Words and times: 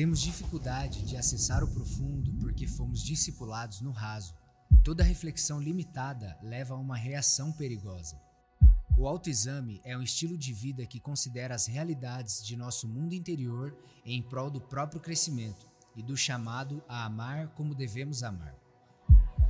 Temos 0.00 0.22
dificuldade 0.22 1.04
de 1.04 1.14
acessar 1.14 1.62
o 1.62 1.68
profundo 1.68 2.32
porque 2.40 2.66
fomos 2.66 3.02
discipulados 3.02 3.82
no 3.82 3.90
raso. 3.90 4.34
Toda 4.82 5.04
reflexão 5.04 5.60
limitada 5.60 6.38
leva 6.42 6.72
a 6.72 6.78
uma 6.78 6.96
reação 6.96 7.52
perigosa. 7.52 8.18
O 8.96 9.06
autoexame 9.06 9.78
é 9.84 9.94
um 9.94 10.00
estilo 10.00 10.38
de 10.38 10.54
vida 10.54 10.86
que 10.86 10.98
considera 10.98 11.54
as 11.54 11.66
realidades 11.66 12.42
de 12.42 12.56
nosso 12.56 12.88
mundo 12.88 13.12
interior 13.12 13.76
em 14.02 14.22
prol 14.22 14.50
do 14.50 14.58
próprio 14.58 15.02
crescimento 15.02 15.68
e 15.94 16.02
do 16.02 16.16
chamado 16.16 16.82
a 16.88 17.04
amar 17.04 17.48
como 17.48 17.74
devemos 17.74 18.22
amar. 18.22 18.54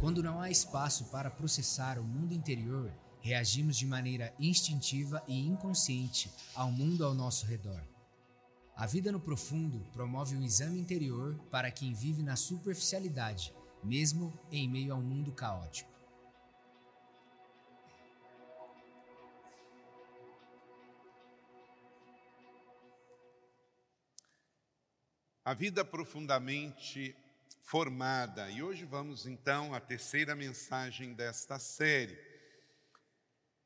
Quando 0.01 0.21
não 0.21 0.41
há 0.41 0.51
espaço 0.51 1.05
para 1.13 1.31
processar 1.31 1.97
o 1.97 2.03
mundo 2.03 2.35
interior, 2.35 2.93
reagimos 3.21 3.77
de 3.77 3.87
maneira 3.87 4.35
instintiva 4.37 5.23
e 5.29 5.47
inconsciente 5.47 6.29
ao 6.57 6.73
mundo 6.73 7.05
ao 7.05 7.15
nosso 7.15 7.47
redor. 7.47 7.85
A 8.81 8.87
vida 8.87 9.13
no 9.13 9.21
profundo 9.21 9.79
promove 9.93 10.35
o 10.35 10.43
exame 10.43 10.81
interior 10.81 11.39
para 11.51 11.71
quem 11.71 11.93
vive 11.93 12.23
na 12.23 12.35
superficialidade, 12.35 13.53
mesmo 13.85 14.33
em 14.51 14.67
meio 14.67 14.95
ao 14.95 15.03
mundo 15.03 15.33
caótico. 15.33 15.91
A 25.45 25.53
vida 25.53 25.85
profundamente 25.85 27.15
formada. 27.61 28.51
E 28.51 28.63
hoje 28.63 28.87
vamos 28.87 29.27
então 29.27 29.75
à 29.75 29.81
terceira 29.81 30.35
mensagem 30.35 31.13
desta 31.13 31.59
série. 31.59 32.30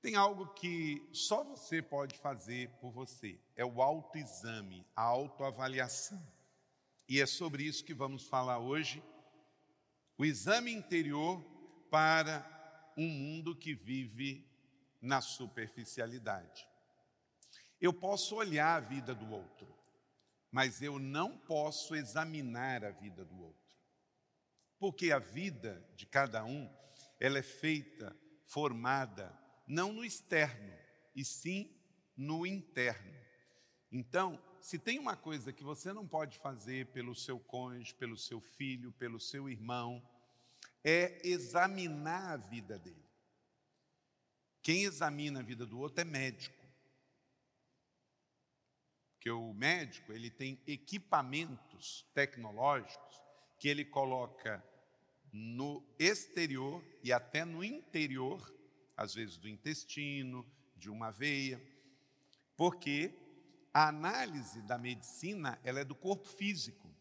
Tem 0.05 0.17
algo 0.17 0.49
que 0.49 1.09
só 1.15 1.43
você 1.43 1.81
pode 1.81 2.19
fazer 2.19 2.69
por 2.79 2.91
você, 2.91 3.41
é 3.57 3.65
o 3.65 3.81
autoexame, 3.81 4.87
a 4.95 5.01
autoavaliação. 5.01 6.23
E 7.09 7.23
é 7.23 7.25
sobre 7.25 7.63
isso 7.63 7.83
que 7.83 7.95
vamos 7.95 8.29
falar 8.29 8.59
hoje. 8.59 9.03
O 10.19 10.27
exame 10.27 10.71
interior 10.71 11.43
para 11.91 12.93
um 12.99 13.09
mundo 13.09 13.57
que 13.57 13.73
vive 13.75 14.47
na 15.01 15.23
superficialidade. 15.23 16.69
Eu 17.81 17.95
posso 17.95 18.37
olhar 18.37 18.77
a 18.77 18.81
vida 18.81 19.15
do 19.15 19.33
outro, 19.33 19.75
mas 20.53 20.83
eu 20.83 20.99
não 20.99 21.39
posso 21.39 21.97
examinar 21.97 22.85
a 22.85 22.91
vida 22.91 23.25
do 23.25 23.41
outro. 23.41 23.73
Porque 24.79 25.11
a 25.11 25.19
vida 25.19 25.83
de 25.97 26.05
cada 26.05 26.45
um, 26.45 26.71
ela 27.19 27.39
é 27.39 27.43
feita, 27.43 28.15
formada, 28.45 29.43
não 29.67 29.93
no 29.93 30.05
externo, 30.05 30.73
e 31.15 31.25
sim 31.25 31.71
no 32.17 32.47
interno. 32.47 33.15
Então, 33.91 34.43
se 34.61 34.79
tem 34.79 34.99
uma 34.99 35.17
coisa 35.17 35.53
que 35.53 35.63
você 35.63 35.93
não 35.93 36.07
pode 36.07 36.39
fazer 36.39 36.87
pelo 36.87 37.15
seu 37.15 37.39
cônjuge, 37.39 37.95
pelo 37.95 38.17
seu 38.17 38.41
filho, 38.41 38.93
pelo 38.93 39.21
seu 39.21 39.49
irmão, 39.49 40.03
é 40.83 41.21
examinar 41.27 42.33
a 42.33 42.37
vida 42.37 42.79
dele. 42.79 43.05
Quem 44.63 44.85
examina 44.85 45.41
a 45.41 45.43
vida 45.43 45.67
do 45.67 45.79
outro 45.79 46.01
é 46.01 46.05
médico. 46.05 46.65
Porque 49.13 49.31
o 49.31 49.53
médico, 49.55 50.13
ele 50.13 50.31
tem 50.31 50.61
equipamentos 50.67 52.07
tecnológicos 52.15 53.23
que 53.59 53.69
ele 53.69 53.85
coloca 53.85 54.63
no 55.33 55.87
exterior 55.99 56.85
e 57.03 57.13
até 57.13 57.45
no 57.45 57.65
interior, 57.65 58.53
às 58.97 59.15
vezes 59.15 59.37
do 59.37 59.49
intestino, 59.49 60.47
de 60.77 60.91
uma 60.91 61.11
veia, 61.11 61.63
porque 62.57 63.15
a 63.73 63.89
análise 63.89 64.63
da 64.63 64.79
medicina 64.79 65.59
ela 65.65 65.81
é 65.81 65.85
do 65.85 65.95
corpo 65.95 66.29
físico. 66.29 66.95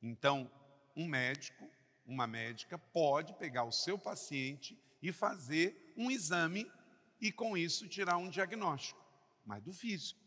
Então, 0.00 0.50
um 0.94 1.06
médico, 1.06 1.68
uma 2.04 2.26
médica 2.26 2.78
pode 2.78 3.34
pegar 3.34 3.64
o 3.64 3.72
seu 3.72 3.98
paciente 3.98 4.80
e 5.02 5.12
fazer 5.12 5.92
um 5.96 6.10
exame 6.10 6.70
e 7.20 7.32
com 7.32 7.56
isso 7.56 7.88
tirar 7.88 8.16
um 8.16 8.28
diagnóstico, 8.28 9.04
mas 9.44 9.62
do 9.62 9.72
físico, 9.72 10.20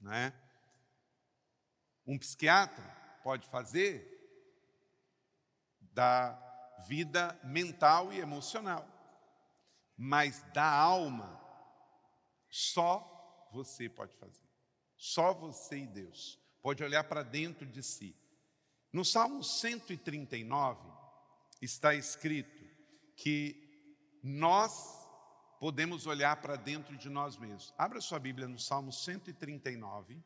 não 0.00 0.12
é? 0.12 0.32
Um 2.06 2.18
psiquiatra 2.18 2.84
pode 3.22 3.48
fazer 3.48 4.12
da 5.80 6.38
vida 6.86 7.38
mental 7.42 8.12
e 8.12 8.18
emocional. 8.18 8.95
Mas 9.96 10.42
da 10.52 10.68
alma, 10.68 11.40
só 12.50 13.48
você 13.52 13.88
pode 13.88 14.14
fazer. 14.16 14.46
Só 14.96 15.32
você 15.32 15.78
e 15.78 15.86
Deus. 15.86 16.38
Pode 16.60 16.82
olhar 16.82 17.04
para 17.04 17.22
dentro 17.22 17.66
de 17.66 17.82
si. 17.82 18.16
No 18.92 19.04
Salmo 19.04 19.42
139 19.42 20.80
está 21.60 21.94
escrito 21.94 22.64
que 23.14 24.18
nós 24.22 25.06
podemos 25.58 26.06
olhar 26.06 26.36
para 26.40 26.56
dentro 26.56 26.96
de 26.96 27.08
nós 27.08 27.36
mesmos. 27.36 27.72
Abra 27.78 28.00
sua 28.00 28.18
Bíblia 28.18 28.48
no 28.48 28.58
Salmo 28.58 28.92
139. 28.92 30.22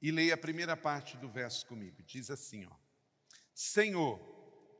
E 0.00 0.10
leia 0.10 0.34
a 0.34 0.38
primeira 0.38 0.76
parte 0.76 1.16
do 1.16 1.28
verso 1.28 1.66
comigo. 1.66 2.02
Diz 2.02 2.30
assim, 2.30 2.66
ó: 2.66 2.76
Senhor, 3.54 4.18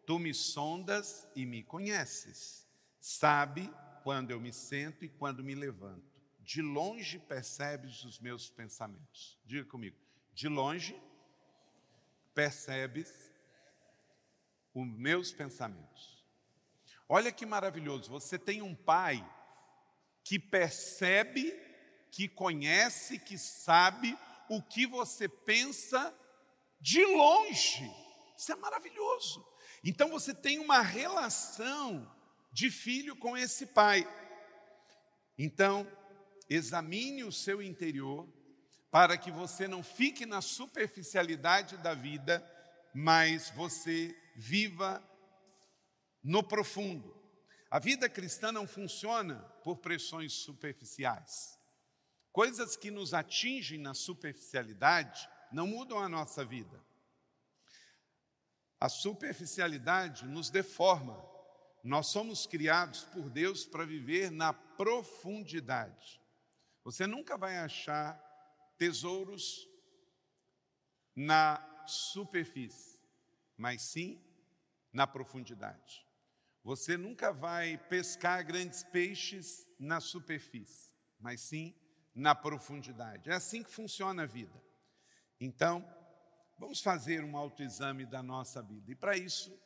tu 0.06 0.18
me 0.18 0.32
sondas 0.34 1.28
e 1.34 1.44
me 1.46 1.62
conheces. 1.62 2.66
Sabe 3.00 3.70
quando 4.02 4.30
eu 4.30 4.40
me 4.40 4.52
sento 4.52 5.04
e 5.04 5.08
quando 5.08 5.42
me 5.42 5.54
levanto. 5.54 6.14
De 6.40 6.60
longe 6.60 7.18
percebes 7.18 8.04
os 8.04 8.18
meus 8.18 8.50
pensamentos. 8.50 9.38
Diga 9.44 9.64
comigo. 9.64 9.96
De 10.34 10.48
longe 10.48 11.00
percebes 12.34 13.32
os 14.74 14.86
meus 14.86 15.32
pensamentos. 15.32 16.22
Olha 17.08 17.30
que 17.30 17.46
maravilhoso, 17.46 18.10
você 18.10 18.38
tem 18.38 18.60
um 18.60 18.74
pai 18.74 19.24
que 20.22 20.38
percebe, 20.38 21.52
que 22.10 22.28
conhece, 22.28 23.18
que 23.18 23.38
sabe 23.38 24.18
o 24.48 24.62
que 24.62 24.86
você 24.86 25.28
pensa 25.28 26.14
de 26.80 27.04
longe. 27.04 27.90
Isso 28.36 28.52
é 28.52 28.56
maravilhoso. 28.56 29.53
Então 29.84 30.08
você 30.08 30.32
tem 30.32 30.58
uma 30.58 30.80
relação 30.80 32.10
de 32.50 32.70
filho 32.70 33.14
com 33.14 33.36
esse 33.36 33.66
pai. 33.66 34.08
Então, 35.36 35.86
examine 36.48 37.22
o 37.22 37.30
seu 37.30 37.60
interior 37.60 38.26
para 38.90 39.18
que 39.18 39.30
você 39.30 39.68
não 39.68 39.82
fique 39.82 40.24
na 40.24 40.40
superficialidade 40.40 41.76
da 41.78 41.94
vida, 41.94 42.42
mas 42.94 43.50
você 43.50 44.16
viva 44.36 45.02
no 46.22 46.42
profundo. 46.42 47.14
A 47.70 47.78
vida 47.78 48.08
cristã 48.08 48.52
não 48.52 48.66
funciona 48.66 49.40
por 49.62 49.78
pressões 49.78 50.32
superficiais. 50.32 51.58
Coisas 52.32 52.76
que 52.76 52.90
nos 52.90 53.12
atingem 53.12 53.78
na 53.78 53.92
superficialidade 53.92 55.28
não 55.52 55.66
mudam 55.66 55.98
a 55.98 56.08
nossa 56.08 56.44
vida. 56.44 56.80
A 58.84 58.88
superficialidade 58.90 60.26
nos 60.26 60.50
deforma. 60.50 61.18
Nós 61.82 62.08
somos 62.08 62.46
criados 62.46 63.02
por 63.04 63.30
Deus 63.30 63.64
para 63.64 63.86
viver 63.86 64.30
na 64.30 64.52
profundidade. 64.52 66.20
Você 66.84 67.06
nunca 67.06 67.38
vai 67.38 67.56
achar 67.56 68.14
tesouros 68.76 69.66
na 71.16 71.66
superfície, 71.86 73.00
mas 73.56 73.80
sim 73.80 74.22
na 74.92 75.06
profundidade. 75.06 76.06
Você 76.62 76.98
nunca 76.98 77.32
vai 77.32 77.78
pescar 77.88 78.44
grandes 78.44 78.82
peixes 78.82 79.66
na 79.78 79.98
superfície, 79.98 80.92
mas 81.18 81.40
sim 81.40 81.74
na 82.14 82.34
profundidade. 82.34 83.30
É 83.30 83.32
assim 83.32 83.62
que 83.62 83.70
funciona 83.70 84.24
a 84.24 84.26
vida. 84.26 84.62
Então, 85.40 85.82
vamos 86.58 86.80
fazer 86.80 87.24
um 87.24 87.36
autoexame 87.36 88.06
da 88.06 88.22
nossa 88.22 88.62
vida. 88.62 88.90
E 88.90 88.94
para 88.94 89.16
isso, 89.16 89.56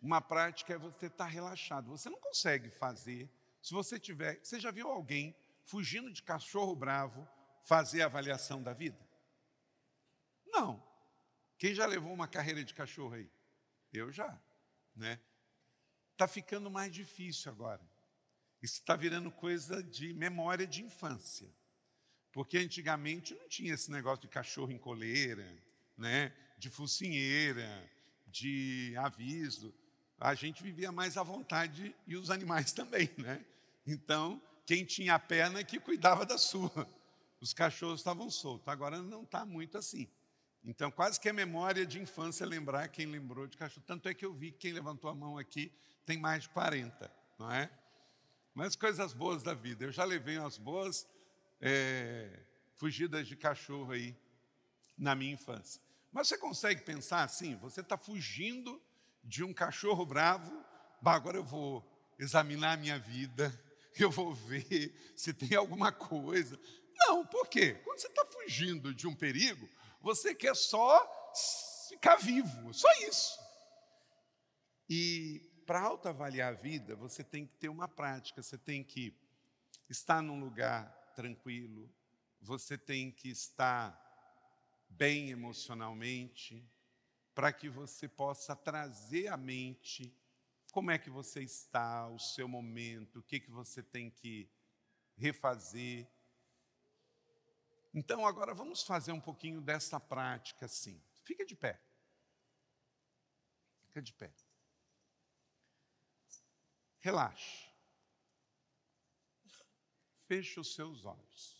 uma 0.00 0.20
prática 0.20 0.74
é 0.74 0.78
você 0.78 1.06
estar 1.06 1.26
relaxado. 1.26 1.90
Você 1.90 2.08
não 2.08 2.18
consegue 2.18 2.70
fazer 2.70 3.30
se 3.60 3.74
você 3.74 3.98
tiver. 3.98 4.40
Você 4.42 4.58
já 4.58 4.70
viu 4.70 4.88
alguém 4.88 5.34
fugindo 5.64 6.10
de 6.10 6.22
cachorro 6.22 6.74
bravo 6.74 7.28
fazer 7.64 8.02
avaliação 8.02 8.62
da 8.62 8.72
vida? 8.72 8.98
Não. 10.46 10.82
Quem 11.58 11.74
já 11.74 11.84
levou 11.86 12.12
uma 12.12 12.26
carreira 12.26 12.64
de 12.64 12.72
cachorro 12.72 13.14
aí? 13.14 13.30
Eu 13.92 14.10
já, 14.10 14.40
né? 14.96 15.20
Está 16.12 16.26
ficando 16.26 16.70
mais 16.70 16.92
difícil 16.92 17.50
agora. 17.50 17.82
Isso 18.62 18.74
está 18.74 18.96
virando 18.96 19.30
coisa 19.30 19.82
de 19.82 20.12
memória 20.14 20.66
de 20.66 20.82
infância. 20.82 21.50
Porque 22.32 22.58
antigamente 22.58 23.34
não 23.34 23.48
tinha 23.48 23.74
esse 23.74 23.90
negócio 23.90 24.22
de 24.22 24.28
cachorro 24.28 24.70
em 24.70 24.78
coleira, 24.78 25.42
né? 26.00 26.32
de 26.58 26.68
focinheira, 26.68 27.88
de 28.26 28.94
aviso. 28.98 29.72
A 30.18 30.34
gente 30.34 30.62
vivia 30.62 30.90
mais 30.90 31.16
à 31.16 31.22
vontade 31.22 31.94
e 32.06 32.16
os 32.16 32.30
animais 32.30 32.72
também. 32.72 33.08
Né? 33.16 33.44
Então, 33.86 34.40
quem 34.66 34.84
tinha 34.84 35.14
a 35.14 35.18
perna 35.18 35.60
é 35.60 35.64
que 35.64 35.78
cuidava 35.78 36.26
da 36.26 36.36
sua. 36.36 36.86
os 37.40 37.52
cachorros 37.52 38.00
estavam 38.00 38.28
soltos. 38.30 38.68
Agora 38.68 39.00
não 39.00 39.22
está 39.22 39.46
muito 39.46 39.78
assim. 39.78 40.08
Então, 40.62 40.90
quase 40.90 41.18
que 41.18 41.28
é 41.28 41.32
memória 41.32 41.86
de 41.86 41.98
infância 41.98 42.44
lembrar 42.44 42.88
quem 42.88 43.06
lembrou 43.06 43.46
de 43.46 43.56
cachorro. 43.56 43.84
Tanto 43.86 44.08
é 44.08 44.14
que 44.14 44.24
eu 44.24 44.34
vi 44.34 44.52
que 44.52 44.58
quem 44.58 44.72
levantou 44.72 45.08
a 45.08 45.14
mão 45.14 45.38
aqui 45.38 45.72
tem 46.04 46.18
mais 46.18 46.42
de 46.42 46.50
40, 46.50 47.10
não 47.38 47.50
é? 47.50 47.70
Mas 48.54 48.76
coisas 48.76 49.14
boas 49.14 49.42
da 49.42 49.54
vida. 49.54 49.84
Eu 49.84 49.92
já 49.92 50.04
levei 50.04 50.38
umas 50.38 50.58
boas 50.58 51.08
é, 51.60 52.40
fugidas 52.76 53.26
de 53.26 53.36
cachorro 53.36 53.92
aí 53.92 54.14
na 54.98 55.14
minha 55.14 55.32
infância. 55.32 55.80
Mas 56.12 56.28
você 56.28 56.38
consegue 56.38 56.82
pensar 56.82 57.22
assim? 57.22 57.56
Você 57.56 57.80
está 57.80 57.96
fugindo 57.96 58.80
de 59.22 59.44
um 59.44 59.52
cachorro 59.52 60.04
bravo, 60.04 60.50
bah, 61.00 61.14
agora 61.14 61.36
eu 61.36 61.44
vou 61.44 61.86
examinar 62.18 62.72
a 62.72 62.76
minha 62.76 62.98
vida, 62.98 63.52
eu 63.98 64.10
vou 64.10 64.34
ver 64.34 64.94
se 65.16 65.32
tem 65.32 65.56
alguma 65.56 65.92
coisa. 65.92 66.58
Não, 66.96 67.24
por 67.26 67.48
quê? 67.48 67.74
Quando 67.84 67.98
você 67.98 68.08
está 68.08 68.24
fugindo 68.26 68.94
de 68.94 69.06
um 69.06 69.14
perigo, 69.14 69.68
você 70.00 70.34
quer 70.34 70.54
só 70.56 71.06
ficar 71.88 72.16
vivo, 72.16 72.72
só 72.74 72.90
isso. 73.08 73.38
E 74.88 75.48
para 75.66 75.80
autoavaliar 75.82 76.48
a 76.48 76.56
vida, 76.56 76.96
você 76.96 77.22
tem 77.22 77.46
que 77.46 77.56
ter 77.56 77.68
uma 77.68 77.86
prática, 77.86 78.42
você 78.42 78.58
tem 78.58 78.82
que 78.82 79.14
estar 79.88 80.20
num 80.20 80.40
lugar 80.40 80.90
tranquilo, 81.14 81.88
você 82.40 82.76
tem 82.76 83.10
que 83.10 83.28
estar 83.28 84.09
bem 84.90 85.30
emocionalmente, 85.30 86.68
para 87.34 87.52
que 87.52 87.68
você 87.68 88.08
possa 88.08 88.54
trazer 88.54 89.28
à 89.28 89.36
mente 89.36 90.14
como 90.72 90.90
é 90.90 90.98
que 90.98 91.08
você 91.08 91.42
está, 91.42 92.08
o 92.08 92.18
seu 92.18 92.46
momento, 92.46 93.20
o 93.20 93.22
que, 93.22 93.40
que 93.40 93.50
você 93.50 93.82
tem 93.82 94.10
que 94.10 94.50
refazer. 95.16 96.08
Então, 97.92 98.26
agora 98.26 98.54
vamos 98.54 98.82
fazer 98.82 99.12
um 99.12 99.20
pouquinho 99.20 99.60
dessa 99.60 99.98
prática 99.98 100.66
assim. 100.66 101.02
Fica 101.24 101.44
de 101.44 101.56
pé. 101.56 101.80
Fica 103.86 104.02
de 104.02 104.12
pé. 104.12 104.32
Relaxe. 107.00 107.68
Feche 110.26 110.60
os 110.60 110.74
seus 110.74 111.04
olhos. 111.04 111.59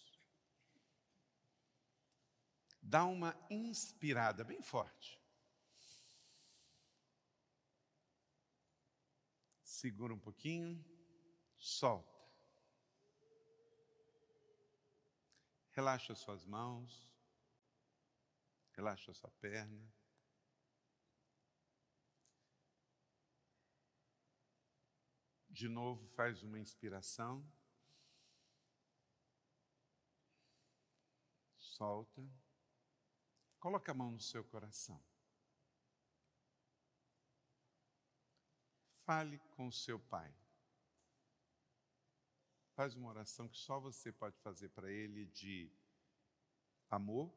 Dá 2.91 3.05
uma 3.05 3.37
inspirada 3.49 4.43
bem 4.43 4.61
forte. 4.61 5.17
Segura 9.63 10.13
um 10.13 10.19
pouquinho, 10.19 10.85
solta. 11.57 12.19
Relaxa 15.71 16.17
suas 16.17 16.45
mãos, 16.45 17.15
relaxa 18.73 19.15
sua 19.15 19.31
perna. 19.39 19.89
De 25.49 25.69
novo, 25.69 26.09
faz 26.09 26.43
uma 26.43 26.59
inspiração. 26.59 27.49
Solta. 31.57 32.50
Coloca 33.61 33.93
a 33.93 33.95
mão 33.95 34.11
no 34.11 34.21
seu 34.21 34.43
coração. 34.43 34.99
Fale 39.05 39.39
com 39.55 39.69
o 39.69 39.73
seu 39.73 40.01
pai. 40.01 40.35
Faz 42.75 42.95
uma 42.95 43.11
oração 43.11 43.47
que 43.47 43.59
só 43.59 43.79
você 43.79 44.11
pode 44.11 44.39
fazer 44.39 44.71
para 44.71 44.91
ele 44.91 45.27
de 45.27 45.71
amor, 46.89 47.31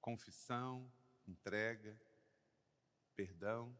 confissão, 0.00 0.88
entrega, 1.26 2.00
perdão 3.16 3.76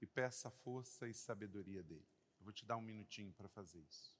e 0.00 0.06
peça 0.06 0.48
a 0.48 0.50
força 0.50 1.06
e 1.06 1.14
sabedoria 1.14 1.84
dele. 1.84 2.08
Eu 2.38 2.44
vou 2.44 2.52
te 2.52 2.66
dar 2.66 2.76
um 2.76 2.82
minutinho 2.82 3.32
para 3.34 3.48
fazer 3.48 3.78
isso. 3.82 4.19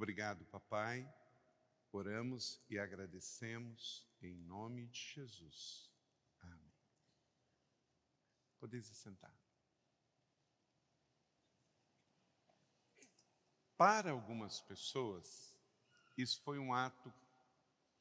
Obrigado, 0.00 0.46
papai. 0.46 1.06
Oramos 1.92 2.58
e 2.70 2.78
agradecemos 2.78 4.08
em 4.22 4.34
nome 4.34 4.86
de 4.86 4.98
Jesus. 4.98 5.92
Amém. 6.40 6.72
Podeis 8.58 8.86
sentar. 8.86 9.38
Para 13.76 14.12
algumas 14.12 14.62
pessoas, 14.62 15.54
isso 16.16 16.40
foi 16.40 16.58
um 16.58 16.72
ato 16.72 17.12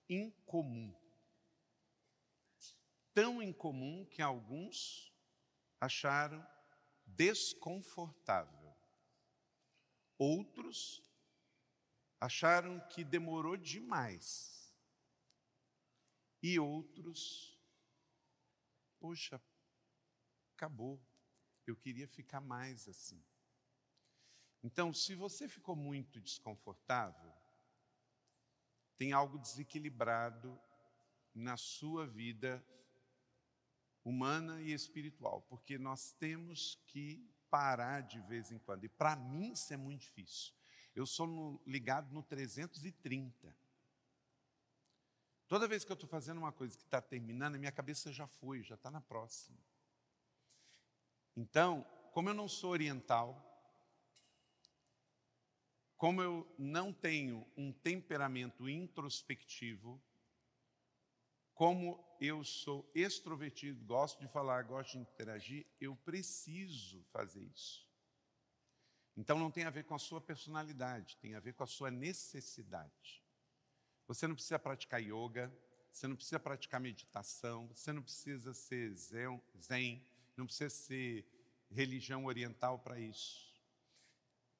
incomum. 0.07 0.97
Tão 3.13 3.43
incomum 3.43 4.05
que 4.05 4.21
alguns 4.21 5.13
acharam 5.81 6.47
desconfortável. 7.05 8.73
Outros 10.17 11.08
acharam 12.19 12.79
que 12.89 13.03
demorou 13.03 13.55
demais. 13.55 14.75
E 16.41 16.59
outros, 16.59 17.57
poxa, 18.99 19.41
acabou. 20.55 21.01
Eu 21.65 21.75
queria 21.75 22.07
ficar 22.07 22.41
mais 22.41 22.87
assim. 22.87 23.23
Então, 24.63 24.93
se 24.93 25.15
você 25.15 25.47
ficou 25.47 25.75
muito 25.75 26.19
desconfortável, 26.19 27.33
tem 28.97 29.13
algo 29.13 29.37
desequilibrado 29.37 30.59
na 31.33 31.55
sua 31.55 32.05
vida 32.05 32.63
humana 34.03 34.61
e 34.61 34.73
espiritual, 34.73 35.41
porque 35.43 35.77
nós 35.77 36.11
temos 36.13 36.75
que 36.87 37.25
parar 37.49 38.01
de 38.01 38.19
vez 38.21 38.51
em 38.51 38.59
quando. 38.59 38.83
E 38.83 38.89
para 38.89 39.15
mim 39.15 39.51
isso 39.51 39.73
é 39.73 39.77
muito 39.77 40.01
difícil. 40.01 40.58
Eu 40.99 41.05
sou 41.05 41.25
no, 41.25 41.61
ligado 41.65 42.13
no 42.13 42.21
330. 42.21 43.55
Toda 45.47 45.65
vez 45.65 45.85
que 45.85 45.91
eu 45.93 45.93
estou 45.93 46.09
fazendo 46.09 46.39
uma 46.39 46.51
coisa 46.51 46.77
que 46.77 46.83
está 46.83 47.01
terminando, 47.01 47.55
a 47.55 47.57
minha 47.57 47.71
cabeça 47.71 48.11
já 48.11 48.27
foi, 48.27 48.61
já 48.63 48.75
está 48.75 48.91
na 48.91 48.99
próxima. 48.99 49.57
Então, 51.37 51.83
como 52.11 52.27
eu 52.27 52.33
não 52.33 52.49
sou 52.49 52.71
oriental, 52.71 53.33
como 55.95 56.21
eu 56.21 56.45
não 56.59 56.91
tenho 56.91 57.49
um 57.55 57.71
temperamento 57.71 58.67
introspectivo, 58.67 60.03
como 61.53 62.05
eu 62.19 62.43
sou 62.43 62.91
extrovertido, 62.93 63.85
gosto 63.85 64.19
de 64.19 64.27
falar, 64.27 64.63
gosto 64.63 64.91
de 64.91 64.97
interagir, 64.97 65.65
eu 65.79 65.95
preciso 65.95 67.01
fazer 67.05 67.41
isso. 67.43 67.88
Então 69.19 69.37
não 69.37 69.51
tem 69.51 69.65
a 69.65 69.69
ver 69.69 69.83
com 69.83 69.93
a 69.93 69.99
sua 69.99 70.21
personalidade, 70.21 71.17
tem 71.17 71.35
a 71.35 71.41
ver 71.41 71.53
com 71.53 71.61
a 71.61 71.67
sua 71.67 71.91
necessidade. 71.91 73.21
Você 74.07 74.25
não 74.25 74.33
precisa 74.33 74.57
praticar 74.57 75.01
yoga, 75.01 75.51
você 75.91 76.07
não 76.07 76.15
precisa 76.15 76.39
praticar 76.39 76.79
meditação, 76.79 77.67
você 77.67 77.91
não 77.91 78.01
precisa 78.01 78.53
ser 78.53 78.93
zen, 78.93 80.01
não 80.37 80.45
precisa 80.45 80.69
ser 80.69 81.25
religião 81.69 82.27
oriental 82.27 82.79
para 82.79 82.97
isso. 82.97 83.53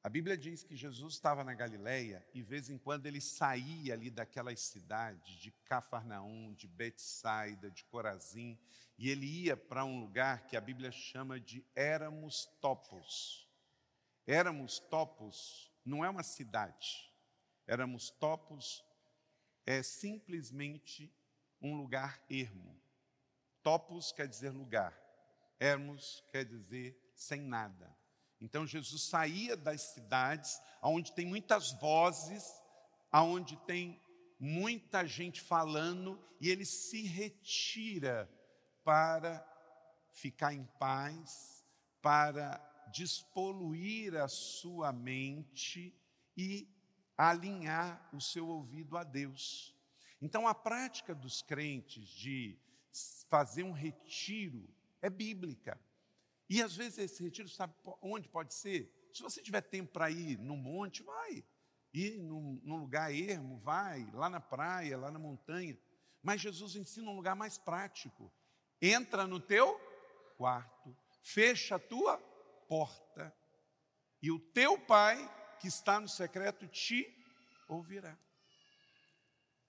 A 0.03 0.09
Bíblia 0.09 0.37
diz 0.37 0.61
que 0.61 0.75
Jesus 0.75 1.13
estava 1.13 1.41
na 1.41 1.53
Galileia 1.53 2.27
e, 2.33 2.41
de 2.41 2.43
vez 2.43 2.69
em 2.69 2.77
quando, 2.77 3.05
ele 3.05 3.21
saía 3.21 3.93
ali 3.93 4.09
daquelas 4.09 4.59
cidades 4.59 5.35
de 5.35 5.51
Cafarnaum, 5.63 6.53
de 6.53 6.67
Betsaida, 6.67 7.71
de 7.71 7.85
Corazim, 7.85 8.59
e 8.97 9.09
ele 9.09 9.25
ia 9.25 9.55
para 9.55 9.85
um 9.85 10.01
lugar 10.01 10.47
que 10.47 10.57
a 10.57 10.61
Bíblia 10.61 10.91
chama 10.91 11.39
de 11.39 11.65
Éramos 11.73 12.45
Topos. 12.59 13.48
Éramos 14.31 14.77
Topos 14.77 15.71
não 15.83 16.05
é 16.05 16.09
uma 16.09 16.21
cidade. 16.21 17.11
Éramos 17.65 18.11
Topos 18.11 18.85
é 19.65 19.81
simplesmente 19.81 21.11
um 21.59 21.75
lugar 21.75 22.23
ermo. 22.29 22.79
Topos 23.63 24.11
quer 24.11 24.27
dizer 24.27 24.51
lugar. 24.51 24.95
Éramos 25.59 26.23
quer 26.31 26.45
dizer 26.45 27.11
sem 27.15 27.41
nada. 27.41 27.91
Então 28.39 28.67
Jesus 28.67 29.01
saía 29.01 29.57
das 29.57 29.81
cidades 29.81 30.61
onde 30.79 31.11
tem 31.11 31.25
muitas 31.25 31.71
vozes, 31.71 32.45
aonde 33.11 33.57
tem 33.65 33.99
muita 34.39 35.07
gente 35.07 35.41
falando 35.41 36.23
e 36.39 36.49
ele 36.49 36.65
se 36.65 37.01
retira 37.01 38.29
para 38.83 39.43
ficar 40.11 40.53
em 40.53 40.65
paz, 40.77 41.65
para 41.99 42.69
despoluir 42.91 44.15
a 44.15 44.27
sua 44.27 44.91
mente 44.91 45.93
e 46.37 46.67
alinhar 47.17 48.09
o 48.13 48.21
seu 48.21 48.47
ouvido 48.47 48.97
a 48.97 49.03
Deus. 49.03 49.75
Então, 50.21 50.47
a 50.47 50.55
prática 50.55 51.13
dos 51.13 51.41
crentes 51.41 52.07
de 52.07 52.57
fazer 53.29 53.63
um 53.63 53.71
retiro 53.71 54.67
é 55.01 55.09
bíblica. 55.09 55.79
E 56.49 56.61
às 56.61 56.75
vezes 56.75 56.97
esse 56.97 57.23
retiro, 57.23 57.47
sabe 57.47 57.73
onde 58.01 58.27
pode 58.27 58.53
ser? 58.53 58.91
Se 59.13 59.21
você 59.21 59.41
tiver 59.41 59.61
tempo 59.61 59.91
para 59.91 60.09
ir 60.09 60.37
no 60.39 60.57
monte, 60.57 61.03
vai. 61.03 61.43
Ir 61.93 62.17
num, 62.17 62.59
num 62.63 62.77
lugar 62.77 63.13
ermo, 63.13 63.57
vai. 63.59 64.09
Lá 64.13 64.29
na 64.29 64.39
praia, 64.39 64.97
lá 64.97 65.11
na 65.11 65.19
montanha. 65.19 65.77
Mas 66.21 66.41
Jesus 66.41 66.75
ensina 66.75 67.09
um 67.09 67.15
lugar 67.15 67.35
mais 67.35 67.57
prático. 67.57 68.31
Entra 68.81 69.27
no 69.27 69.39
teu 69.39 69.79
quarto, 70.37 70.95
fecha 71.21 71.75
a 71.75 71.79
tua 71.79 72.17
porta, 72.69 73.35
e 74.21 74.31
o 74.31 74.39
teu 74.39 74.79
pai, 74.79 75.17
que 75.59 75.67
está 75.67 75.99
no 75.99 76.07
secreto, 76.07 76.67
te 76.67 77.05
ouvirá. 77.67 78.17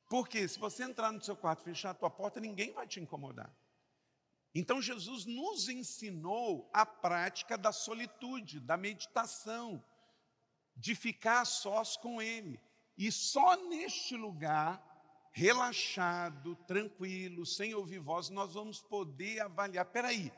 Porque 0.09 0.47
se 0.47 0.59
você 0.59 0.85
entrar 0.85 1.11
no 1.11 1.23
seu 1.23 1.35
quarto, 1.37 1.63
fechar 1.63 1.91
a 1.91 1.95
tua 1.95 2.11
porta, 2.11 2.39
ninguém 2.39 2.73
vai 2.73 2.87
te 2.87 3.01
incomodar. 3.01 3.51
Então 4.55 4.83
Jesus 4.83 5.25
nos 5.25 5.69
ensinou 5.69 6.69
a 6.75 6.85
prática 6.85 7.57
da 7.57 7.73
solitude, 7.73 8.61
da 8.61 8.77
meditação, 8.77 9.83
de 10.77 10.95
ficar 10.95 11.45
sós 11.45 11.97
com 11.97 12.21
Ele. 12.21 12.61
E 12.99 13.11
só 13.13 13.57
neste 13.69 14.17
lugar, 14.17 14.85
relaxado, 15.33 16.57
tranquilo, 16.67 17.47
sem 17.47 17.73
ouvir 17.75 18.01
voz, 18.01 18.29
nós 18.29 18.55
vamos 18.55 18.83
poder 18.83 19.41
avaliar. 19.41 19.87
Peraí, 19.87 20.33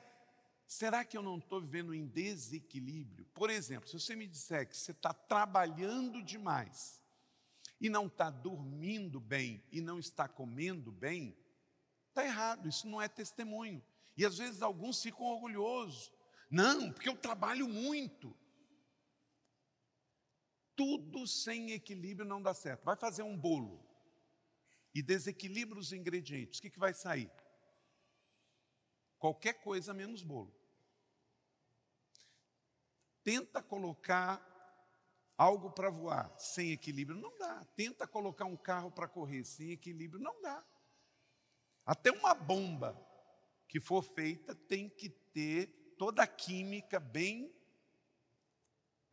será 0.67 1.05
que 1.05 1.17
eu 1.17 1.23
não 1.23 1.39
estou 1.39 1.61
vivendo 1.61 1.95
em 1.95 2.07
desequilíbrio? 2.07 3.27
Por 3.35 3.51
exemplo, 3.51 3.89
se 3.89 3.99
você 3.99 4.17
me 4.17 4.27
disser 4.27 4.69
que 4.69 4.77
você 4.77 4.93
está 4.93 5.13
trabalhando 5.13 6.23
demais, 6.23 7.03
e 7.83 7.91
não 7.91 8.07
está 8.07 8.31
dormindo 8.31 9.19
bem 9.19 9.61
e 9.73 9.81
não 9.81 9.99
está 9.99 10.29
comendo 10.29 10.93
bem, 10.93 11.37
está 12.09 12.25
errado, 12.25 12.69
isso 12.69 12.87
não 12.87 13.03
é 13.03 13.09
testemunho. 13.09 13.85
E 14.17 14.25
às 14.25 14.39
vezes 14.39 14.63
alguns 14.63 15.03
ficam 15.03 15.27
orgulhosos. 15.27 16.13
Não, 16.49 16.93
porque 16.93 17.09
eu 17.09 17.17
trabalho 17.17 17.67
muito. 17.67 18.37
Tudo 20.77 21.27
sem 21.27 21.73
equilíbrio 21.73 22.25
não 22.25 22.41
dá 22.41 22.55
certo. 22.55 22.85
Vai 22.85 22.95
fazer 22.95 23.25
um 23.25 23.37
bolo 23.37 23.85
e 24.95 25.03
desequilibra 25.03 25.77
os 25.77 25.93
ingredientes, 25.93 26.61
o 26.61 26.63
que, 26.63 26.71
que 26.71 26.79
vai 26.79 26.95
sair? 26.95 27.31
Qualquer 29.23 29.53
coisa 29.63 29.95
menos 29.95 30.21
bolo. 30.21 30.53
Tenta 33.23 33.63
colocar 33.63 34.45
algo 35.39 35.71
para 35.71 35.91
voar 35.91 36.37
sem 36.41 36.73
equilíbrio, 36.73 37.21
não 37.21 37.39
dá. 37.39 37.65
Tenta 37.77 38.05
colocar 38.05 38.47
um 38.47 38.57
carro 38.57 38.91
para 38.91 39.07
correr 39.07 39.45
sem 39.45 39.71
equilíbrio, 39.71 40.21
não 40.21 40.43
dá. 40.43 40.67
Até 41.87 42.11
uma 42.11 42.35
bomba 42.35 43.01
que 43.69 43.79
for 43.79 44.03
feita 44.03 44.57
tem 44.57 44.89
que 44.89 45.09
ter 45.09 45.95
toda 45.97 46.25
a 46.25 46.27
química 46.27 46.99
bem 46.99 47.55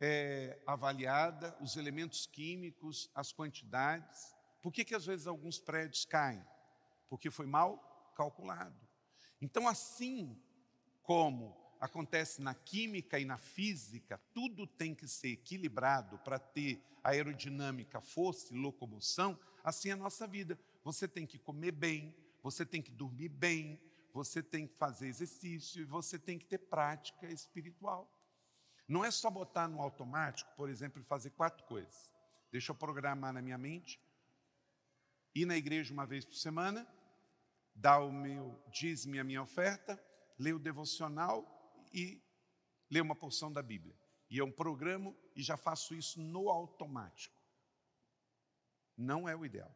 é, 0.00 0.60
avaliada, 0.66 1.56
os 1.60 1.76
elementos 1.76 2.26
químicos, 2.26 3.08
as 3.14 3.32
quantidades. 3.32 4.34
Por 4.60 4.72
que, 4.72 4.84
que 4.84 4.96
às 4.96 5.06
vezes 5.06 5.28
alguns 5.28 5.60
prédios 5.60 6.04
caem? 6.04 6.44
Porque 7.08 7.30
foi 7.30 7.46
mal 7.46 8.12
calculado. 8.16 8.89
Então, 9.40 9.66
assim 9.66 10.36
como 11.02 11.56
acontece 11.80 12.42
na 12.42 12.54
química 12.54 13.18
e 13.18 13.24
na 13.24 13.38
física, 13.38 14.20
tudo 14.34 14.66
tem 14.66 14.94
que 14.94 15.08
ser 15.08 15.28
equilibrado 15.28 16.18
para 16.18 16.38
ter 16.38 16.84
aerodinâmica, 17.02 18.00
força 18.00 18.54
e 18.54 18.58
locomoção, 18.58 19.38
assim 19.64 19.88
é 19.88 19.92
a 19.92 19.96
nossa 19.96 20.26
vida. 20.26 20.58
Você 20.84 21.08
tem 21.08 21.26
que 21.26 21.38
comer 21.38 21.72
bem, 21.72 22.14
você 22.42 22.66
tem 22.66 22.82
que 22.82 22.90
dormir 22.90 23.30
bem, 23.30 23.80
você 24.12 24.42
tem 24.42 24.66
que 24.66 24.74
fazer 24.74 25.06
exercício 25.06 25.80
e 25.80 25.84
você 25.84 26.18
tem 26.18 26.38
que 26.38 26.44
ter 26.44 26.58
prática 26.58 27.26
espiritual. 27.28 28.10
Não 28.86 29.04
é 29.04 29.10
só 29.10 29.30
botar 29.30 29.68
no 29.68 29.80
automático, 29.80 30.50
por 30.56 30.68
exemplo, 30.68 31.00
e 31.00 31.04
fazer 31.04 31.30
quatro 31.30 31.64
coisas. 31.64 32.12
Deixa 32.50 32.72
eu 32.72 32.74
programar 32.74 33.32
na 33.32 33.40
minha 33.40 33.56
mente, 33.56 34.00
ir 35.34 35.46
na 35.46 35.56
igreja 35.56 35.92
uma 35.92 36.04
vez 36.04 36.24
por 36.24 36.34
semana, 36.34 36.86
dar 37.80 38.00
o 38.00 38.12
meu 38.12 38.62
dízimo 38.70 39.18
a 39.18 39.24
minha 39.24 39.42
oferta, 39.42 39.98
ler 40.38 40.54
o 40.54 40.58
devocional 40.58 41.44
e 41.92 42.22
ler 42.90 43.00
uma 43.00 43.16
porção 43.16 43.50
da 43.50 43.62
Bíblia. 43.62 43.96
E 44.28 44.36
eu 44.36 44.52
programo 44.52 45.16
e 45.34 45.42
já 45.42 45.56
faço 45.56 45.94
isso 45.94 46.20
no 46.20 46.50
automático. 46.50 47.34
Não 48.96 49.28
é 49.28 49.34
o 49.34 49.44
ideal. 49.44 49.74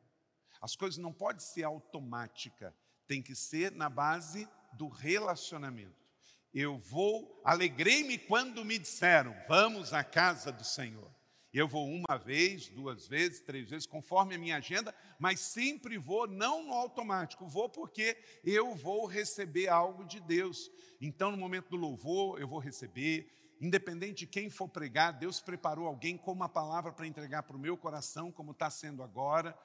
As 0.61 0.77
coisas 0.77 0.99
não 0.99 1.13
podem 1.13 1.41
ser 1.41 1.63
automática, 1.65 2.77
tem 3.07 3.23
que 3.23 3.35
ser 3.35 3.73
na 3.73 3.89
base 3.89 4.49
do 4.75 4.89
relacionamento. 4.89 6.05
Eu 6.53 6.79
vou, 6.79 7.41
alegrei-me 7.45 8.19
quando 8.19 8.65
me 8.65 8.79
disseram, 8.79 9.35
vamos 9.49 9.93
à 9.93 10.05
casa 10.05 10.53
do 10.53 10.65
Senhor. 10.65 11.14
Eu 11.55 11.69
vou 11.69 11.87
uma 11.87 12.19
vez, 12.19 12.69
duas 12.69 13.07
vezes, 13.07 13.41
três 13.41 13.71
vezes, 13.71 13.87
conforme 13.87 14.35
a 14.35 14.39
minha 14.39 14.57
agenda, 14.57 14.93
mas 15.21 15.39
sempre 15.39 15.97
vou, 15.97 16.27
não 16.27 16.65
no 16.65 16.73
automático, 16.73 17.47
vou 17.47 17.69
porque 17.69 18.19
eu 18.43 18.75
vou 18.75 19.07
receber 19.07 19.69
algo 19.69 20.05
de 20.05 20.19
Deus. 20.19 20.69
Então, 21.01 21.31
no 21.31 21.37
momento 21.37 21.71
do 21.71 21.77
louvor, 21.77 22.41
eu 22.41 22.49
vou 22.49 22.59
receber, 22.59 23.31
independente 23.61 24.15
de 24.15 24.27
quem 24.27 24.51
for 24.51 24.69
pregar, 24.69 25.13
Deus 25.13 25.41
preparou 25.41 25.87
alguém 25.87 26.17
com 26.17 26.33
uma 26.33 26.49
palavra 26.49 26.91
para 26.91 27.07
entregar 27.07 27.45
para 27.45 27.57
o 27.57 27.61
meu 27.61 27.77
coração, 27.77 28.33
como 28.33 28.51
está 28.51 28.69
sendo 28.69 29.01
agora. 29.01 29.57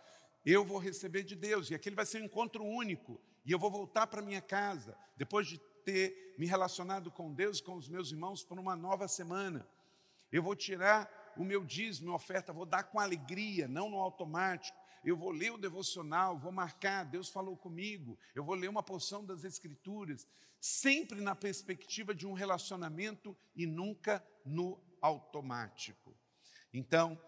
Eu 0.45 0.63
vou 0.63 0.77
receber 0.77 1.23
de 1.23 1.35
Deus, 1.35 1.71
e 1.71 1.73
aquele 1.73 1.95
vai 1.95 2.05
ser 2.05 2.21
um 2.21 2.25
encontro 2.25 2.63
único, 2.63 3.19
e 3.43 3.51
eu 3.51 3.57
vou 3.57 3.71
voltar 3.71 4.05
para 4.05 4.21
minha 4.21 4.41
casa, 4.41 4.95
depois 5.17 5.47
de 5.47 5.57
ter 5.83 6.35
me 6.37 6.45
relacionado 6.45 7.09
com 7.09 7.33
Deus, 7.33 7.59
com 7.59 7.73
os 7.73 7.89
meus 7.89 8.11
irmãos, 8.11 8.43
por 8.43 8.59
uma 8.59 8.75
nova 8.75 9.07
semana. 9.07 9.67
Eu 10.31 10.43
vou 10.43 10.55
tirar 10.55 11.18
o 11.37 11.43
meu 11.43 11.63
dízimo, 11.63 12.07
minha 12.07 12.15
oferta, 12.15 12.53
vou 12.53 12.65
dar 12.65 12.83
com 12.83 12.99
alegria, 12.99 13.67
não 13.67 13.89
no 13.89 13.97
automático. 13.97 14.77
Eu 15.03 15.15
vou 15.15 15.31
ler 15.31 15.51
o 15.51 15.57
devocional, 15.57 16.37
vou 16.37 16.51
marcar, 16.51 17.05
Deus 17.05 17.29
falou 17.29 17.55
comigo, 17.55 18.17
eu 18.35 18.43
vou 18.43 18.55
ler 18.55 18.67
uma 18.67 18.83
porção 18.83 19.25
das 19.25 19.43
Escrituras, 19.43 20.27
sempre 20.59 21.21
na 21.21 21.35
perspectiva 21.35 22.13
de 22.13 22.27
um 22.27 22.33
relacionamento 22.33 23.35
e 23.55 23.65
nunca 23.65 24.25
no 24.45 24.79
automático. 25.01 26.15
Então, 26.73 27.19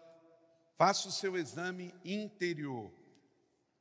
faça 0.76 1.08
o 1.08 1.12
seu 1.12 1.36
exame 1.36 1.94
interior. 2.04 2.92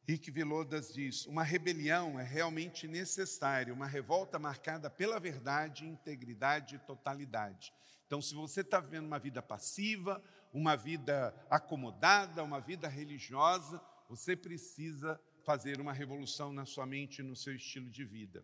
Rick 0.07 0.31
Vilodas 0.31 0.93
diz: 0.93 1.25
uma 1.25 1.43
rebelião 1.43 2.19
é 2.19 2.23
realmente 2.23 2.87
necessária, 2.87 3.73
uma 3.73 3.87
revolta 3.87 4.39
marcada 4.39 4.89
pela 4.89 5.19
verdade, 5.19 5.85
integridade 5.85 6.75
e 6.75 6.79
totalidade. 6.79 7.73
Então, 8.11 8.21
se 8.21 8.35
você 8.35 8.59
está 8.59 8.81
vivendo 8.81 9.05
uma 9.05 9.17
vida 9.17 9.41
passiva, 9.41 10.21
uma 10.51 10.75
vida 10.75 11.33
acomodada, 11.49 12.43
uma 12.43 12.59
vida 12.59 12.89
religiosa, 12.89 13.81
você 14.09 14.35
precisa 14.35 15.17
fazer 15.45 15.79
uma 15.79 15.93
revolução 15.93 16.51
na 16.51 16.65
sua 16.65 16.85
mente 16.85 17.19
e 17.19 17.23
no 17.23 17.37
seu 17.37 17.55
estilo 17.55 17.89
de 17.89 18.03
vida. 18.03 18.43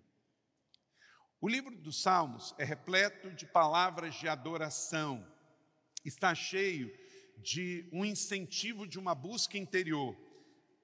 O 1.42 1.50
livro 1.50 1.76
dos 1.76 2.02
Salmos 2.02 2.56
é 2.58 2.64
repleto 2.64 3.30
de 3.32 3.46
palavras 3.46 4.16
de 4.16 4.30
adoração, 4.30 5.28
está 6.06 6.34
cheio 6.34 6.90
de 7.38 7.90
um 7.92 8.06
incentivo 8.06 8.88
de 8.88 8.98
uma 8.98 9.14
busca 9.14 9.58
interior. 9.58 10.16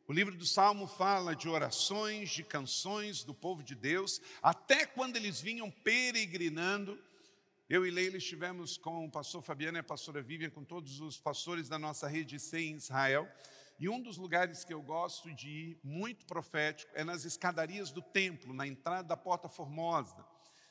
O 0.09 0.11
livro 0.11 0.35
do 0.35 0.45
Salmo 0.45 0.87
fala 0.87 1.33
de 1.33 1.47
orações, 1.47 2.31
de 2.31 2.43
canções 2.43 3.23
do 3.23 3.33
povo 3.33 3.63
de 3.63 3.75
Deus, 3.75 4.19
até 4.41 4.85
quando 4.85 5.15
eles 5.15 5.39
vinham 5.39 5.71
peregrinando 5.71 7.01
eu 7.69 7.85
e 7.85 7.91
Leila 7.91 8.17
estivemos 8.17 8.77
com 8.77 9.05
o 9.05 9.09
pastor 9.09 9.41
Fabiano 9.41 9.77
e 9.77 9.79
a 9.79 9.83
pastora 9.83 10.21
Vivian, 10.21 10.49
com 10.49 10.65
todos 10.65 10.99
os 10.99 11.17
pastores 11.17 11.69
da 11.69 11.79
nossa 11.79 12.07
rede 12.09 12.37
C 12.37 12.59
em 12.59 12.75
Israel. 12.75 13.27
E 13.79 13.87
um 13.87 14.01
dos 14.01 14.17
lugares 14.17 14.65
que 14.65 14.73
eu 14.73 14.81
gosto 14.81 15.33
de 15.33 15.49
ir, 15.49 15.79
muito 15.81 16.25
profético, 16.25 16.91
é 16.93 17.05
nas 17.05 17.23
escadarias 17.23 17.89
do 17.89 18.01
templo, 18.01 18.53
na 18.53 18.67
entrada 18.67 19.07
da 19.07 19.17
Porta 19.17 19.47
Formosa. 19.47 20.25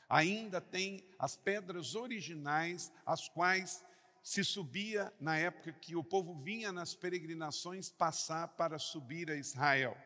Ainda 0.06 0.60
tem 0.60 1.02
as 1.18 1.34
pedras 1.34 1.94
originais, 1.94 2.92
as 3.06 3.26
quais 3.26 3.82
se 4.22 4.44
subia 4.44 5.12
na 5.18 5.38
época 5.38 5.72
que 5.72 5.96
o 5.96 6.04
povo 6.04 6.34
vinha 6.34 6.70
nas 6.70 6.94
peregrinações 6.94 7.90
passar 7.90 8.48
para 8.48 8.78
subir 8.78 9.30
a 9.30 9.34
Israel. 9.34 9.96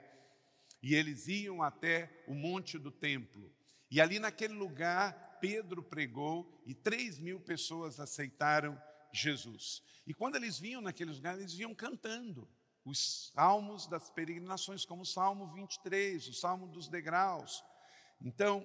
E 0.81 0.95
eles 0.95 1.27
iam 1.27 1.63
até 1.63 2.23
o 2.29 2.35
monte 2.35 2.79
do 2.79 2.93
templo. 2.93 3.53
E 3.91 4.01
ali 4.01 4.21
naquele 4.21 4.55
lugar 4.55 5.26
Pedro 5.41 5.83
pregou 5.83 6.61
e 6.65 6.75
3 6.75 7.19
mil 7.19 7.41
pessoas 7.41 8.01
aceitaram 8.01 8.81
Jesus. 9.13 9.83
E 10.07 10.15
quando 10.15 10.37
eles 10.37 10.59
vinham 10.59 10.81
naqueles 10.81 11.17
lugares, 11.17 11.41
eles 11.41 11.55
vinham 11.55 11.75
cantando 11.75 12.49
os 12.85 13.33
salmos 13.35 13.87
das 13.87 14.11
peregrinações, 14.11 14.85
como 14.85 15.03
o 15.03 15.07
Salmo 15.07 15.53
23, 15.53 16.29
o 16.29 16.35
Salmo 16.35 16.69
dos 16.69 16.89
degraus. 16.89 17.65
Então, 18.21 18.65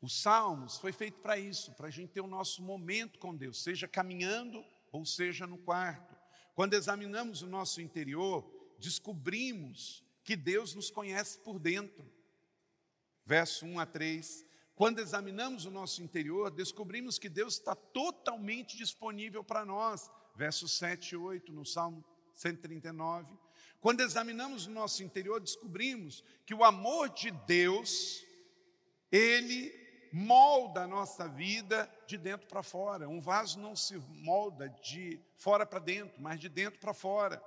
os 0.00 0.20
salmos 0.20 0.76
foi 0.76 0.92
feito 0.92 1.18
para 1.20 1.38
isso, 1.38 1.72
para 1.72 1.88
a 1.88 1.90
gente 1.90 2.12
ter 2.12 2.20
o 2.20 2.26
nosso 2.26 2.62
momento 2.62 3.18
com 3.18 3.34
Deus, 3.34 3.62
seja 3.62 3.88
caminhando 3.88 4.62
ou 4.92 5.06
seja 5.06 5.46
no 5.46 5.56
quarto. 5.56 6.14
Quando 6.54 6.74
examinamos 6.74 7.40
o 7.40 7.46
nosso 7.46 7.80
interior, 7.80 8.44
descobrimos 8.78 10.04
que 10.22 10.36
Deus 10.36 10.74
nos 10.74 10.90
conhece 10.90 11.38
por 11.38 11.58
dentro. 11.58 12.04
Verso 13.24 13.64
1 13.64 13.80
a 13.80 13.86
3. 13.86 14.46
Quando 14.74 14.98
examinamos 14.98 15.64
o 15.64 15.70
nosso 15.70 16.02
interior, 16.02 16.50
descobrimos 16.50 17.18
que 17.18 17.28
Deus 17.28 17.54
está 17.54 17.74
totalmente 17.76 18.76
disponível 18.76 19.44
para 19.44 19.64
nós. 19.64 20.10
Versos 20.34 20.72
7 20.78 21.10
e 21.10 21.16
8 21.16 21.52
no 21.52 21.64
Salmo 21.64 22.04
139. 22.34 23.38
Quando 23.80 24.00
examinamos 24.00 24.66
o 24.66 24.70
nosso 24.70 25.04
interior, 25.04 25.40
descobrimos 25.40 26.24
que 26.44 26.54
o 26.54 26.64
amor 26.64 27.10
de 27.10 27.30
Deus, 27.30 28.24
ele 29.12 29.72
molda 30.12 30.82
a 30.82 30.86
nossa 30.88 31.28
vida 31.28 31.88
de 32.06 32.16
dentro 32.16 32.48
para 32.48 32.62
fora. 32.62 33.08
Um 33.08 33.20
vaso 33.20 33.60
não 33.60 33.76
se 33.76 33.96
molda 34.08 34.68
de 34.68 35.20
fora 35.36 35.64
para 35.64 35.78
dentro, 35.78 36.20
mas 36.20 36.40
de 36.40 36.48
dentro 36.48 36.80
para 36.80 36.94
fora. 36.94 37.42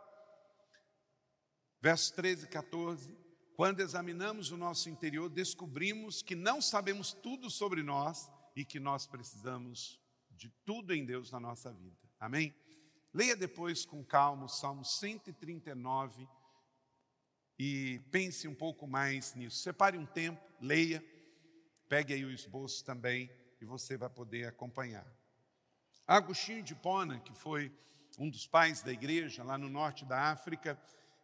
Versos 1.82 2.12
13 2.12 2.46
e 2.46 2.48
14. 2.48 3.27
Quando 3.58 3.80
examinamos 3.80 4.52
o 4.52 4.56
nosso 4.56 4.88
interior, 4.88 5.32
descobrimos 5.32 6.22
que 6.22 6.36
não 6.36 6.62
sabemos 6.62 7.12
tudo 7.12 7.50
sobre 7.50 7.82
nós 7.82 8.32
e 8.56 8.64
que 8.64 8.80
nós 8.80 9.08
precisamos 9.08 10.00
de 10.30 10.48
tudo 10.64 10.94
em 10.94 11.04
Deus 11.04 11.32
na 11.32 11.40
nossa 11.40 11.74
vida. 11.74 11.98
Amém? 12.20 12.56
Leia 13.12 13.36
depois 13.36 13.84
com 13.84 14.06
calma 14.06 14.46
o 14.46 14.48
Salmo 14.48 14.86
139 14.86 16.30
e 17.58 18.00
pense 18.12 18.48
um 18.48 18.54
pouco 18.54 18.86
mais 18.86 19.34
nisso. 19.34 19.58
Separe 19.58 19.98
um 19.98 20.06
tempo, 20.06 20.40
leia, 20.62 21.04
pegue 21.90 22.14
aí 22.14 22.24
o 22.24 22.32
esboço 22.32 22.86
também 22.86 23.28
e 23.60 23.66
você 23.66 23.98
vai 23.98 24.08
poder 24.12 24.48
acompanhar. 24.48 25.12
Agostinho 26.06 26.62
de 26.62 26.76
Pona, 26.76 27.20
que 27.22 27.34
foi 27.34 27.76
um 28.20 28.30
dos 28.30 28.46
pais 28.46 28.84
da 28.84 28.94
igreja 28.94 29.44
lá 29.44 29.58
no 29.58 29.68
norte 29.68 30.06
da 30.06 30.30
África, 30.30 30.80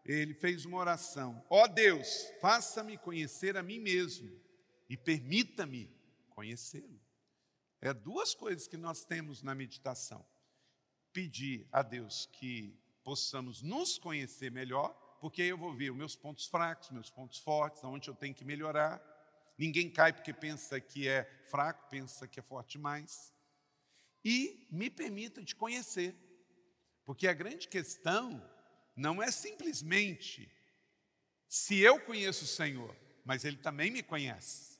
ele 0.05 0.33
fez 0.33 0.65
uma 0.65 0.77
oração: 0.77 1.43
Ó 1.49 1.63
oh 1.63 1.67
Deus, 1.67 2.31
faça-me 2.41 2.97
conhecer 2.97 3.55
a 3.55 3.63
mim 3.63 3.79
mesmo 3.79 4.31
e 4.89 4.97
permita-me 4.97 5.89
conhecê-lo. 6.29 7.01
É 7.79 7.93
duas 7.93 8.33
coisas 8.33 8.67
que 8.67 8.77
nós 8.77 9.05
temos 9.05 9.41
na 9.41 9.53
meditação 9.53 10.25
pedir 11.11 11.67
a 11.71 11.81
Deus 11.81 12.27
que 12.33 12.77
possamos 13.03 13.61
nos 13.61 13.97
conhecer 13.97 14.51
melhor, 14.51 14.89
porque 15.21 15.41
aí 15.41 15.49
eu 15.49 15.57
vou 15.57 15.73
ver 15.73 15.91
os 15.91 15.97
meus 15.97 16.15
pontos 16.15 16.47
fracos, 16.47 16.89
meus 16.89 17.09
pontos 17.09 17.37
fortes, 17.37 17.83
onde 17.83 18.09
eu 18.09 18.15
tenho 18.15 18.33
que 18.33 18.43
melhorar. 18.43 19.01
Ninguém 19.57 19.89
cai 19.89 20.11
porque 20.11 20.33
pensa 20.33 20.81
que 20.81 21.07
é 21.07 21.23
fraco, 21.49 21.87
pensa 21.89 22.27
que 22.27 22.39
é 22.39 22.43
forte 22.43 22.73
demais. 22.73 23.31
E 24.25 24.67
me 24.71 24.89
permita 24.89 25.43
te 25.43 25.55
conhecer, 25.55 26.15
porque 27.05 27.27
a 27.27 27.33
grande 27.33 27.67
questão 27.67 28.41
não 28.95 29.21
é 29.21 29.31
simplesmente 29.31 30.51
se 31.47 31.79
eu 31.79 31.99
conheço 31.99 32.45
o 32.45 32.47
Senhor, 32.47 32.95
mas 33.25 33.45
Ele 33.45 33.57
também 33.57 33.91
me 33.91 34.03
conhece. 34.03 34.73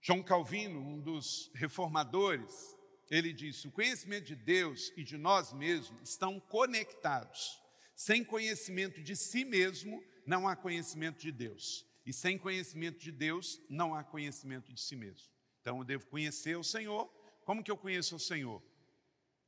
João 0.00 0.22
Calvino, 0.22 0.78
um 0.78 1.00
dos 1.00 1.50
reformadores, 1.54 2.76
ele 3.10 3.32
disse: 3.32 3.66
o 3.66 3.72
conhecimento 3.72 4.26
de 4.26 4.36
Deus 4.36 4.92
e 4.96 5.02
de 5.02 5.16
nós 5.16 5.52
mesmos 5.52 6.10
estão 6.10 6.38
conectados. 6.38 7.60
Sem 7.94 8.22
conhecimento 8.24 9.02
de 9.02 9.16
si 9.16 9.44
mesmo, 9.44 10.02
não 10.26 10.46
há 10.46 10.54
conhecimento 10.54 11.20
de 11.20 11.32
Deus. 11.32 11.86
E 12.04 12.12
sem 12.12 12.38
conhecimento 12.38 12.98
de 12.98 13.10
Deus, 13.10 13.60
não 13.68 13.94
há 13.94 14.04
conhecimento 14.04 14.72
de 14.72 14.80
si 14.80 14.94
mesmo. 14.94 15.28
Então 15.60 15.78
eu 15.78 15.84
devo 15.84 16.06
conhecer 16.06 16.56
o 16.56 16.62
Senhor. 16.62 17.06
Como 17.44 17.64
que 17.64 17.70
eu 17.70 17.76
conheço 17.76 18.14
o 18.16 18.20
Senhor? 18.20 18.62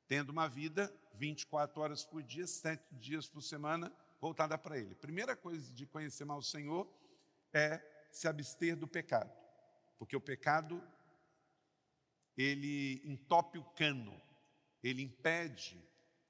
Tendo 0.08 0.30
uma 0.30 0.48
vida 0.48 0.92
24 1.18 1.80
horas 1.80 2.04
por 2.04 2.22
dia, 2.22 2.46
7 2.46 2.94
dias 2.94 3.26
por 3.26 3.42
semana, 3.42 3.92
voltada 4.20 4.56
para 4.56 4.78
Ele. 4.78 4.94
Primeira 4.94 5.36
coisa 5.36 5.72
de 5.72 5.84
conhecer 5.84 6.24
mal 6.24 6.38
o 6.38 6.42
Senhor 6.42 6.88
é 7.52 7.82
se 8.10 8.28
abster 8.28 8.76
do 8.76 8.86
pecado. 8.86 9.32
Porque 9.98 10.16
o 10.16 10.20
pecado 10.20 10.82
ele 12.36 13.02
entope 13.04 13.58
o 13.58 13.64
cano, 13.64 14.20
ele 14.80 15.02
impede 15.02 15.82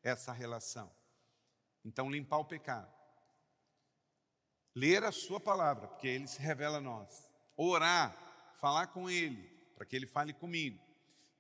essa 0.03 0.33
relação. 0.33 0.91
Então, 1.85 2.11
limpar 2.11 2.39
o 2.39 2.47
pecado. 2.47 2.91
Ler 4.75 5.05
a 5.05 5.13
sua 5.13 5.39
palavra, 5.39 5.87
porque 5.87 6.09
ele 6.09 6.27
se 6.27 6.41
revela 6.41 6.79
a 6.79 6.81
nós. 6.81 7.31
Orar, 7.57 8.17
falar 8.59 8.87
com 8.87 9.11
ele, 9.11 9.43
para 9.77 9.85
que 9.85 9.95
ele 9.95 10.07
fale 10.07 10.33
comigo. 10.33 10.83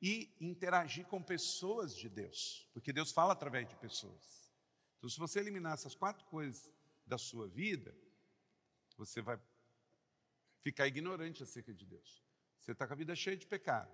E 0.01 0.35
interagir 0.41 1.07
com 1.07 1.23
pessoas 1.23 1.97
de 1.97 2.09
Deus, 2.09 2.69
porque 2.73 2.93
Deus 2.93 3.11
fala 3.11 3.33
através 3.33 3.69
de 3.69 3.75
pessoas. 3.77 4.53
Então, 4.97 5.11
se 5.11 5.19
você 5.19 5.41
eliminar 5.41 5.75
essas 5.75 5.95
quatro 5.95 6.25
coisas 6.27 6.71
da 7.05 7.19
sua 7.19 7.49
vida, 7.49 7.95
você 8.97 9.21
vai 9.21 9.39
ficar 10.61 10.87
ignorante 10.87 11.43
acerca 11.43 11.73
de 11.75 11.85
Deus. 11.85 12.23
Você 12.61 12.73
está 12.73 12.87
com 12.87 12.93
a 12.93 12.97
vida 12.97 13.15
cheia 13.17 13.37
de 13.37 13.47
pecado 13.47 13.93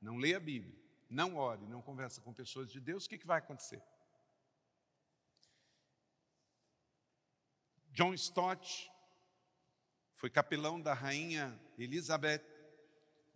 não 0.00 0.16
lê 0.16 0.34
a 0.34 0.40
Bíblia, 0.40 0.74
não 1.08 1.36
ore, 1.36 1.66
não 1.66 1.82
conversa 1.82 2.20
com 2.20 2.32
pessoas 2.32 2.70
de 2.70 2.80
Deus, 2.80 3.04
o 3.04 3.08
que, 3.08 3.18
que 3.18 3.26
vai 3.26 3.38
acontecer? 3.38 3.82
John 7.92 8.14
Stott 8.14 8.90
foi 10.14 10.30
capelão 10.30 10.80
da 10.80 10.94
rainha 10.94 11.60
Elizabeth, 11.76 12.42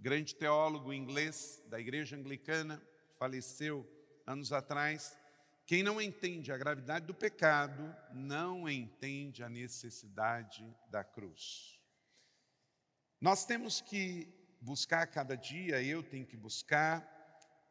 grande 0.04 0.34
teólogo 0.34 0.92
inglês 0.92 1.62
da 1.64 1.80
igreja 1.80 2.14
anglicana, 2.14 2.86
faleceu 3.18 3.90
anos 4.26 4.52
atrás. 4.52 5.18
Quem 5.64 5.82
não 5.82 5.98
entende 5.98 6.52
a 6.52 6.58
gravidade 6.58 7.06
do 7.06 7.14
pecado, 7.14 7.96
não 8.12 8.68
entende 8.68 9.42
a 9.42 9.48
necessidade 9.48 10.62
da 10.90 11.02
cruz. 11.02 11.80
Nós 13.18 13.46
temos 13.46 13.80
que 13.80 14.28
buscar 14.60 15.06
cada 15.06 15.38
dia, 15.38 15.82
eu 15.82 16.02
tenho 16.02 16.26
que 16.26 16.36
buscar. 16.36 17.00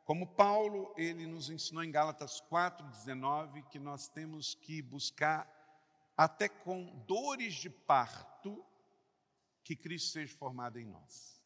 Como 0.03 0.33
Paulo, 0.33 0.91
ele 0.97 1.27
nos 1.27 1.51
ensinou 1.51 1.83
em 1.83 1.91
Gálatas 1.91 2.41
4:19 2.49 3.61
que 3.69 3.77
nós 3.77 4.07
temos 4.07 4.55
que 4.55 4.81
buscar 4.81 5.47
até 6.17 6.49
com 6.49 6.83
dores 7.05 7.53
de 7.53 7.69
parto 7.69 8.65
que 9.63 9.75
Cristo 9.75 10.13
seja 10.13 10.35
formado 10.35 10.79
em 10.79 10.85
nós. 10.85 11.42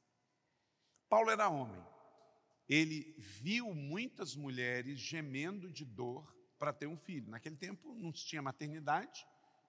Paulo 1.09 1.29
era 1.29 1.49
homem. 1.49 1.83
Ele 2.67 3.15
viu 3.17 3.73
muitas 3.73 4.35
mulheres 4.35 4.99
gemendo 4.99 5.71
de 5.71 5.85
dor 5.85 6.35
para 6.59 6.73
ter 6.73 6.87
um 6.87 6.97
filho. 6.97 7.29
Naquele 7.29 7.55
tempo 7.55 7.93
não 7.95 8.13
se 8.13 8.25
tinha 8.25 8.41
maternidade 8.41 9.25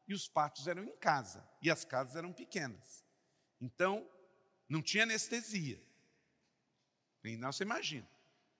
e 0.06 0.14
os 0.14 0.26
partos 0.28 0.66
eram 0.66 0.82
em 0.84 0.96
casa 0.96 1.48
e 1.62 1.70
as 1.70 1.84
casas 1.84 2.16
eram 2.16 2.32
pequenas. 2.32 3.04
Então, 3.60 4.08
não 4.68 4.82
tinha 4.82 5.04
anestesia. 5.04 5.80
Não 7.38 7.52
você 7.52 7.62
imagina. 7.62 8.08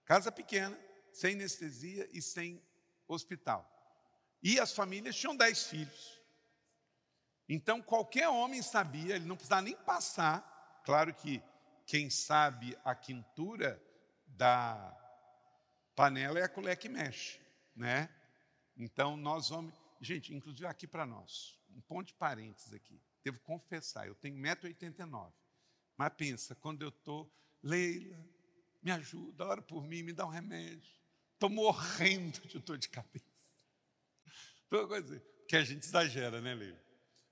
Casa 0.04 0.30
pequena, 0.30 0.78
sem 1.12 1.34
anestesia 1.34 2.08
e 2.12 2.20
sem 2.20 2.62
hospital. 3.06 3.66
E 4.42 4.60
as 4.60 4.72
famílias 4.72 5.16
tinham 5.16 5.36
dez 5.36 5.64
filhos. 5.64 6.20
Então 7.48 7.80
qualquer 7.80 8.28
homem 8.28 8.62
sabia, 8.62 9.16
ele 9.16 9.24
não 9.24 9.36
precisava 9.36 9.62
nem 9.62 9.76
passar. 9.76 10.82
Claro 10.84 11.14
que 11.14 11.42
quem 11.88 12.10
sabe 12.10 12.76
a 12.84 12.94
quintura 12.94 13.82
da 14.26 14.94
panela 15.96 16.38
é 16.38 16.42
a 16.42 16.48
colher 16.48 16.76
que 16.76 16.86
mexe, 16.86 17.40
né? 17.74 18.14
Então 18.76 19.16
nós 19.16 19.50
homens, 19.50 19.74
gente, 19.98 20.34
inclusive 20.34 20.66
aqui 20.66 20.86
para 20.86 21.06
nós, 21.06 21.58
um 21.70 21.80
ponto 21.80 22.08
de 22.08 22.14
parênteses 22.14 22.74
aqui. 22.74 23.00
Devo 23.24 23.40
confessar, 23.40 24.06
eu 24.06 24.14
tenho 24.14 24.36
1,89m. 24.36 25.32
Mas 25.96 26.12
pensa, 26.14 26.54
quando 26.54 26.82
eu 26.82 26.90
estou, 26.90 27.28
Leila, 27.62 28.22
me 28.82 28.90
ajuda, 28.90 29.46
ora 29.46 29.62
por 29.62 29.82
mim, 29.82 30.02
me 30.02 30.12
dá 30.12 30.26
um 30.26 30.30
remédio. 30.30 30.92
Estou 31.32 31.48
morrendo 31.48 32.38
de 32.48 32.58
dor 32.58 32.76
de 32.76 32.90
cabeça. 32.90 33.24
Coisa 34.68 35.24
que 35.48 35.56
a 35.56 35.64
gente 35.64 35.84
exagera, 35.84 36.38
né, 36.42 36.54
Leila? 36.54 36.80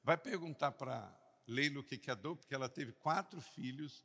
Vai 0.02 0.16
perguntar 0.16 0.72
para 0.72 1.14
Leila 1.46 1.80
o 1.80 1.84
que 1.84 2.10
é 2.10 2.14
dor, 2.16 2.36
porque 2.36 2.54
ela 2.54 2.70
teve 2.70 2.92
quatro 2.92 3.38
filhos, 3.40 4.02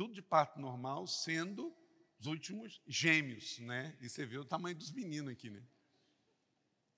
tudo 0.00 0.14
de 0.14 0.22
parto 0.22 0.58
normal, 0.58 1.06
sendo 1.06 1.76
os 2.18 2.24
últimos 2.26 2.80
gêmeos, 2.86 3.58
né? 3.58 3.94
E 4.00 4.08
você 4.08 4.24
vê 4.24 4.38
o 4.38 4.46
tamanho 4.46 4.74
dos 4.74 4.90
meninos 4.90 5.30
aqui, 5.30 5.50
né? 5.50 5.62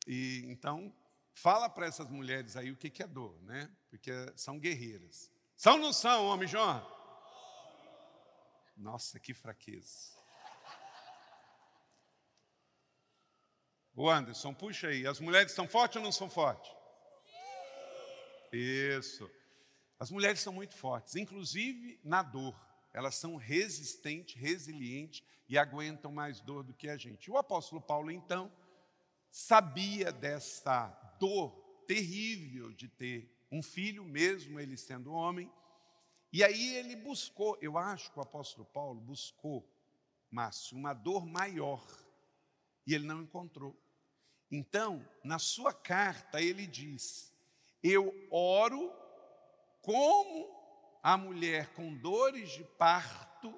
E 0.07 0.45
então, 0.45 0.95
fala 1.35 1.69
para 1.69 1.85
essas 1.85 2.09
mulheres 2.09 2.57
aí 2.57 2.71
o 2.71 2.77
que 2.77 3.03
é 3.03 3.07
dor, 3.09 3.37
né? 3.43 3.69
Porque 3.91 4.13
são 4.37 4.57
guerreiras. 4.57 5.33
São 5.57 5.73
ou 5.73 5.79
não 5.81 5.93
são, 5.93 6.29
homem 6.29 6.47
João? 6.47 6.81
Nossa, 8.77 9.19
que 9.19 9.35
fraqueza. 9.35 10.13
O 13.97 14.09
Anderson, 14.09 14.55
puxa 14.55 14.87
aí. 14.87 15.09
As 15.09 15.19
mulheres 15.19 15.51
são 15.51 15.67
fortes 15.67 15.97
ou 15.97 16.03
não 16.05 16.13
são 16.13 16.31
fortes? 16.31 16.73
Isso. 18.53 19.29
As 19.99 20.09
mulheres 20.09 20.39
são 20.39 20.53
muito 20.53 20.77
fortes, 20.77 21.17
inclusive 21.17 21.99
na 22.05 22.23
dor. 22.23 22.72
Elas 22.93 23.15
são 23.15 23.37
resistentes, 23.37 24.41
resilientes 24.41 25.23
e 25.49 25.57
aguentam 25.57 26.13
mais 26.13 26.41
dor 26.41 26.63
do 26.63 26.75
que 26.75 26.89
a 26.89 26.97
gente. 26.97 27.31
O 27.31 27.37
apóstolo 27.37 27.81
Paulo, 27.81 28.11
então, 28.11 28.53
sabia 29.31 30.13
dessa 30.13 30.89
dor 31.19 31.51
terrível 31.87 32.73
de 32.73 32.89
ter 32.89 33.31
um 33.51 33.63
filho, 33.63 34.05
mesmo 34.05 34.61
ele 34.61 34.77
sendo 34.77 35.13
homem. 35.13 35.51
E 36.33 36.43
aí 36.43 36.77
ele 36.77 36.97
buscou, 36.97 37.59
eu 37.61 37.77
acho 37.77 38.11
que 38.11 38.19
o 38.19 38.23
apóstolo 38.23 38.65
Paulo 38.67 39.01
buscou, 39.01 39.69
Márcio, 40.31 40.77
uma 40.77 40.95
dor 40.95 41.27
maior. 41.27 41.85
E 42.87 42.95
ele 42.95 43.07
não 43.07 43.23
encontrou. 43.23 43.77
Então, 44.51 45.07
na 45.23 45.39
sua 45.39 45.73
carta, 45.73 46.41
ele 46.41 46.67
diz: 46.67 47.33
Eu 47.83 48.15
oro 48.31 48.93
como 49.81 50.62
a 51.03 51.17
mulher 51.17 51.73
com 51.75 51.95
dores 51.97 52.51
de 52.53 52.65
parto, 52.65 53.53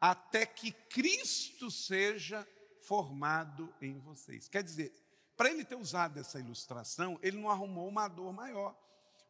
até 0.00 0.46
que 0.46 0.72
Cristo 0.72 1.70
seja 1.70 2.46
formado 2.80 3.72
em 3.80 3.98
vocês. 3.98 4.48
Quer 4.48 4.62
dizer, 4.62 4.92
para 5.36 5.50
ele 5.50 5.64
ter 5.64 5.76
usado 5.76 6.18
essa 6.18 6.40
ilustração, 6.40 7.18
ele 7.22 7.36
não 7.36 7.50
arrumou 7.50 7.88
uma 7.88 8.08
dor 8.08 8.32
maior, 8.32 8.74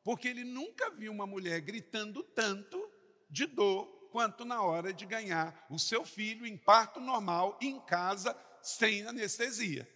porque 0.05 0.29
ele 0.29 0.45
nunca 0.45 0.91
viu 0.91 1.11
uma 1.11 1.27
mulher 1.27 1.61
gritando 1.61 2.23
tanto 2.23 2.91
de 3.29 3.47
dor 3.47 3.87
quanto 4.13 4.45
na 4.45 4.63
hora 4.63 4.93
de 4.93 5.05
ganhar 5.05 5.67
o 5.69 5.79
seu 5.79 6.05
filho 6.05 6.47
em 6.47 6.57
parto 6.57 7.01
normal, 7.01 7.59
em 7.61 7.81
casa, 7.81 8.39
sem 8.63 9.07
anestesia. 9.07 9.89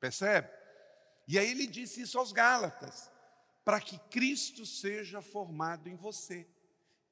Percebe? 0.00 0.50
E 1.26 1.38
aí 1.38 1.50
ele 1.50 1.66
disse 1.66 2.02
isso 2.02 2.18
aos 2.18 2.32
Gálatas, 2.32 3.10
para 3.64 3.80
que 3.80 3.98
Cristo 4.10 4.66
seja 4.66 5.22
formado 5.22 5.88
em 5.88 5.96
você. 5.96 6.46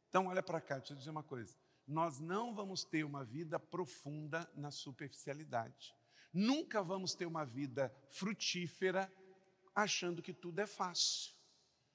Então, 0.09 0.27
olha 0.27 0.43
para 0.43 0.61
cá, 0.61 0.79
deixa 0.79 0.93
eu 0.93 0.97
dizer 0.99 1.11
uma 1.11 1.23
coisa. 1.23 1.57
Nós 1.87 2.21
não 2.21 2.55
vamos 2.55 2.85
ter 2.85 3.05
uma 3.05 3.25
vida 3.25 3.59
profunda 3.59 4.49
na 4.55 4.71
superficialidade. 4.71 5.95
Nunca 6.33 6.83
vamos 6.83 7.15
ter 7.15 7.27
uma 7.27 7.45
vida 7.45 7.95
frutífera 8.11 9.11
achando 9.75 10.23
que 10.23 10.33
tudo 10.33 10.61
é 10.61 10.67
fácil. 10.67 11.33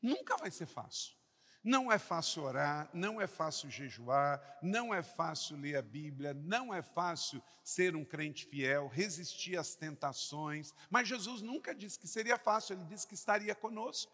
Nunca 0.02 0.36
vai 0.38 0.52
ser 0.52 0.66
fácil. 0.66 1.16
Não 1.64 1.92
é 1.92 2.00
fácil 2.00 2.44
orar, 2.44 2.90
não 2.94 3.20
é 3.20 3.28
fácil 3.28 3.70
jejuar, 3.70 4.42
não 4.62 4.94
é 4.94 5.04
fácil 5.04 5.58
ler 5.58 5.76
a 5.76 5.82
Bíblia, 5.82 6.34
não 6.34 6.74
é 6.74 6.82
fácil 6.82 7.44
ser 7.64 7.96
um 7.96 8.06
crente 8.06 8.46
fiel, 8.46 8.88
resistir 8.88 9.58
às 9.58 9.76
tentações. 9.76 10.74
Mas 10.90 11.08
Jesus 11.08 11.42
nunca 11.42 11.76
disse 11.76 12.00
que 12.00 12.08
seria 12.08 12.38
fácil, 12.38 12.74
ele 12.74 12.86
disse 12.86 13.06
que 13.06 13.16
estaria 13.16 13.54
conosco. 13.54 14.12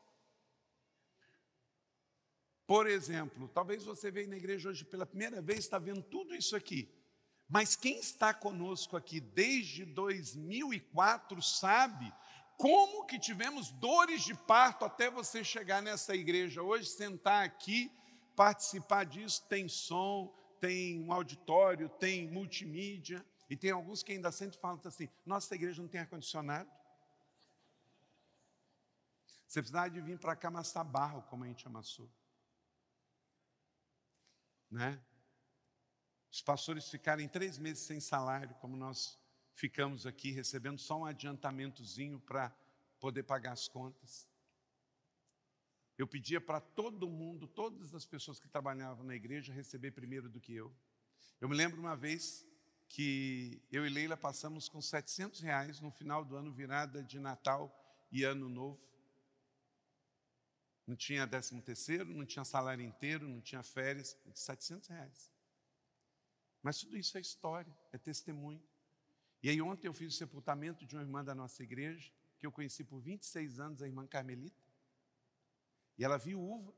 Por 2.65 2.87
exemplo, 2.87 3.47
talvez 3.49 3.83
você 3.83 4.09
veja 4.09 4.29
na 4.29 4.37
igreja 4.37 4.69
hoje 4.69 4.85
pela 4.85 5.05
primeira 5.05 5.41
vez, 5.41 5.59
está 5.59 5.77
vendo 5.77 6.01
tudo 6.01 6.33
isso 6.33 6.55
aqui. 6.55 6.89
Mas 7.49 7.75
quem 7.75 7.99
está 7.99 8.33
conosco 8.33 8.95
aqui 8.95 9.19
desde 9.19 9.85
2004 9.85 11.41
sabe 11.41 12.11
como 12.57 13.05
que 13.05 13.19
tivemos 13.19 13.71
dores 13.71 14.23
de 14.23 14.33
parto 14.33 14.85
até 14.85 15.09
você 15.09 15.43
chegar 15.43 15.81
nessa 15.81 16.15
igreja 16.15 16.61
hoje, 16.61 16.87
sentar 16.87 17.45
aqui, 17.45 17.91
participar 18.35 19.05
disso, 19.05 19.45
tem 19.49 19.67
som, 19.67 20.33
tem 20.59 21.01
um 21.01 21.11
auditório, 21.11 21.89
tem 21.89 22.27
multimídia, 22.31 23.23
e 23.49 23.55
tem 23.57 23.71
alguns 23.71 24.01
que 24.01 24.13
ainda 24.13 24.31
sentem 24.31 24.57
e 24.57 24.61
falam 24.61 24.81
assim, 24.83 25.09
nossa 25.25 25.53
igreja 25.53 25.81
não 25.81 25.89
tem 25.89 26.01
ar-condicionado. 26.01 26.69
Você 29.47 29.61
precisava 29.61 29.89
de 29.91 30.01
vir 30.01 30.17
para 30.17 30.35
cá 30.35 30.47
amassar 30.47 30.83
barro, 30.83 31.21
como 31.29 31.43
a 31.43 31.47
gente 31.47 31.67
amassou. 31.67 32.09
Né? 34.73 34.99
Os 36.31 36.41
pastores 36.41 36.89
ficarem 36.89 37.27
três 37.29 37.59
meses 37.59 37.83
sem 37.83 37.99
salário, 37.99 38.55
como 38.55 38.75
nós 38.75 39.19
ficamos 39.53 40.07
aqui 40.07 40.31
recebendo 40.31 40.79
só 40.79 40.97
um 40.97 41.05
adiantamentozinho 41.05 42.19
para 42.19 42.51
poder 42.99 43.21
pagar 43.21 43.51
as 43.51 43.67
contas. 43.67 44.27
Eu 45.95 46.07
pedia 46.07 46.41
para 46.41 46.59
todo 46.59 47.07
mundo, 47.07 47.47
todas 47.47 47.93
as 47.93 48.03
pessoas 48.03 48.39
que 48.39 48.49
trabalhavam 48.49 49.05
na 49.05 49.13
igreja, 49.13 49.53
receber 49.53 49.91
primeiro 49.91 50.27
do 50.27 50.41
que 50.41 50.55
eu. 50.55 50.75
Eu 51.39 51.47
me 51.47 51.55
lembro 51.55 51.79
uma 51.79 51.95
vez 51.95 52.43
que 52.89 53.61
eu 53.71 53.85
e 53.85 53.89
Leila 53.89 54.17
passamos 54.17 54.67
com 54.67 54.81
700 54.81 55.39
reais 55.39 55.79
no 55.79 55.91
final 55.91 56.25
do 56.25 56.35
ano, 56.35 56.51
virada 56.51 57.03
de 57.03 57.19
Natal 57.19 57.71
e 58.11 58.23
Ano 58.23 58.49
Novo. 58.49 58.81
Não 60.85 60.95
tinha 60.95 61.25
décimo 61.25 61.61
terceiro, 61.61 62.13
não 62.13 62.25
tinha 62.25 62.43
salário 62.43 62.83
inteiro, 62.83 63.27
não 63.27 63.39
tinha 63.39 63.63
férias, 63.63 64.17
700 64.33 64.89
reais. 64.89 65.31
Mas 66.61 66.79
tudo 66.79 66.97
isso 66.97 67.17
é 67.17 67.21
história, 67.21 67.73
é 67.91 67.97
testemunho. 67.97 68.61
E 69.41 69.49
aí 69.49 69.61
ontem 69.61 69.87
eu 69.87 69.93
fiz 69.93 70.13
o 70.13 70.17
sepultamento 70.17 70.85
de 70.85 70.95
uma 70.95 71.01
irmã 71.01 71.23
da 71.23 71.35
nossa 71.35 71.63
igreja, 71.63 72.11
que 72.39 72.45
eu 72.45 72.51
conheci 72.51 72.83
por 72.83 72.99
26 72.99 73.59
anos, 73.59 73.81
a 73.81 73.87
irmã 73.87 74.07
Carmelita. 74.07 74.61
E 75.97 76.03
ela 76.03 76.17
viúva, 76.17 76.73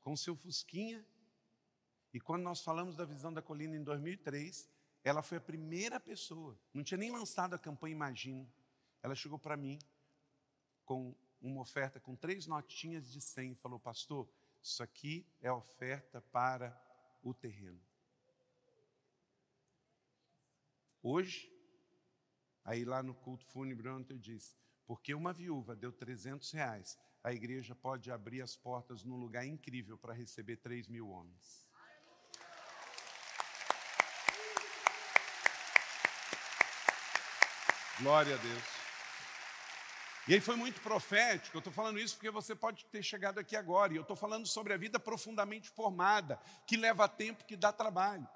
com 0.00 0.16
seu 0.16 0.34
fusquinha. 0.34 1.04
E 2.12 2.20
quando 2.20 2.42
nós 2.42 2.62
falamos 2.62 2.96
da 2.96 3.04
visão 3.04 3.32
da 3.32 3.42
colina 3.42 3.76
em 3.76 3.82
2003, 3.82 4.68
ela 5.04 5.22
foi 5.22 5.38
a 5.38 5.40
primeira 5.40 5.98
pessoa, 5.98 6.58
não 6.74 6.82
tinha 6.82 6.98
nem 6.98 7.10
lançado 7.10 7.54
a 7.54 7.58
campanha 7.58 7.94
Imagina. 7.94 8.46
Ela 9.02 9.14
chegou 9.14 9.38
para 9.38 9.56
mim 9.56 9.78
com 10.84 11.14
uma 11.40 11.60
oferta 11.60 11.98
com 11.98 12.14
três 12.14 12.46
notinhas 12.46 13.10
de 13.10 13.20
100 13.20 13.52
e 13.52 13.54
falou: 13.56 13.78
Pastor, 13.78 14.28
isso 14.62 14.82
aqui 14.82 15.26
é 15.40 15.50
oferta 15.50 16.20
para 16.20 16.78
o 17.22 17.32
terreno. 17.32 17.80
Hoje, 21.02 21.50
Aí 22.64 22.84
lá 22.84 23.02
no 23.02 23.14
culto 23.14 23.44
fúnebre 23.46 23.88
ontem 23.88 24.14
eu 24.14 24.18
disse, 24.18 24.54
porque 24.86 25.14
uma 25.14 25.32
viúva 25.32 25.74
deu 25.74 25.92
300 25.92 26.50
reais, 26.52 26.98
a 27.22 27.32
igreja 27.32 27.74
pode 27.74 28.10
abrir 28.10 28.42
as 28.42 28.56
portas 28.56 29.02
num 29.04 29.16
lugar 29.16 29.46
incrível 29.46 29.96
para 29.96 30.12
receber 30.12 30.56
3 30.56 30.88
mil 30.88 31.08
homens. 31.08 31.66
Glória 37.98 38.34
a 38.34 38.38
Deus. 38.38 38.79
E 40.28 40.34
aí 40.34 40.40
foi 40.40 40.54
muito 40.54 40.80
profético, 40.80 41.56
eu 41.56 41.60
estou 41.60 41.72
falando 41.72 41.98
isso 41.98 42.14
porque 42.14 42.30
você 42.30 42.54
pode 42.54 42.84
ter 42.86 43.02
chegado 43.02 43.38
aqui 43.38 43.56
agora, 43.56 43.92
e 43.92 43.96
eu 43.96 44.02
estou 44.02 44.16
falando 44.16 44.46
sobre 44.46 44.72
a 44.72 44.76
vida 44.76 45.00
profundamente 45.00 45.68
formada, 45.70 46.38
que 46.66 46.76
leva 46.76 47.08
tempo, 47.08 47.44
que 47.44 47.56
dá 47.56 47.72
trabalho. 47.72 48.28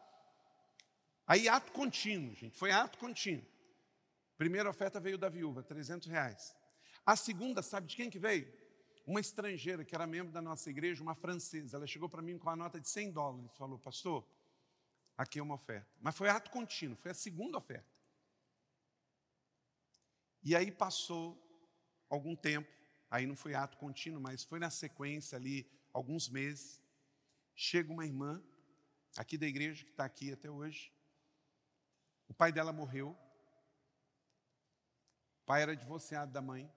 Aí 1.27 1.49
ato 1.49 1.73
contínuo, 1.73 2.35
gente, 2.35 2.57
foi 2.57 2.71
ato 2.71 2.99
contínuo. 2.99 3.47
Primeira 4.37 4.69
oferta 4.69 4.99
veio 4.99 5.17
da 5.17 5.29
viúva, 5.29 5.63
300 5.63 6.09
reais. 6.09 6.57
A 7.07 7.17
segunda, 7.17 7.63
sabe 7.63 7.87
de 7.87 7.97
quem 7.97 8.11
que 8.11 8.19
veio? 8.19 8.53
Uma 9.07 9.21
estrangeira 9.21 9.85
que 9.85 9.95
era 9.95 10.07
membro 10.07 10.33
da 10.33 10.41
nossa 10.41 10.71
igreja, 10.71 11.03
uma 11.03 11.15
francesa. 11.15 11.77
Ela 11.77 11.87
chegou 11.87 12.09
para 12.09 12.23
mim 12.23 12.39
com 12.39 12.49
a 12.49 12.57
nota 12.57 12.81
de 12.81 12.89
100 12.89 13.13
dólares. 13.13 13.55
Falou, 13.57 13.79
pastor, 13.79 14.27
aqui 15.17 15.39
é 15.39 15.43
uma 15.43 15.55
oferta. 15.55 15.89
Mas 16.01 16.17
foi 16.17 16.29
ato 16.29 16.51
contínuo, 16.51 16.97
foi 16.97 17.11
a 17.11 17.15
segunda 17.15 17.59
oferta. 17.59 17.87
E 20.43 20.57
aí 20.57 20.71
passou 20.71 21.44
algum 22.15 22.35
tempo, 22.35 22.71
aí 23.11 23.27
não 23.27 23.37
foi 23.37 23.55
ato 23.55 23.77
contínuo, 23.77 24.21
mas 24.21 24.45
foi 24.45 24.59
na 24.59 24.71
sequência 24.71 25.37
ali, 25.37 25.71
alguns 25.93 26.29
meses. 26.29 26.83
Chega 27.55 27.93
uma 27.93 28.05
irmã, 28.05 28.43
aqui 29.17 29.37
da 29.37 29.47
igreja, 29.47 29.85
que 29.85 29.91
está 29.91 30.05
aqui 30.05 30.33
até 30.33 30.51
hoje. 30.51 30.93
O 32.29 32.35
pai 32.35 32.51
dela 32.53 32.73
morreu, 32.73 33.11
o 35.43 35.45
pai 35.47 35.63
era 35.63 35.77
divorciado 35.77 36.33
da 36.33 36.41
mãe, 36.41 36.73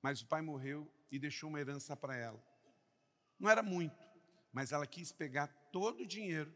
mas 0.00 0.22
o 0.22 0.26
pai 0.26 0.40
morreu 0.40 0.90
e 1.10 1.18
deixou 1.18 1.50
uma 1.50 1.60
herança 1.60 1.94
para 1.94 2.16
ela. 2.16 2.42
Não 3.38 3.50
era 3.50 3.62
muito, 3.62 4.02
mas 4.52 4.72
ela 4.72 4.86
quis 4.86 5.12
pegar 5.12 5.48
todo 5.70 6.02
o 6.02 6.06
dinheiro 6.06 6.52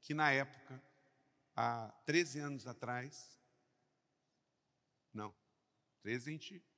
que 0.00 0.14
na 0.14 0.30
época, 0.32 0.82
há 1.54 1.88
13 2.06 2.40
anos 2.40 2.66
atrás, 2.66 3.38
não, 5.12 5.34
13 6.02 6.28
a 6.28 6.32
gente 6.32 6.71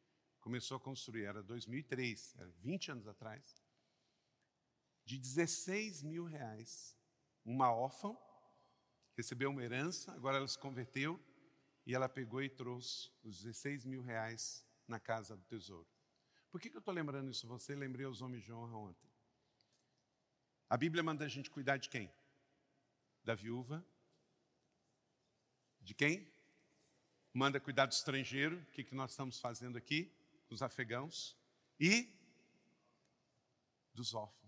começou 0.45 0.77
a 0.77 0.81
construir, 0.81 1.25
era 1.25 1.43
2003, 1.43 2.37
era 2.39 2.51
20 2.61 2.93
anos 2.93 3.09
atrás, 3.09 3.61
de 5.05 5.19
16 5.19 6.03
mil 6.03 6.25
reais, 6.25 6.97
uma 7.45 7.73
órfã, 7.73 8.17
recebeu 9.17 9.51
uma 9.51 9.65
herança, 9.65 10.13
agora 10.13 10.37
ela 10.37 10.47
se 10.47 10.59
converteu, 10.59 11.21
e 11.87 11.95
ela 11.95 12.09
pegou 12.09 12.43
e 12.43 12.49
trouxe 12.49 13.11
os 13.23 13.43
16 13.43 13.85
mil 13.85 14.03
reais 14.03 14.65
na 14.87 15.01
casa 15.01 15.37
do 15.37 15.43
tesouro. 15.45 15.89
Por 16.53 16.61
que, 16.61 16.71
que 16.71 16.77
eu 16.77 16.81
estou 16.81 16.95
lembrando 16.95 17.31
isso 17.31 17.49
você? 17.49 17.75
Lembrei 17.75 18.07
os 18.07 18.23
homens 18.23 18.45
de 18.45 18.53
honra 18.53 18.77
ontem. 18.77 19.11
A 20.71 20.77
Bíblia 20.77 21.03
manda 21.03 21.25
a 21.25 21.29
gente 21.29 21.51
cuidar 21.51 21.79
de 21.79 21.89
quem? 21.89 22.13
da 23.25 23.35
viúva. 23.35 23.85
De 25.81 25.95
quem? 25.95 26.31
Manda 27.33 27.59
cuidar 27.59 27.87
do 27.87 27.93
estrangeiro. 27.93 28.59
O 28.59 28.67
que, 28.67 28.85
que 28.85 28.95
nós 28.95 29.11
estamos 29.13 29.41
fazendo 29.41 29.77
aqui? 29.79 30.13
Com 30.49 30.55
os 30.55 30.63
afegãos. 30.63 31.37
E 31.79 32.13
dos 33.93 34.15
órfãos. 34.15 34.45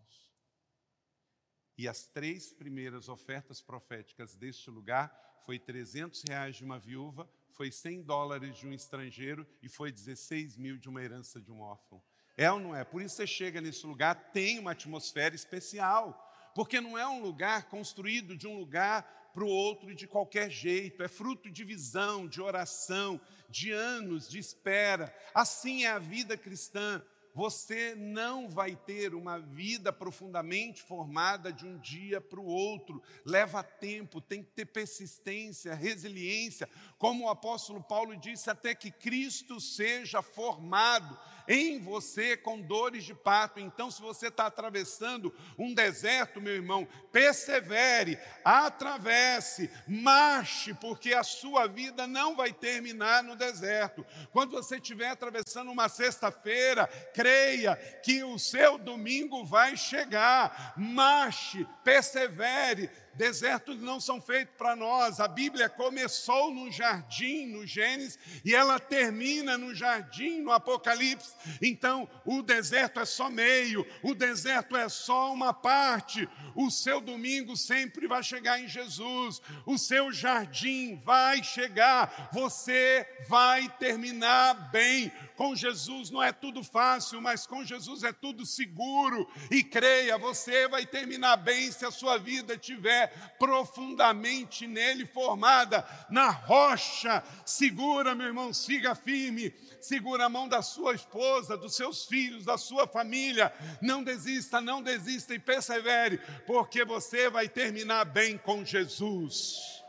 E 1.79 1.87
as 1.87 2.07
três 2.07 2.53
primeiras 2.53 3.09
ofertas 3.09 3.61
proféticas 3.61 4.35
deste 4.35 4.71
lugar 4.71 5.15
foi 5.45 5.59
300 5.59 6.23
reais 6.29 6.57
de 6.57 6.65
uma 6.65 6.79
viúva, 6.79 7.31
foi 7.53 7.71
100 7.71 8.03
dólares 8.03 8.57
de 8.57 8.67
um 8.67 8.73
estrangeiro 8.73 9.47
e 9.63 9.69
foi 9.69 9.93
16 9.93 10.57
mil 10.57 10.79
de 10.79 10.89
uma 10.89 11.03
herança 11.03 11.41
de 11.41 11.53
um 11.53 11.61
órfão. 11.61 12.03
É 12.37 12.51
ou 12.51 12.61
não 12.61 12.75
é? 12.75 12.85
Por 12.85 13.01
isso 13.01 13.17
você 13.17 13.27
chega 13.27 13.61
nesse 13.61 13.87
lugar, 13.87 14.33
tem 14.33 14.59
uma 14.59 14.73
atmosfera 14.73 15.35
especial, 15.35 16.23
porque 16.55 16.81
não 16.81 16.99
é 16.99 17.07
um 17.07 17.23
lugar 17.23 17.69
construído 17.69 18.37
de 18.37 18.47
um 18.47 18.59
lugar 18.59 19.26
para 19.37 19.45
o 19.45 19.49
outro 19.49 19.95
de 19.95 20.07
qualquer 20.07 20.51
jeito, 20.51 21.03
é 21.03 21.09
fruto 21.09 21.51
de 21.51 21.63
visão, 21.63 22.27
de 22.27 22.41
oração, 22.41 23.21
de 23.51 23.71
anos 23.71 24.31
de 24.31 24.39
espera. 24.39 25.15
Assim 25.35 25.85
é 25.85 25.91
a 25.91 25.99
vida 25.99 26.39
cristã. 26.39 27.03
Você 27.35 27.95
não 27.95 28.49
vai 28.49 28.75
ter 28.75 29.15
uma 29.15 29.39
vida 29.39 29.93
profundamente 29.93 30.83
formada 30.83 31.53
de 31.53 31.67
um 31.67 31.77
dia 31.77 32.19
para 32.19 32.41
o 32.41 32.47
outro. 32.47 33.03
Leva 33.27 33.63
tempo, 33.63 34.23
tem 34.23 34.43
que 34.43 34.53
ter 34.53 34.65
persistência, 34.65 35.75
resiliência. 35.75 36.67
Como 36.97 37.27
o 37.27 37.29
apóstolo 37.29 37.83
Paulo 37.83 38.17
disse, 38.17 38.49
até 38.49 38.75
que 38.75 38.91
Cristo 38.91 39.61
seja 39.61 40.23
formado 40.23 41.15
em 41.49 41.79
você 41.79 42.37
com 42.37 42.61
dores 42.61 43.05
de 43.05 43.15
parto. 43.15 43.61
Então, 43.61 43.91
se 43.91 44.01
você 44.01 44.29
está 44.29 44.47
atravessando 44.47 45.35
um 45.59 45.73
deserto, 45.73 46.41
meu 46.41 46.55
irmão, 46.55 46.87
persevere, 47.13 48.19
atravesse, 48.45 49.71
marche, 49.87 50.75
porque 50.75 51.15
a 51.15 51.23
sua 51.23 51.67
vida 51.67 52.07
não 52.07 52.37
vai 52.37 52.53
terminar 52.53 53.23
no 53.23 53.37
deserto. 53.37 54.05
Quando 54.33 54.53
você 54.53 54.77
estiver 54.77 55.09
atravessando 55.09 55.71
uma 55.71 55.89
sexta-feira, 55.89 56.87
creia 57.15 57.77
que 58.03 58.23
o 58.23 58.39
seu 58.39 58.79
domingo 58.79 59.45
vai 59.45 59.77
chegar. 59.77 60.75
Marche, 60.77 61.67
persevere, 61.85 62.91
Desertos 63.17 63.81
não 63.81 63.99
são 63.99 64.21
feitos 64.21 64.55
para 64.57 64.77
nós. 64.77 65.21
A 65.21 65.29
Bíblia 65.29 65.69
começou 65.69 66.53
no 66.53 66.71
jardim, 66.71 67.47
no 67.47 67.67
Gênesis, 67.67 68.19
e 68.45 68.55
ela 68.55 68.79
termina 68.79 69.57
no 69.57 69.75
jardim, 69.75 70.41
no 70.41 70.53
Apocalipse. 70.53 71.35
Então, 71.63 72.09
o 72.25 72.43
deserto 72.43 73.01
é 73.01 73.05
só 73.05 73.31
meio, 73.31 73.87
o 74.03 74.15
deserto 74.15 74.77
é 74.77 74.89
só 74.89 75.33
uma 75.33 75.53
parte. 75.53 76.29
O 76.55 76.71
seu 76.71 77.01
domingo 77.01 77.57
sempre 77.57 78.07
vai 78.07 78.23
chegar 78.23 78.61
em 78.61 78.69
Jesus, 78.69 79.41
o 79.65 79.79
seu 79.79 80.13
jardim 80.13 81.01
vai 81.05 81.43
chegar, 81.43 82.31
você 82.33 83.07
vai 83.29 83.69
terminar 83.79 84.71
bem. 84.71 85.11
Com 85.37 85.55
Jesus 85.55 86.11
não 86.11 86.23
é 86.23 86.33
tudo 86.33 86.65
fácil, 86.65 87.21
mas 87.21 87.47
com 87.47 87.63
Jesus 87.63 88.03
é 88.03 88.13
tudo 88.13 88.47
seguro. 88.47 89.29
E 89.51 89.63
creia, 89.63 90.17
você 90.17 90.67
vai 90.67 90.87
terminar 90.87 91.37
bem 91.37 91.71
se 91.71 91.85
a 91.85 91.91
sua 91.91 92.17
vida 92.17 92.57
tiver 92.57 93.09
profundamente 93.39 94.67
nele 94.67 95.05
formada, 95.05 95.87
na 96.09 96.31
rocha. 96.31 97.23
Segura, 97.45 98.15
meu 98.15 98.29
irmão, 98.29 98.53
siga 98.53 98.95
firme. 98.95 99.55
Segura 99.79 100.25
a 100.25 100.29
mão 100.29 100.49
da 100.49 100.63
sua 100.63 100.95
esposa, 100.95 101.57
dos 101.57 101.77
seus 101.77 102.07
filhos, 102.07 102.47
da 102.47 102.57
sua 102.57 102.87
família. 102.87 103.53
Não 103.83 104.03
desista, 104.03 104.59
não 104.59 104.83
desista 104.83 105.35
e 105.35 105.39
persevere, 105.39 106.19
porque 106.47 106.83
você 106.83 107.29
vai 107.29 107.47
terminar 107.47 108.07
bem 108.07 108.39
com 108.39 108.65
Jesus. 108.65 109.85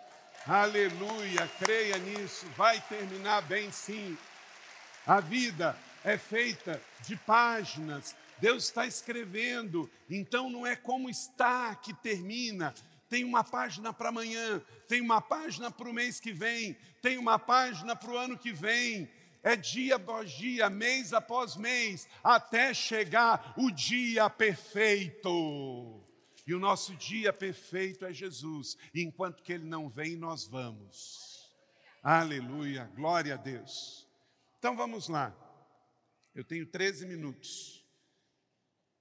Aleluia, 0.45 1.49
creia 1.59 1.97
nisso, 1.97 2.45
vai 2.55 2.79
terminar 2.81 3.41
bem 3.41 3.71
sim. 3.71 4.17
A 5.07 5.21
vida 5.21 5.73
é 6.03 6.17
feita 6.17 6.81
de 7.05 7.15
páginas, 7.15 8.13
Deus 8.41 8.65
está 8.65 8.85
escrevendo, 8.85 9.89
então 10.09 10.49
não 10.49 10.67
é 10.67 10.75
como 10.75 11.09
está 11.09 11.73
que 11.75 11.93
termina, 11.93 12.73
tem 13.09 13.23
uma 13.23 13.41
página 13.41 13.93
para 13.93 14.09
amanhã, 14.09 14.61
tem 14.85 14.99
uma 14.99 15.21
página 15.21 15.71
para 15.71 15.89
o 15.89 15.93
mês 15.93 16.19
que 16.19 16.33
vem, 16.33 16.73
tem 17.01 17.17
uma 17.17 17.39
página 17.39 17.95
para 17.95 18.11
o 18.11 18.17
ano 18.17 18.37
que 18.37 18.51
vem. 18.51 19.09
É 19.43 19.55
dia 19.55 19.95
após 19.95 20.29
dia, 20.31 20.69
mês 20.69 21.13
após 21.13 21.55
mês, 21.55 22.05
até 22.21 22.73
chegar 22.73 23.53
o 23.55 23.71
dia 23.71 24.29
perfeito. 24.29 26.03
E 26.45 26.53
o 26.53 26.59
nosso 26.59 26.93
dia 26.95 27.31
perfeito 27.31 28.03
é 28.03 28.11
Jesus. 28.11 28.77
E 28.93 29.01
enquanto 29.01 29.41
que 29.41 29.53
ele 29.53 29.63
não 29.63 29.87
vem, 29.87 30.17
nós 30.17 30.45
vamos. 30.45 31.49
Aleluia, 32.03 32.91
glória 32.93 33.35
a 33.35 33.37
Deus. 33.37 34.06
Então 34.67 34.75
vamos 34.75 35.07
lá. 35.07 35.33
Eu 36.35 36.43
tenho 36.43 36.69
13 36.69 37.05
minutos. 37.05 37.87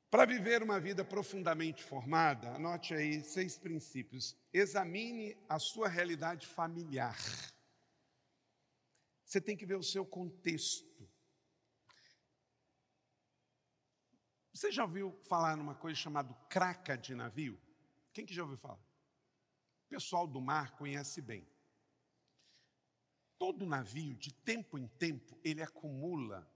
Para 0.09 0.24
viver 0.24 0.62
uma 0.62 0.79
vida 0.79 1.05
profundamente 1.05 1.83
formada, 1.83 2.55
anote 2.55 2.94
aí 2.94 3.24
seis 3.24 3.59
princípios. 3.59 4.37
Examine 4.52 5.37
a 5.48 5.59
sua 5.59 5.88
realidade 5.88 6.46
familiar. 6.46 7.18
Você 9.24 9.40
tem 9.40 9.57
que 9.57 9.66
ver 9.66 9.74
o 9.74 9.83
seu 9.83 10.07
contexto. 10.07 11.11
Você 14.55 14.70
já 14.70 14.85
ouviu 14.85 15.18
falar 15.29 15.57
numa 15.57 15.74
coisa 15.74 15.98
chamada 15.98 16.33
craca 16.48 16.96
de 16.96 17.12
navio? 17.12 17.61
Quem 18.12 18.24
que 18.24 18.33
já 18.33 18.44
ouviu 18.44 18.57
falar? 18.57 18.79
O 19.87 19.88
pessoal 19.88 20.29
do 20.29 20.40
mar 20.40 20.76
conhece 20.76 21.20
bem. 21.20 21.44
Todo 23.38 23.66
navio, 23.66 24.14
de 24.14 24.33
tempo 24.33 24.79
em 24.79 24.87
tempo, 24.87 25.38
ele 25.44 25.62
acumula 25.62 26.51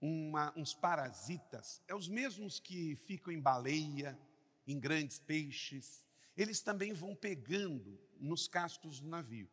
uma, 0.00 0.52
uns 0.56 0.74
parasitas, 0.74 1.80
é 1.86 1.94
os 1.94 2.08
mesmos 2.08 2.58
que 2.58 2.96
ficam 2.96 3.32
em 3.32 3.40
baleia, 3.40 4.18
em 4.66 4.78
grandes 4.78 5.18
peixes, 5.18 6.04
eles 6.36 6.60
também 6.60 6.92
vão 6.92 7.14
pegando 7.14 8.00
nos 8.18 8.48
cascos 8.48 9.00
do 9.00 9.08
navio. 9.08 9.48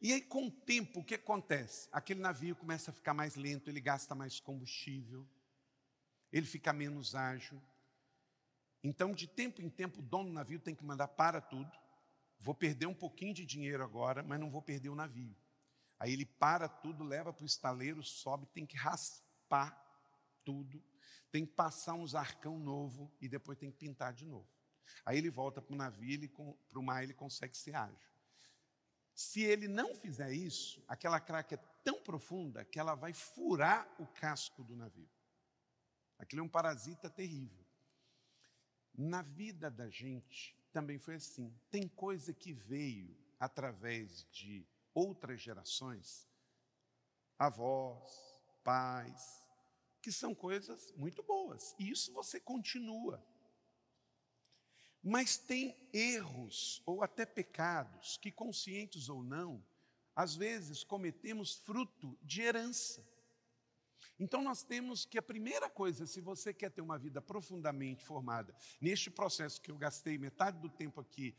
E 0.00 0.12
aí, 0.12 0.20
com 0.20 0.46
o 0.46 0.50
tempo, 0.50 1.00
o 1.00 1.04
que 1.04 1.14
acontece? 1.14 1.88
Aquele 1.92 2.20
navio 2.20 2.56
começa 2.56 2.90
a 2.90 2.94
ficar 2.94 3.14
mais 3.14 3.36
lento, 3.36 3.70
ele 3.70 3.80
gasta 3.80 4.14
mais 4.14 4.40
combustível, 4.40 5.26
ele 6.32 6.46
fica 6.46 6.72
menos 6.72 7.14
ágil. 7.14 7.62
Então, 8.82 9.12
de 9.12 9.26
tempo 9.26 9.62
em 9.62 9.70
tempo, 9.70 10.00
o 10.00 10.02
dono 10.02 10.28
do 10.28 10.34
navio 10.34 10.58
tem 10.58 10.74
que 10.74 10.84
mandar 10.84 11.08
para 11.08 11.40
tudo. 11.40 11.70
Vou 12.38 12.54
perder 12.54 12.86
um 12.86 12.94
pouquinho 12.94 13.34
de 13.34 13.44
dinheiro 13.44 13.82
agora, 13.82 14.22
mas 14.22 14.38
não 14.38 14.50
vou 14.50 14.60
perder 14.62 14.88
o 14.88 14.94
navio. 14.94 15.34
Aí 15.98 16.12
ele 16.12 16.26
para 16.26 16.68
tudo, 16.68 17.04
leva 17.04 17.32
para 17.32 17.42
o 17.42 17.46
estaleiro, 17.46 18.02
sobe, 18.02 18.46
tem 18.46 18.66
que 18.66 18.76
raspar 18.76 19.80
tudo, 20.44 20.82
tem 21.30 21.46
que 21.46 21.52
passar 21.52 21.94
uns 21.94 22.14
arcão 22.14 22.58
novo 22.58 23.12
e 23.20 23.28
depois 23.28 23.58
tem 23.58 23.70
que 23.70 23.78
pintar 23.78 24.12
de 24.12 24.26
novo. 24.26 24.48
Aí 25.04 25.18
ele 25.18 25.30
volta 25.30 25.62
para 25.62 25.74
o 25.74 25.76
navio, 25.76 26.28
para 26.68 26.78
o 26.78 26.82
mar 26.82 27.02
ele 27.02 27.14
consegue 27.14 27.56
ser 27.56 27.74
ágil. 27.74 28.14
Se 29.14 29.42
ele 29.42 29.68
não 29.68 29.94
fizer 29.94 30.32
isso, 30.32 30.84
aquela 30.88 31.20
craca 31.20 31.54
é 31.54 31.58
tão 31.84 32.02
profunda 32.02 32.64
que 32.64 32.80
ela 32.80 32.94
vai 32.94 33.12
furar 33.12 33.88
o 33.98 34.06
casco 34.06 34.64
do 34.64 34.74
navio. 34.74 35.08
Aquilo 36.18 36.40
é 36.40 36.44
um 36.44 36.48
parasita 36.48 37.08
terrível. 37.08 37.64
Na 38.92 39.22
vida 39.22 39.70
da 39.70 39.88
gente 39.88 40.56
também 40.74 40.98
foi 40.98 41.14
assim. 41.14 41.54
Tem 41.70 41.86
coisa 41.86 42.34
que 42.34 42.52
veio 42.52 43.16
através 43.38 44.26
de 44.32 44.66
outras 44.92 45.40
gerações, 45.40 46.28
avós, 47.38 48.42
pais, 48.64 49.44
que 50.02 50.10
são 50.10 50.34
coisas 50.34 50.92
muito 50.96 51.22
boas. 51.22 51.76
E 51.78 51.88
isso 51.88 52.12
você 52.12 52.40
continua. 52.40 53.24
Mas 55.00 55.36
tem 55.36 55.76
erros 55.92 56.82
ou 56.84 57.04
até 57.04 57.24
pecados 57.24 58.16
que, 58.16 58.32
conscientes 58.32 59.08
ou 59.08 59.22
não, 59.22 59.64
às 60.16 60.34
vezes 60.34 60.82
cometemos 60.82 61.54
fruto 61.54 62.18
de 62.20 62.42
herança. 62.42 63.06
Então 64.18 64.42
nós 64.42 64.62
temos 64.62 65.04
que 65.04 65.18
a 65.18 65.22
primeira 65.22 65.68
coisa, 65.68 66.06
se 66.06 66.20
você 66.20 66.54
quer 66.54 66.70
ter 66.70 66.80
uma 66.80 66.98
vida 66.98 67.20
profundamente 67.20 68.04
formada, 68.04 68.54
neste 68.80 69.10
processo 69.10 69.60
que 69.60 69.70
eu 69.70 69.76
gastei 69.76 70.16
metade 70.18 70.58
do 70.58 70.68
tempo 70.68 71.00
aqui 71.00 71.36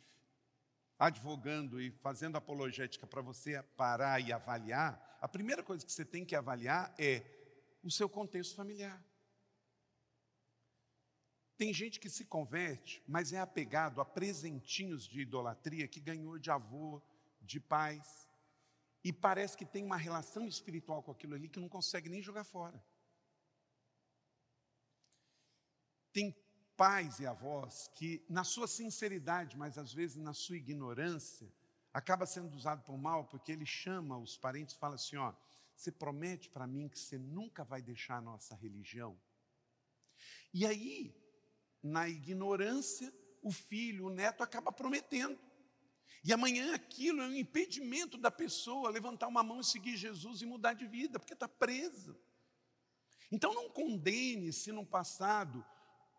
advogando 0.98 1.82
e 1.82 1.92
fazendo 1.92 2.38
apologética 2.38 3.06
para 3.06 3.22
você 3.22 3.62
parar 3.78 4.20
e 4.20 4.32
avaliar, 4.32 5.18
a 5.22 5.28
primeira 5.28 5.64
coisa 5.64 5.86
que 5.86 5.92
você 5.92 6.06
tem 6.06 6.26
que 6.26 6.36
avaliar 6.36 6.94
é 6.98 7.24
o 7.84 7.92
seu 7.92 8.10
contexto 8.10 8.56
familiar. 8.56 9.04
Tem 11.58 11.74
gente 11.74 12.00
que 12.00 12.10
se 12.10 12.26
converte, 12.26 13.02
mas 13.08 13.32
é 13.32 13.40
apegado 13.40 14.02
a 14.02 14.06
presentinhos 14.06 15.08
de 15.08 15.22
idolatria 15.22 15.88
que 15.88 16.02
ganhou 16.02 16.38
de 16.38 16.52
avô, 16.52 17.02
de 17.42 17.60
pais, 17.60 18.28
e 19.06 19.14
parece 19.14 19.56
que 19.56 19.68
tem 19.68 19.86
uma 19.86 19.98
relação 19.98 20.48
espiritual 20.48 21.04
com 21.04 21.12
aquilo 21.12 21.36
ali 21.36 21.48
que 21.48 21.60
não 21.60 21.70
consegue 21.70 22.10
nem 22.10 22.24
jogar 22.24 22.44
fora. 22.44 22.84
Tem 26.12 26.36
pais 26.76 27.20
e 27.20 27.28
avós 27.28 27.88
que, 27.94 28.26
na 28.28 28.44
sua 28.44 28.68
sinceridade, 28.68 29.56
mas 29.56 29.78
às 29.78 29.94
vezes 29.94 30.18
na 30.18 30.34
sua 30.34 30.58
ignorância, 30.58 31.48
acaba 31.94 32.26
sendo 32.26 32.56
usado 32.56 32.82
por 32.82 32.98
mal, 32.98 33.26
porque 33.26 33.52
ele 33.52 33.66
chama 33.66 34.18
os 34.18 34.38
parentes 34.38 34.74
e 34.74 34.80
fala 34.80 34.96
assim: 34.96 35.18
ó, 35.18 35.36
você 35.76 35.92
promete 35.92 36.50
para 36.50 36.66
mim 36.66 36.90
que 36.90 36.98
você 36.98 37.20
nunca 37.20 37.64
vai 37.64 37.84
deixar 37.84 38.18
a 38.18 38.22
nossa 38.22 38.56
religião? 38.56 39.16
E 40.52 40.66
aí, 40.66 41.16
na 41.84 42.10
ignorância, 42.10 43.14
o 43.44 43.52
filho, 43.52 44.08
o 44.08 44.10
neto 44.10 44.42
acaba 44.42 44.72
prometendo. 44.72 45.40
E 46.24 46.34
amanhã 46.34 46.74
aquilo 46.74 47.22
é 47.22 47.26
um 47.26 47.36
impedimento 47.36 48.18
da 48.18 48.32
pessoa 48.32 48.90
levantar 48.90 49.28
uma 49.28 49.44
mão 49.44 49.60
e 49.60 49.64
seguir 49.64 49.96
Jesus 49.96 50.42
e 50.42 50.46
mudar 50.46 50.74
de 50.74 50.88
vida, 50.88 51.20
porque 51.20 51.34
está 51.34 51.48
presa. 51.48 52.18
Então 53.32 53.54
não 53.54 53.70
condene 53.70 54.52
se 54.52 54.72
no 54.72 54.86
passado 54.86 55.64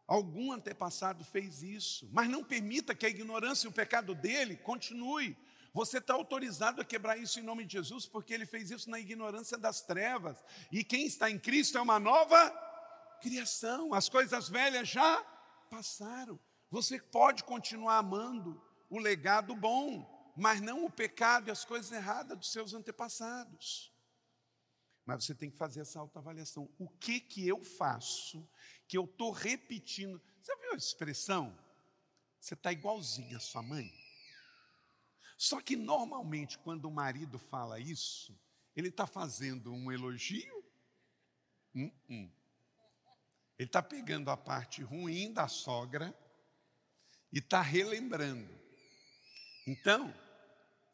algum 0.07 0.53
antepassado 0.53 1.25
fez 1.25 1.63
isso, 1.63 2.09
mas 2.13 2.29
não 2.29 2.45
permita 2.45 2.95
que 2.95 3.07
a 3.07 3.09
ignorância 3.09 3.67
e 3.67 3.71
o 3.71 3.73
pecado 3.73 4.15
dele 4.15 4.57
continue. 4.57 5.37
Você 5.73 5.99
está 5.99 6.15
autorizado 6.15 6.81
a 6.81 6.85
quebrar 6.85 7.19
isso 7.19 7.39
em 7.39 7.43
nome 7.43 7.65
de 7.65 7.75
Jesus, 7.75 8.07
porque 8.07 8.33
ele 8.33 8.47
fez 8.47 8.71
isso 8.71 8.89
na 8.89 8.99
ignorância 8.99 9.59
das 9.59 9.83
trevas. 9.83 10.43
E 10.73 10.83
quem 10.83 11.05
está 11.05 11.31
em 11.31 11.39
Cristo 11.39 11.77
é 11.77 11.81
uma 11.81 11.99
nova 11.99 12.51
criação. 13.21 13.93
As 13.93 14.09
coisas 14.09 14.49
velhas 14.49 14.89
já 14.89 15.21
passaram. 15.69 16.39
Você 16.71 16.99
pode 16.99 17.45
continuar 17.45 17.99
amando 17.99 18.63
o 18.89 18.99
legado 18.99 19.55
bom, 19.55 20.33
mas 20.37 20.61
não 20.61 20.85
o 20.85 20.91
pecado 20.91 21.49
e 21.49 21.51
as 21.51 21.65
coisas 21.65 21.91
erradas 21.93 22.39
dos 22.39 22.53
seus 22.53 22.75
antepassados. 22.75 23.93
Mas 25.05 25.25
você 25.25 25.35
tem 25.35 25.51
que 25.51 25.57
fazer 25.57 25.81
essa 25.81 26.01
autoavaliação. 26.01 26.69
O 26.79 26.89
que 26.89 27.21
que 27.21 27.47
eu 27.47 27.63
faço 27.63 28.49
que 28.89 28.99
eu 28.99 29.05
estou 29.05 29.31
repetindo? 29.31 30.21
Você 30.43 30.57
viu 30.57 30.73
a 30.73 30.77
expressão? 30.77 31.57
Você 32.41 32.55
está 32.55 32.73
igualzinho 32.73 33.37
a 33.37 33.41
sua 33.41 33.63
mãe? 33.63 33.93
Só 35.39 35.61
que 35.61 35.77
normalmente, 35.77 36.59
quando 36.59 36.87
o 36.87 36.91
marido 36.91 37.39
fala 37.39 37.79
isso, 37.79 38.37
ele 38.75 38.89
está 38.89 39.07
fazendo 39.07 39.73
um 39.73 39.93
elogio? 39.93 40.57
Uh 41.75 41.91
-uh. 42.09 42.33
Ele 43.59 43.69
está 43.69 43.83
pegando 43.83 44.31
a 44.31 44.37
parte 44.37 44.83
ruim 44.83 45.33
da 45.33 45.49
sogra 45.49 46.15
e 47.33 47.39
está 47.39 47.61
relembrando. 47.61 48.66
Então, 49.67 50.15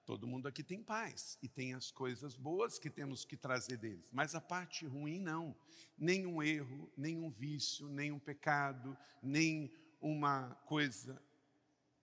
todo 0.06 0.26
mundo 0.26 0.48
aqui 0.48 0.62
tem 0.62 0.82
paz 0.82 1.38
e 1.42 1.48
tem 1.48 1.74
as 1.74 1.90
coisas 1.90 2.34
boas 2.34 2.78
que 2.78 2.88
temos 2.88 3.22
que 3.22 3.36
trazer 3.36 3.76
deles, 3.76 4.10
mas 4.10 4.34
a 4.34 4.40
parte 4.40 4.86
ruim 4.86 5.18
não. 5.18 5.54
Nenhum 5.98 6.42
erro, 6.42 6.90
nenhum 6.96 7.30
vício, 7.30 7.86
nenhum 7.86 8.18
pecado, 8.18 8.96
nem 9.22 9.70
uma 10.00 10.54
coisa 10.64 11.22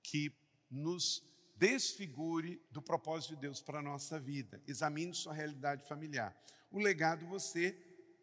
que 0.03 0.31
nos 0.69 1.23
desfigure 1.55 2.61
do 2.69 2.83
propósito 2.83 3.33
de 3.33 3.41
Deus 3.41 3.61
para 3.61 3.79
a 3.79 3.83
nossa 3.83 4.19
vida. 4.19 4.61
Examine 4.67 5.13
sua 5.15 5.33
realidade 5.33 5.87
familiar. 5.87 6.39
O 6.71 6.77
legado 6.77 7.25
você 7.25 7.75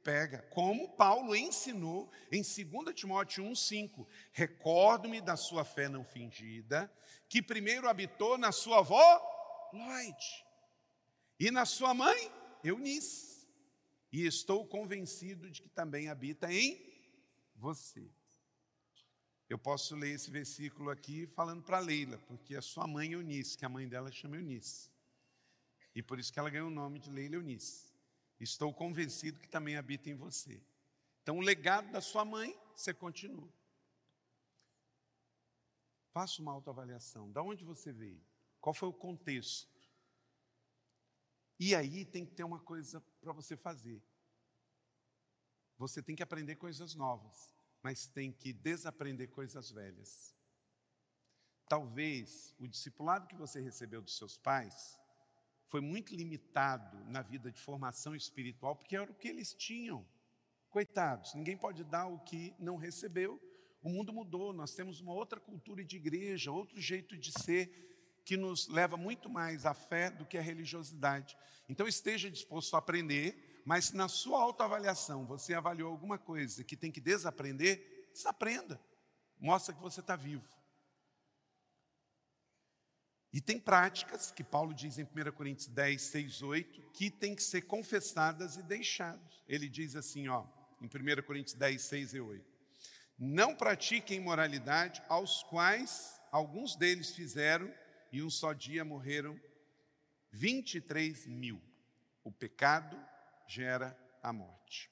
pega, 0.06 0.42
como 0.50 0.88
Paulo 0.90 1.34
ensinou 1.34 2.08
em 2.30 2.40
2 2.40 2.94
Timóteo 2.94 3.42
1,5. 3.42 4.06
Recordo-me 4.30 5.20
da 5.20 5.36
sua 5.36 5.64
fé 5.64 5.88
não 5.88 6.04
fingida, 6.04 6.88
que 7.28 7.42
primeiro 7.42 7.88
habitou 7.88 8.38
na 8.38 8.52
sua 8.52 8.78
avó, 8.78 9.70
Lloyd, 9.72 10.46
e 11.40 11.50
na 11.50 11.64
sua 11.64 11.92
mãe, 11.92 12.30
Eunice, 12.62 13.48
e 14.12 14.24
estou 14.24 14.64
convencido 14.64 15.50
de 15.50 15.60
que 15.60 15.68
também 15.68 16.08
habita 16.08 16.52
em 16.52 16.80
você. 17.56 18.08
Eu 19.48 19.58
posso 19.58 19.96
ler 19.96 20.14
esse 20.14 20.30
versículo 20.30 20.88
aqui 20.88 21.26
falando 21.34 21.64
para 21.64 21.80
Leila, 21.80 22.18
porque 22.28 22.54
a 22.54 22.62
sua 22.62 22.86
mãe 22.86 23.12
Eunice, 23.12 23.58
que 23.58 23.64
a 23.64 23.68
mãe 23.68 23.88
dela 23.88 24.12
chama 24.12 24.36
Eunice. 24.36 24.88
E 25.96 26.00
por 26.00 26.20
isso 26.20 26.32
que 26.32 26.38
ela 26.38 26.50
ganhou 26.50 26.68
o 26.68 26.70
nome 26.70 27.00
de 27.00 27.10
Leila 27.10 27.34
Eunice. 27.34 27.85
Estou 28.38 28.72
convencido 28.72 29.40
que 29.40 29.48
também 29.48 29.76
habita 29.76 30.10
em 30.10 30.14
você. 30.14 30.62
Então, 31.22 31.38
o 31.38 31.40
legado 31.40 31.90
da 31.90 32.00
sua 32.00 32.24
mãe, 32.24 32.58
você 32.74 32.92
continua. 32.92 33.48
Faça 36.12 36.40
uma 36.40 36.52
autoavaliação. 36.52 37.30
Da 37.32 37.42
onde 37.42 37.64
você 37.64 37.92
veio? 37.92 38.22
Qual 38.60 38.74
foi 38.74 38.88
o 38.88 38.92
contexto? 38.92 39.76
E 41.58 41.74
aí 41.74 42.04
tem 42.04 42.24
que 42.24 42.34
ter 42.34 42.44
uma 42.44 42.60
coisa 42.60 43.00
para 43.20 43.32
você 43.32 43.56
fazer. 43.56 44.02
Você 45.78 46.02
tem 46.02 46.14
que 46.16 46.22
aprender 46.22 46.56
coisas 46.56 46.94
novas, 46.94 47.54
mas 47.82 48.06
tem 48.06 48.32
que 48.32 48.52
desaprender 48.52 49.30
coisas 49.30 49.70
velhas. 49.70 50.34
Talvez 51.68 52.54
o 52.58 52.66
discipulado 52.66 53.26
que 53.26 53.34
você 53.34 53.60
recebeu 53.60 54.00
dos 54.00 54.16
seus 54.16 54.36
pais 54.36 54.98
foi 55.68 55.80
muito 55.80 56.14
limitado 56.14 56.98
na 57.06 57.22
vida 57.22 57.50
de 57.50 57.60
formação 57.60 58.14
espiritual, 58.14 58.76
porque 58.76 58.96
era 58.96 59.10
o 59.10 59.14
que 59.14 59.28
eles 59.28 59.52
tinham. 59.52 60.06
Coitados, 60.70 61.34
ninguém 61.34 61.56
pode 61.56 61.84
dar 61.84 62.06
o 62.06 62.18
que 62.20 62.54
não 62.58 62.76
recebeu. 62.76 63.40
O 63.82 63.88
mundo 63.88 64.12
mudou, 64.12 64.52
nós 64.52 64.74
temos 64.74 65.00
uma 65.00 65.12
outra 65.12 65.40
cultura 65.40 65.84
de 65.84 65.96
igreja, 65.96 66.50
outro 66.50 66.80
jeito 66.80 67.16
de 67.16 67.32
ser, 67.32 68.20
que 68.24 68.36
nos 68.36 68.66
leva 68.68 68.96
muito 68.96 69.30
mais 69.30 69.64
à 69.64 69.72
fé 69.72 70.10
do 70.10 70.26
que 70.26 70.36
à 70.36 70.42
religiosidade. 70.42 71.36
Então 71.68 71.86
esteja 71.86 72.30
disposto 72.30 72.74
a 72.74 72.78
aprender, 72.78 73.62
mas 73.64 73.86
se 73.86 73.96
na 73.96 74.08
sua 74.08 74.42
autoavaliação 74.42 75.24
você 75.26 75.54
avaliou 75.54 75.90
alguma 75.90 76.18
coisa 76.18 76.64
que 76.64 76.76
tem 76.76 76.90
que 76.90 77.00
desaprender, 77.00 78.08
desaprenda. 78.12 78.80
Mostra 79.38 79.74
que 79.74 79.80
você 79.80 80.00
está 80.00 80.16
vivo. 80.16 80.55
E 83.36 83.40
tem 83.42 83.60
práticas, 83.60 84.30
que 84.30 84.42
Paulo 84.42 84.72
diz 84.72 84.98
em 84.98 85.02
1 85.02 85.30
Coríntios 85.32 85.68
10, 85.68 86.00
6, 86.00 86.40
8, 86.40 86.82
que 86.94 87.10
tem 87.10 87.34
que 87.34 87.42
ser 87.42 87.60
confessadas 87.66 88.56
e 88.56 88.62
deixadas. 88.62 89.44
Ele 89.46 89.68
diz 89.68 89.94
assim, 89.94 90.26
ó, 90.26 90.46
em 90.80 90.86
1 90.86 91.22
Coríntios 91.22 91.54
10, 91.54 91.82
6 91.82 92.14
e 92.14 92.20
8. 92.20 92.42
Não 93.18 93.54
pratiquem 93.54 94.16
imoralidade, 94.16 95.02
aos 95.06 95.42
quais 95.42 96.18
alguns 96.32 96.76
deles 96.76 97.14
fizeram, 97.14 97.70
e 98.10 98.22
um 98.22 98.30
só 98.30 98.54
dia 98.54 98.86
morreram 98.86 99.38
23 100.32 101.26
mil. 101.26 101.60
O 102.24 102.32
pecado 102.32 102.98
gera 103.46 103.94
a 104.22 104.32
morte. 104.32 104.90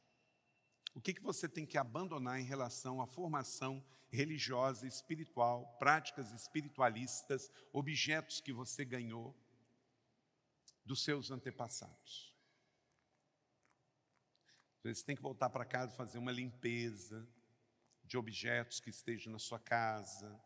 O 0.95 1.01
que, 1.01 1.15
que 1.15 1.23
você 1.23 1.49
tem 1.49 1.65
que 1.65 1.79
abandonar 1.79 2.39
em 2.39 2.45
relação 2.45 3.01
à 3.01 3.07
formação 3.07 3.83
religiosa, 4.15 4.87
espiritual, 4.87 5.77
práticas 5.79 6.33
espiritualistas, 6.33 7.51
objetos 7.73 8.41
que 8.41 8.53
você 8.53 8.85
ganhou 8.85 9.37
dos 10.85 11.03
seus 11.03 11.31
antepassados. 11.31 12.33
Você 14.83 15.05
tem 15.05 15.17
que 15.17 15.23
voltar 15.23 15.49
para 15.49 15.65
casa 15.65 15.97
fazer 15.97 16.19
uma 16.19 16.31
limpeza 16.31 17.27
de 18.03 18.19
objetos 18.19 18.81
que 18.81 18.91
estejam 18.91 19.33
na 19.33 19.39
sua 19.39 19.59
casa, 19.59 20.39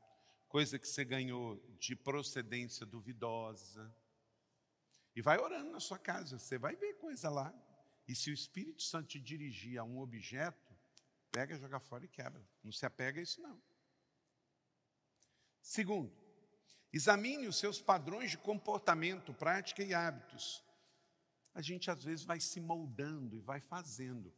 coisa 0.49 0.79
que 0.79 0.87
você 0.87 1.05
ganhou 1.05 1.57
de 1.79 1.97
procedência 1.97 2.87
duvidosa. 2.87 3.93
E 5.15 5.21
vai 5.21 5.39
orando 5.39 5.71
na 5.71 5.81
sua 5.81 5.99
casa, 5.99 6.39
você 6.39 6.57
vai 6.57 6.77
ver 6.77 6.95
coisa 6.95 7.29
lá. 7.29 7.53
E 8.07 8.15
se 8.15 8.31
o 8.31 8.35
Espírito 8.35 8.81
Santo 8.81 9.09
te 9.09 9.21
dirigir 9.21 9.77
a 9.79 9.83
um 9.85 9.99
objeto, 9.99 10.68
Pega, 11.31 11.59
joga 11.59 11.79
fora 11.79 12.05
e 12.05 12.09
quebra. 12.09 12.43
Não 12.63 12.73
se 12.73 12.85
apega 12.87 13.21
a 13.21 13.23
isso, 13.23 13.41
não. 13.41 13.61
Segundo, 15.61 16.13
examine 16.93 17.47
os 17.47 17.57
seus 17.57 17.81
padrões 17.81 18.31
de 18.31 18.39
comportamento, 18.39 19.35
prática 19.35 19.83
e 19.83 19.93
hábitos. 19.93 20.65
A 21.55 21.61
gente 21.61 21.91
às 21.91 22.05
vezes 22.05 22.25
vai 22.25 22.41
se 22.41 22.61
moldando 22.61 23.37
e 23.37 23.41
vai 23.41 23.61
fazendo. 23.61 24.33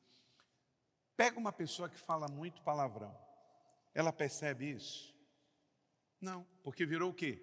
Pega 1.16 1.38
uma 1.38 1.52
pessoa 1.52 1.88
que 1.88 1.98
fala 1.98 2.26
muito 2.28 2.62
palavrão. 2.62 3.16
Ela 3.94 4.12
percebe 4.12 4.70
isso? 4.70 5.14
Não, 6.20 6.44
porque 6.62 6.86
virou 6.86 7.10
o 7.10 7.14
quê? 7.14 7.40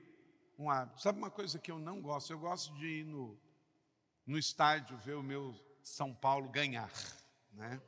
Um 0.57 0.69
hábito. 0.69 1.01
Sabe 1.01 1.17
uma 1.17 1.31
coisa 1.31 1.59
que 1.59 1.71
eu 1.71 1.79
não 1.79 2.01
gosto? 2.01 2.31
Eu 2.31 2.39
gosto 2.39 2.73
de 2.75 2.87
ir 2.87 3.05
no, 3.05 3.39
no 4.25 4.37
estádio 4.37 4.97
ver 4.97 5.15
o 5.15 5.23
meu 5.23 5.55
São 5.83 6.13
Paulo 6.13 6.49
ganhar, 6.49 6.91
né? 7.51 7.81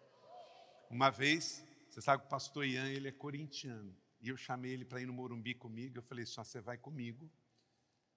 Uma 0.89 1.09
vez, 1.09 1.63
você 1.89 2.01
sabe 2.01 2.23
que 2.23 2.27
o 2.27 2.29
pastor 2.29 2.65
Ian, 2.65 2.89
ele 2.89 3.07
é 3.07 3.11
corintiano. 3.11 3.95
E 4.21 4.29
eu 4.29 4.37
chamei 4.37 4.71
ele 4.71 4.83
para 4.83 5.01
ir 5.01 5.05
no 5.05 5.13
Morumbi 5.13 5.53
comigo. 5.53 5.97
Eu 5.97 6.01
falei, 6.01 6.25
só 6.25 6.43
você 6.43 6.59
vai 6.59 6.77
comigo. 6.77 7.29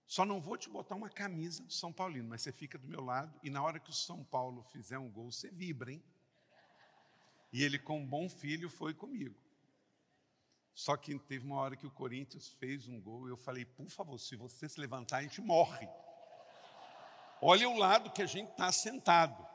Só 0.07 0.25
não 0.25 0.41
vou 0.41 0.57
te 0.57 0.69
botar 0.69 0.95
uma 0.95 1.09
camisa 1.09 1.63
do 1.63 1.73
São 1.73 1.93
Paulino, 1.93 2.29
mas 2.29 2.43
você 2.43 2.53
fica 2.53 2.77
do 2.79 2.87
meu 2.89 3.03
lado. 3.03 3.39
E 3.43 3.51
na 3.51 3.63
hora 3.63 3.79
que 3.79 3.91
o 3.91 3.95
São 3.95 4.25
Paulo 4.25 4.63
fizer 4.65 4.99
um 4.99 5.11
gol, 5.11 5.31
você 5.31 5.51
vibra, 5.51 5.93
hein? 5.93 6.03
E 7.53 7.63
ele, 7.63 7.79
com 7.79 8.01
um 8.01 8.07
bom 8.07 8.29
filho, 8.29 8.69
foi 8.69 8.95
comigo. 8.95 9.39
Só 10.75 10.97
que 10.97 11.19
teve 11.19 11.45
uma 11.45 11.57
hora 11.57 11.77
que 11.77 11.87
o 11.87 11.91
Corinthians 11.91 12.49
fez 12.49 12.89
um 12.89 13.01
gol 13.01 13.29
e 13.29 13.31
eu 13.31 13.37
falei, 13.37 13.65
por 13.65 13.89
favor, 13.91 14.19
se 14.19 14.35
você 14.37 14.69
se 14.69 14.81
levantar, 14.81 15.19
a 15.19 15.23
gente 15.23 15.41
morre. 15.41 15.87
Olha 17.41 17.69
o 17.69 17.77
lado 17.77 18.11
que 18.11 18.23
a 18.23 18.27
gente 18.27 18.51
está 18.51 18.73
sentado. 18.73 19.47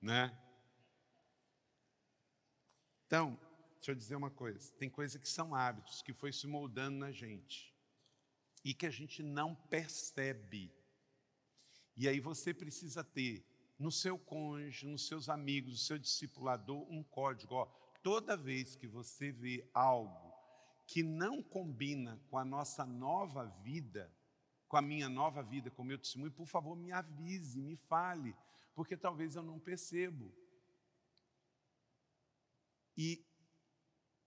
Né? 0.00 0.36
Então, 3.12 3.38
deixa 3.74 3.90
eu 3.90 3.94
dizer 3.94 4.16
uma 4.16 4.30
coisa: 4.30 4.72
tem 4.78 4.88
coisas 4.88 5.20
que 5.20 5.28
são 5.28 5.54
hábitos 5.54 6.00
que 6.00 6.14
foi 6.14 6.32
se 6.32 6.46
moldando 6.46 6.96
na 6.96 7.12
gente 7.12 7.70
e 8.64 8.72
que 8.72 8.86
a 8.86 8.90
gente 8.90 9.22
não 9.22 9.54
percebe. 9.54 10.72
E 11.94 12.08
aí 12.08 12.18
você 12.20 12.54
precisa 12.54 13.04
ter 13.04 13.44
no 13.78 13.92
seu 13.92 14.18
cônjuge, 14.18 14.86
nos 14.86 15.06
seus 15.06 15.28
amigos, 15.28 15.72
no 15.72 15.78
seu 15.78 15.98
discipulador, 15.98 16.90
um 16.90 17.02
código. 17.02 17.54
Ó, 17.54 17.66
toda 18.02 18.34
vez 18.34 18.76
que 18.76 18.86
você 18.86 19.30
vê 19.30 19.68
algo 19.74 20.32
que 20.86 21.02
não 21.02 21.42
combina 21.42 22.18
com 22.30 22.38
a 22.38 22.44
nossa 22.46 22.86
nova 22.86 23.44
vida, 23.62 24.10
com 24.66 24.78
a 24.78 24.80
minha 24.80 25.10
nova 25.10 25.42
vida, 25.42 25.70
com 25.70 25.82
o 25.82 25.84
meu 25.84 25.98
testemunho, 25.98 26.32
por 26.32 26.46
favor, 26.46 26.74
me 26.74 26.90
avise, 26.90 27.60
me 27.60 27.76
fale, 27.76 28.34
porque 28.74 28.96
talvez 28.96 29.36
eu 29.36 29.42
não 29.42 29.60
percebo. 29.60 30.32
E, 32.96 33.24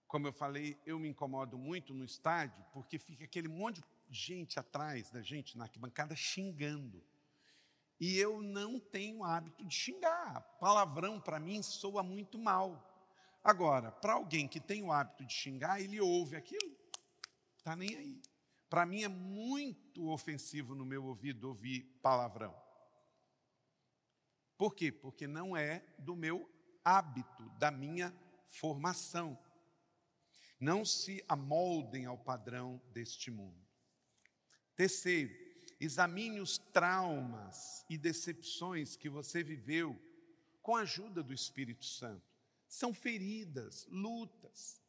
como 0.07 0.27
eu 0.27 0.33
falei, 0.33 0.79
eu 0.85 0.99
me 0.99 1.09
incomodo 1.09 1.57
muito 1.57 1.93
no 1.93 2.03
estádio, 2.03 2.63
porque 2.73 2.97
fica 2.97 3.23
aquele 3.25 3.47
monte 3.47 3.81
de 3.81 4.17
gente 4.19 4.59
atrás 4.59 5.09
da 5.11 5.21
gente 5.21 5.57
na 5.57 5.65
arquibancada 5.65 6.15
xingando. 6.15 7.03
E 7.99 8.17
eu 8.17 8.41
não 8.41 8.79
tenho 8.79 9.23
hábito 9.23 9.63
de 9.65 9.73
xingar. 9.73 10.41
Palavrão 10.59 11.19
para 11.19 11.39
mim 11.39 11.61
soa 11.63 12.03
muito 12.03 12.37
mal. 12.37 12.91
Agora, 13.43 13.91
para 13.91 14.13
alguém 14.13 14.47
que 14.47 14.59
tem 14.59 14.83
o 14.83 14.91
hábito 14.91 15.25
de 15.25 15.33
xingar, 15.33 15.79
ele 15.79 16.01
ouve 16.01 16.35
aquilo, 16.35 16.75
tá 17.63 17.75
nem 17.75 17.95
aí. 17.95 18.21
Para 18.69 18.85
mim 18.85 19.03
é 19.03 19.07
muito 19.07 20.09
ofensivo 20.09 20.73
no 20.73 20.83
meu 20.83 21.05
ouvido 21.05 21.47
ouvir 21.47 21.83
palavrão. 22.01 22.53
Por 24.57 24.73
quê? 24.73 24.91
Porque 24.91 25.27
não 25.27 25.55
é 25.55 25.85
do 25.99 26.15
meu 26.15 26.49
hábito, 26.83 27.47
da 27.57 27.69
minha 27.69 28.13
formação. 28.47 29.37
Não 30.59 30.85
se 30.85 31.23
amoldem 31.27 32.05
ao 32.05 32.17
padrão 32.17 32.81
deste 32.91 33.29
mundo. 33.29 33.65
Terceiro, 34.75 35.33
examine 35.79 36.39
os 36.39 36.57
traumas 36.57 37.85
e 37.89 37.97
decepções 37.97 38.95
que 38.95 39.09
você 39.09 39.43
viveu 39.43 39.99
com 40.61 40.75
a 40.75 40.81
ajuda 40.81 41.21
do 41.21 41.33
Espírito 41.33 41.85
Santo. 41.85 42.25
São 42.67 42.93
feridas, 42.93 43.85
lutas. 43.89 44.81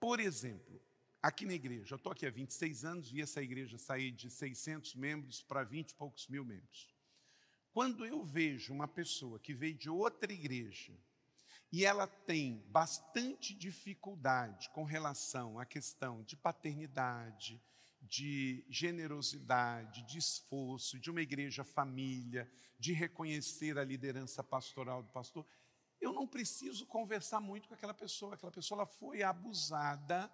Por 0.00 0.20
exemplo, 0.20 0.82
aqui 1.22 1.46
na 1.46 1.54
igreja, 1.54 1.94
eu 1.94 1.96
estou 1.96 2.12
aqui 2.12 2.26
há 2.26 2.30
26 2.30 2.84
anos, 2.84 3.10
vi 3.10 3.22
essa 3.22 3.42
igreja 3.42 3.78
sair 3.78 4.10
de 4.10 4.30
600 4.30 4.94
membros 4.94 5.42
para 5.42 5.64
20 5.64 5.90
e 5.90 5.94
poucos 5.94 6.26
mil 6.28 6.44
membros. 6.44 6.88
Quando 7.72 8.04
eu 8.04 8.24
vejo 8.24 8.72
uma 8.72 8.88
pessoa 8.88 9.38
que 9.38 9.54
veio 9.54 9.74
de 9.74 9.88
outra 9.88 10.32
igreja 10.32 10.98
e 11.70 11.84
ela 11.84 12.06
tem 12.06 12.64
bastante 12.68 13.54
dificuldade 13.54 14.70
com 14.70 14.84
relação 14.84 15.58
à 15.58 15.66
questão 15.66 16.22
de 16.22 16.36
paternidade, 16.36 17.60
de 18.00 18.64
generosidade, 18.68 20.02
de 20.02 20.18
esforço, 20.18 20.98
de 20.98 21.10
uma 21.10 21.20
igreja 21.20 21.64
família, 21.64 22.50
de 22.78 22.92
reconhecer 22.92 23.76
a 23.76 23.84
liderança 23.84 24.42
pastoral 24.42 25.02
do 25.02 25.10
pastor, 25.10 25.44
eu 26.00 26.12
não 26.12 26.26
preciso 26.26 26.86
conversar 26.86 27.40
muito 27.40 27.68
com 27.68 27.74
aquela 27.74 27.94
pessoa. 27.94 28.34
Aquela 28.34 28.52
pessoa 28.52 28.78
ela 28.78 28.86
foi 28.86 29.22
abusada 29.22 30.30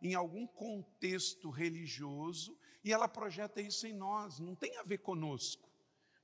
em 0.00 0.14
algum 0.14 0.46
contexto 0.46 1.50
religioso 1.50 2.56
e 2.84 2.92
ela 2.92 3.08
projeta 3.08 3.60
isso 3.60 3.86
em 3.86 3.92
nós. 3.92 4.38
Não 4.38 4.54
tem 4.54 4.76
a 4.78 4.84
ver 4.84 4.98
conosco, 4.98 5.68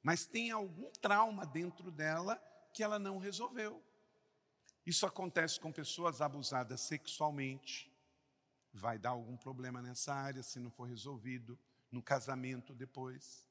mas 0.03 0.27
tem 0.27 0.51
algum 0.51 0.91
trauma 0.93 1.45
dentro 1.45 1.91
dela 1.91 2.37
que 2.73 2.83
ela 2.83 2.99
não 2.99 3.19
resolveu. 3.19 3.83
Isso 4.87 5.07
acontece 5.07 5.59
com 5.59 5.73
pessoas 5.73 6.21
abusadas 6.21 6.81
sexualmente, 6.83 7.91
vai 8.73 8.99
dar 8.99 9.11
algum 9.11 9.37
problema 9.37 9.81
nessa 9.81 10.13
área 10.13 10.43
se 10.43 10.59
não 10.59 10.71
for 10.71 10.85
resolvido 10.85 11.59
no 11.91 12.03
casamento 12.03 12.75
depois. 12.75 13.47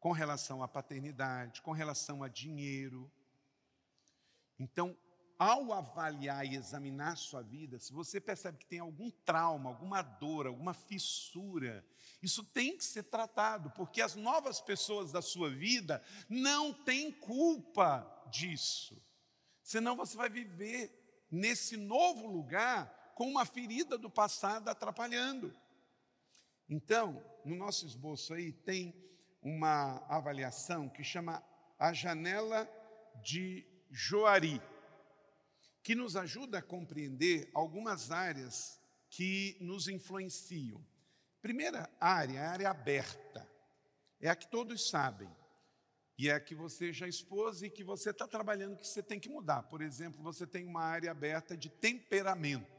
Com 0.00 0.12
relação 0.12 0.62
à 0.62 0.68
paternidade, 0.68 1.62
com 1.62 1.72
relação 1.72 2.22
a 2.22 2.28
dinheiro. 2.28 3.10
Então, 4.58 4.96
ao 5.38 5.72
avaliar 5.72 6.46
e 6.46 6.54
examinar 6.54 7.16
sua 7.16 7.42
vida, 7.42 7.78
se 7.78 7.92
você 7.92 8.20
percebe 8.20 8.58
que 8.58 8.66
tem 8.66 8.78
algum 8.78 9.10
trauma, 9.10 9.70
alguma 9.70 10.00
dor, 10.00 10.46
alguma 10.46 10.72
fissura, 10.72 11.84
isso 12.22 12.44
tem 12.44 12.76
que 12.76 12.84
ser 12.84 13.02
tratado, 13.04 13.70
porque 13.72 14.00
as 14.00 14.14
novas 14.14 14.60
pessoas 14.60 15.10
da 15.10 15.20
sua 15.20 15.50
vida 15.50 16.02
não 16.28 16.72
têm 16.72 17.10
culpa 17.10 18.08
disso. 18.30 19.02
Senão 19.72 19.96
você 19.96 20.14
vai 20.18 20.28
viver 20.28 20.92
nesse 21.30 21.78
novo 21.78 22.26
lugar 22.26 23.14
com 23.14 23.26
uma 23.26 23.46
ferida 23.46 23.96
do 23.96 24.10
passado 24.10 24.68
atrapalhando. 24.68 25.50
Então, 26.68 27.24
no 27.42 27.56
nosso 27.56 27.86
esboço 27.86 28.34
aí 28.34 28.52
tem 28.52 28.94
uma 29.40 29.96
avaliação 30.10 30.90
que 30.90 31.02
chama 31.02 31.42
a 31.78 31.90
janela 31.94 32.68
de 33.22 33.66
Joari, 33.90 34.60
que 35.82 35.94
nos 35.94 36.16
ajuda 36.16 36.58
a 36.58 36.62
compreender 36.62 37.50
algumas 37.54 38.10
áreas 38.10 38.78
que 39.08 39.56
nos 39.58 39.88
influenciam. 39.88 40.84
Primeira 41.40 41.88
área, 41.98 42.42
a 42.42 42.50
área 42.50 42.68
aberta, 42.68 43.50
é 44.20 44.28
a 44.28 44.36
que 44.36 44.48
todos 44.48 44.90
sabem, 44.90 45.34
e 46.18 46.28
é 46.28 46.34
a 46.34 46.40
que 46.40 46.54
você 46.54 46.92
já 46.92 47.08
expôs 47.08 47.62
e 47.62 47.70
que 47.70 47.82
você 47.82 48.10
está 48.10 48.26
trabalhando 48.26 48.76
que 48.76 48.86
você 48.86 49.02
tem 49.02 49.18
que 49.18 49.28
mudar. 49.28 49.62
Por 49.64 49.80
exemplo, 49.80 50.22
você 50.22 50.46
tem 50.46 50.66
uma 50.66 50.82
área 50.82 51.10
aberta 51.10 51.56
de 51.56 51.68
temperamento. 51.68 52.70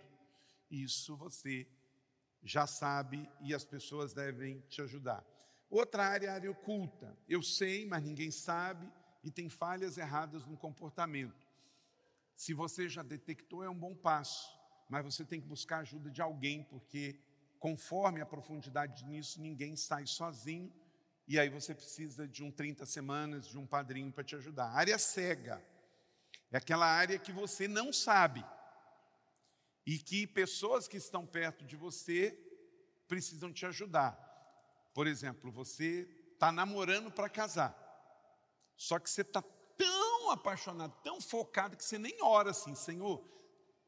Isso 0.70 1.16
você 1.16 1.68
já 2.44 2.68
sabe 2.68 3.30
e 3.42 3.54
as 3.54 3.66
pessoas 3.66 4.14
devem 4.14 4.60
te 4.70 4.82
ajudar. 4.82 5.26
Outra 5.70 6.06
área 6.06 6.28
é 6.28 6.30
a 6.30 6.34
área 6.34 6.52
oculta. 6.52 7.18
Eu 7.28 7.42
sei, 7.42 7.86
mas 7.86 8.04
ninguém 8.04 8.30
sabe 8.30 8.92
e 9.24 9.32
tem 9.32 9.50
falhas 9.50 9.98
erradas 9.98 10.46
no 10.46 10.58
comportamento. 10.58 11.48
Se 12.36 12.54
você 12.54 12.90
já 12.90 13.02
detectou, 13.02 13.64
é 13.64 13.70
um 13.70 13.78
bom 13.78 13.96
passo, 13.96 14.48
mas 14.90 15.04
você 15.04 15.24
tem 15.24 15.40
que 15.40 15.48
buscar 15.48 15.80
ajuda 15.80 16.12
de 16.12 16.22
alguém, 16.22 16.64
porque 16.64 17.20
conforme 17.60 18.22
a 18.22 18.26
profundidade 18.26 19.06
nisso, 19.06 19.42
ninguém 19.42 19.76
sai 19.76 20.06
sozinho 20.06 20.72
e 21.28 21.40
aí 21.40 21.50
você 21.50 21.74
precisa 21.74 22.28
de 22.28 22.44
um 22.44 22.52
30 22.52 22.86
semanas, 22.86 23.48
de 23.48 23.58
um 23.58 23.66
padrinho 23.66 24.12
para 24.12 24.24
te 24.24 24.36
ajudar. 24.36 24.70
Área 24.72 24.98
cega 24.98 25.64
é 26.52 26.58
aquela 26.58 26.86
área 26.86 27.18
que 27.18 27.32
você 27.32 27.68
não 27.68 27.92
sabe 27.94 28.46
e 29.86 29.98
que 29.98 30.28
pessoas 30.28 30.88
que 30.88 30.98
estão 30.98 31.26
perto 31.26 31.66
de 31.66 31.76
você 31.76 32.38
precisam 33.08 33.52
te 33.52 33.66
ajudar. 33.66 34.20
Por 34.94 35.08
exemplo, 35.08 35.52
você 35.52 36.08
está 36.34 36.52
namorando 36.52 37.12
para 37.12 37.30
casar, 37.30 37.76
só 38.76 39.00
que 39.00 39.10
você 39.10 39.22
está 39.22 39.42
tão 39.78 40.32
apaixonado, 40.32 40.96
tão 41.04 41.20
focado, 41.22 41.78
que 41.78 41.84
você 41.84 41.98
nem 41.98 42.22
ora 42.22 42.52
assim, 42.52 42.76
Senhor, 42.76 43.24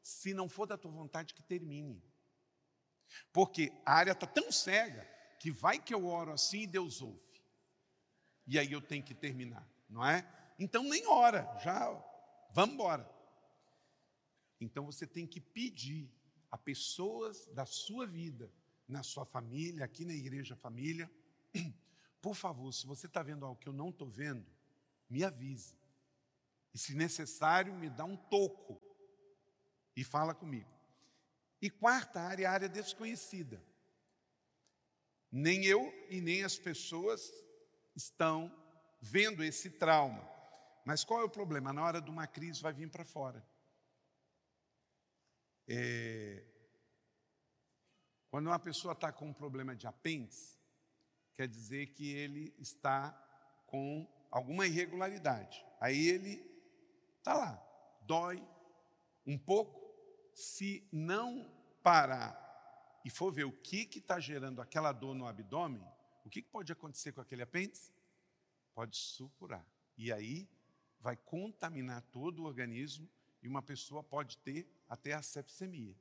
se 0.02 0.32
não 0.32 0.48
for 0.48 0.66
da 0.66 0.78
tua 0.78 0.90
vontade, 0.90 1.34
que 1.34 1.42
termine. 1.42 2.02
Porque 3.32 3.72
a 3.84 3.94
área 3.94 4.12
está 4.12 4.26
tão 4.26 4.50
cega 4.50 5.06
que 5.38 5.50
vai 5.50 5.78
que 5.78 5.94
eu 5.94 6.06
oro 6.06 6.32
assim 6.32 6.62
e 6.62 6.66
Deus 6.66 7.02
ouve. 7.02 7.25
E 8.46 8.58
aí 8.58 8.72
eu 8.72 8.80
tenho 8.80 9.02
que 9.02 9.14
terminar, 9.14 9.68
não 9.88 10.06
é? 10.06 10.26
Então 10.58 10.82
nem 10.84 11.06
ora, 11.06 11.58
já 11.62 11.90
vamos 12.52 12.74
embora. 12.74 13.10
Então 14.60 14.86
você 14.86 15.06
tem 15.06 15.26
que 15.26 15.40
pedir 15.40 16.10
a 16.50 16.56
pessoas 16.56 17.46
da 17.48 17.66
sua 17.66 18.06
vida, 18.06 18.50
na 18.88 19.02
sua 19.02 19.24
família, 19.24 19.84
aqui 19.84 20.04
na 20.04 20.14
igreja 20.14 20.54
família, 20.56 21.10
por 22.22 22.34
favor, 22.34 22.72
se 22.72 22.86
você 22.86 23.06
está 23.06 23.22
vendo 23.22 23.44
algo 23.44 23.60
que 23.60 23.68
eu 23.68 23.72
não 23.72 23.90
estou 23.90 24.08
vendo, 24.08 24.46
me 25.10 25.24
avise. 25.24 25.76
E 26.72 26.78
se 26.78 26.94
necessário, 26.94 27.74
me 27.74 27.90
dá 27.90 28.04
um 28.04 28.16
toco 28.16 28.80
e 29.94 30.04
fala 30.04 30.34
comigo. 30.34 30.70
E 31.60 31.70
quarta 31.70 32.20
área, 32.20 32.50
área 32.50 32.68
desconhecida. 32.68 33.62
Nem 35.32 35.64
eu 35.64 35.92
e 36.08 36.20
nem 36.20 36.44
as 36.44 36.58
pessoas 36.58 37.32
estão 37.96 38.54
vendo 39.00 39.42
esse 39.42 39.70
trauma. 39.70 40.22
Mas 40.84 41.02
qual 41.02 41.22
é 41.22 41.24
o 41.24 41.30
problema? 41.30 41.72
Na 41.72 41.82
hora 41.82 42.00
de 42.00 42.10
uma 42.10 42.26
crise 42.26 42.62
vai 42.62 42.72
vir 42.72 42.88
para 42.90 43.04
fora. 43.04 43.44
É, 45.66 46.44
quando 48.30 48.48
uma 48.48 48.58
pessoa 48.58 48.92
está 48.92 49.10
com 49.10 49.26
um 49.28 49.32
problema 49.32 49.74
de 49.74 49.86
apêndice, 49.86 50.56
quer 51.34 51.48
dizer 51.48 51.86
que 51.88 52.12
ele 52.12 52.54
está 52.58 53.10
com 53.66 54.06
alguma 54.30 54.66
irregularidade. 54.66 55.64
Aí 55.80 56.08
ele 56.08 56.44
está 57.18 57.34
lá, 57.34 57.98
dói 58.02 58.46
um 59.26 59.38
pouco. 59.38 59.84
Se 60.32 60.86
não 60.92 61.50
parar 61.82 62.46
e 63.04 63.10
for 63.10 63.32
ver 63.32 63.44
o 63.44 63.52
que 63.52 63.88
está 63.96 64.20
gerando 64.20 64.60
aquela 64.60 64.92
dor 64.92 65.14
no 65.14 65.26
abdômen, 65.26 65.82
o 66.26 66.28
que, 66.28 66.42
pode 66.42 66.72
acontecer 66.72 67.12
com 67.12 67.20
aquele 67.20 67.42
apêndice? 67.42 67.92
Pode 68.74 68.96
supurar. 68.96 69.64
E 69.96 70.12
aí 70.12 70.48
vai 70.98 71.16
contaminar 71.16 72.02
todo 72.10 72.40
o 72.40 72.46
organismo 72.46 73.08
e 73.40 73.46
uma 73.46 73.62
pessoa 73.62 74.02
pode 74.02 74.36
ter 74.38 74.68
até 74.88 75.12
a 75.12 75.22
sepsemia. 75.22 75.96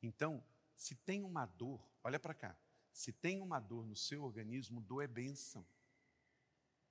Então, 0.00 0.40
se 0.76 0.94
tem 0.94 1.24
uma 1.24 1.46
dor, 1.46 1.84
olha 2.04 2.20
para 2.20 2.32
cá, 2.32 2.56
se 2.92 3.12
tem 3.12 3.40
uma 3.40 3.58
dor 3.58 3.84
no 3.84 3.96
seu 3.96 4.22
organismo, 4.22 4.80
dor 4.80 5.02
é 5.02 5.08
bênção. 5.08 5.66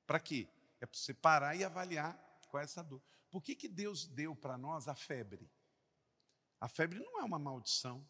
Para 0.06 0.20
quê? 0.20 0.46
É 0.82 0.86
para 0.86 1.00
você 1.00 1.14
parar 1.14 1.56
e 1.56 1.64
avaliar 1.64 2.14
qual 2.50 2.60
é 2.60 2.66
essa 2.66 2.84
dor. 2.84 3.02
Por 3.32 3.42
que, 3.42 3.56
que 3.56 3.70
Deus 3.70 4.06
deu 4.06 4.36
para 4.36 4.58
nós 4.58 4.90
a 4.90 4.96
febre? 4.96 5.50
A 6.60 6.68
febre 6.68 7.00
não 7.00 7.22
é 7.22 7.24
uma 7.24 7.40
maldição. 7.40 8.06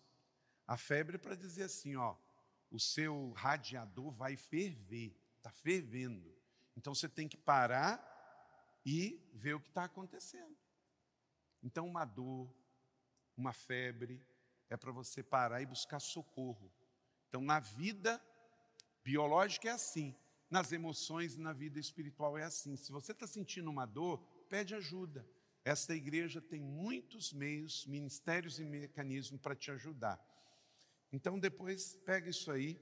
A 0.66 0.76
febre 0.76 1.18
é 1.18 1.20
para 1.20 1.36
dizer 1.36 1.64
assim, 1.64 1.96
ó, 1.96 2.16
o 2.72 2.80
seu 2.80 3.32
radiador 3.32 4.12
vai 4.12 4.36
ferver, 4.36 5.16
está 5.38 5.52
fervendo. 5.52 6.34
Então 6.76 6.94
você 6.94 7.10
tem 7.10 7.28
que 7.28 7.38
parar 7.38 8.06
e 8.86 9.22
ver 9.34 9.56
o 9.56 9.60
que 9.60 9.70
está 9.70 9.84
acontecendo. 9.84 10.58
Então, 11.62 11.88
uma 11.88 12.06
dor, 12.06 12.54
uma 13.36 13.52
febre, 13.52 14.22
é 14.70 14.78
para 14.78 14.92
você 14.92 15.22
parar 15.22 15.62
e 15.62 15.66
buscar 15.66 16.00
socorro. 16.00 16.72
Então, 17.28 17.42
na 17.42 17.60
vida 17.60 18.22
biológica 19.04 19.68
é 19.68 19.72
assim, 19.72 20.16
nas 20.50 20.72
emoções 20.72 21.36
e 21.36 21.40
na 21.40 21.54
vida 21.54 21.80
espiritual 21.80 22.38
é 22.38 22.44
assim. 22.44 22.76
Se 22.76 22.92
você 22.92 23.12
está 23.12 23.28
sentindo 23.28 23.70
uma 23.70 23.86
dor, 23.86 24.20
pede 24.50 24.74
ajuda. 24.74 25.28
Esta 25.66 25.94
igreja 25.94 26.42
tem 26.42 26.62
muitos 26.62 27.34
meios, 27.34 27.86
ministérios 27.86 28.60
e 28.60 28.64
mecanismos 28.64 29.42
para 29.42 29.56
te 29.56 29.70
ajudar. 29.72 30.20
Então, 31.12 31.40
depois, 31.40 31.96
pega 32.06 32.30
isso 32.30 32.52
aí, 32.52 32.80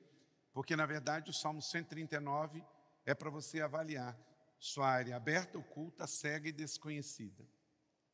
porque 0.54 0.76
na 0.76 0.86
verdade 0.86 1.30
o 1.30 1.34
Salmo 1.34 1.62
139 1.62 2.64
é 3.06 3.14
para 3.14 3.30
você 3.30 3.62
avaliar 3.62 4.18
sua 4.60 4.90
área 4.90 5.16
aberta, 5.16 5.58
oculta, 5.58 6.08
cega 6.08 6.50
e 6.50 6.52
desconhecida. 6.52 7.48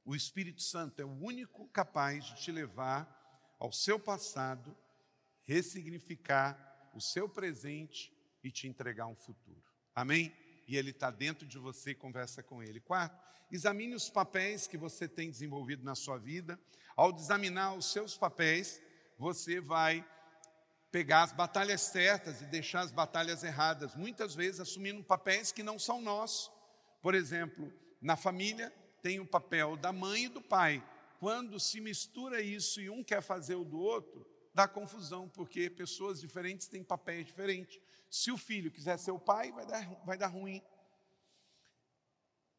O 0.06 0.16
Espírito 0.16 0.62
Santo 0.62 1.02
é 1.02 1.06
o 1.06 1.12
único 1.12 1.68
capaz 1.70 2.26
de 2.26 2.36
te 2.36 2.52
levar 2.52 3.56
ao 3.58 3.72
seu 3.72 3.98
passado, 3.98 4.76
ressignificar 5.46 6.92
o 6.94 7.00
seu 7.00 7.30
presente 7.30 8.12
e 8.44 8.52
te 8.52 8.68
entregar 8.68 9.08
um 9.08 9.16
futuro. 9.16 9.64
Amém? 9.96 10.36
E 10.68 10.76
ele 10.76 10.92
está 10.92 11.10
dentro 11.10 11.48
de 11.48 11.58
você, 11.58 11.96
conversa 11.96 12.44
com 12.44 12.62
ele. 12.62 12.80
Quarto, 12.80 13.18
examine 13.52 13.96
os 13.96 14.10
papéis 14.10 14.68
que 14.68 14.78
você 14.78 15.08
tem 15.08 15.32
desenvolvido 15.32 15.84
na 15.84 15.96
sua 15.96 16.18
vida. 16.18 16.60
Ao 16.96 17.16
examinar 17.16 17.74
os 17.74 17.92
seus 17.92 18.18
papéis, 18.18 18.82
você 19.18 19.60
vai 19.60 20.06
pegar 20.92 21.24
as 21.24 21.32
batalhas 21.32 21.82
certas 21.82 22.42
e 22.42 22.46
deixar 22.46 22.82
as 22.82 22.92
batalhas 22.92 23.44
erradas, 23.44 23.96
muitas 23.96 24.36
vezes 24.36 24.60
assumindo 24.60 25.04
papéis 25.04 25.52
que 25.52 25.64
não 25.64 25.80
são 25.80 26.02
nossos. 26.02 26.52
Por 27.02 27.16
exemplo, 27.16 27.74
na 28.00 28.16
família 28.16 28.72
tem 29.02 29.20
o 29.20 29.26
papel 29.26 29.76
da 29.76 29.92
mãe 29.92 30.26
e 30.26 30.30
do 30.30 30.42
pai. 30.42 30.84
Quando 31.20 31.60
se 31.60 31.82
mistura 31.82 32.42
isso 32.42 32.80
e 32.80 32.90
um 32.90 33.04
quer 33.04 33.22
fazer 33.22 33.56
o 33.56 33.64
do 33.64 33.80
outro, 33.80 34.26
dá 34.54 34.68
confusão, 34.68 35.28
porque 35.28 35.70
pessoas 35.70 36.22
diferentes 36.22 36.68
têm 36.68 36.84
papéis 36.84 37.26
diferentes. 37.26 37.80
Se 38.10 38.32
o 38.32 38.38
filho 38.38 38.70
quiser 38.70 39.00
ser 39.00 39.12
o 39.12 39.20
pai, 39.20 39.52
vai 39.52 39.66
dar, 39.66 39.90
vai 40.06 40.18
dar 40.18 40.28
ruim. 40.28 40.62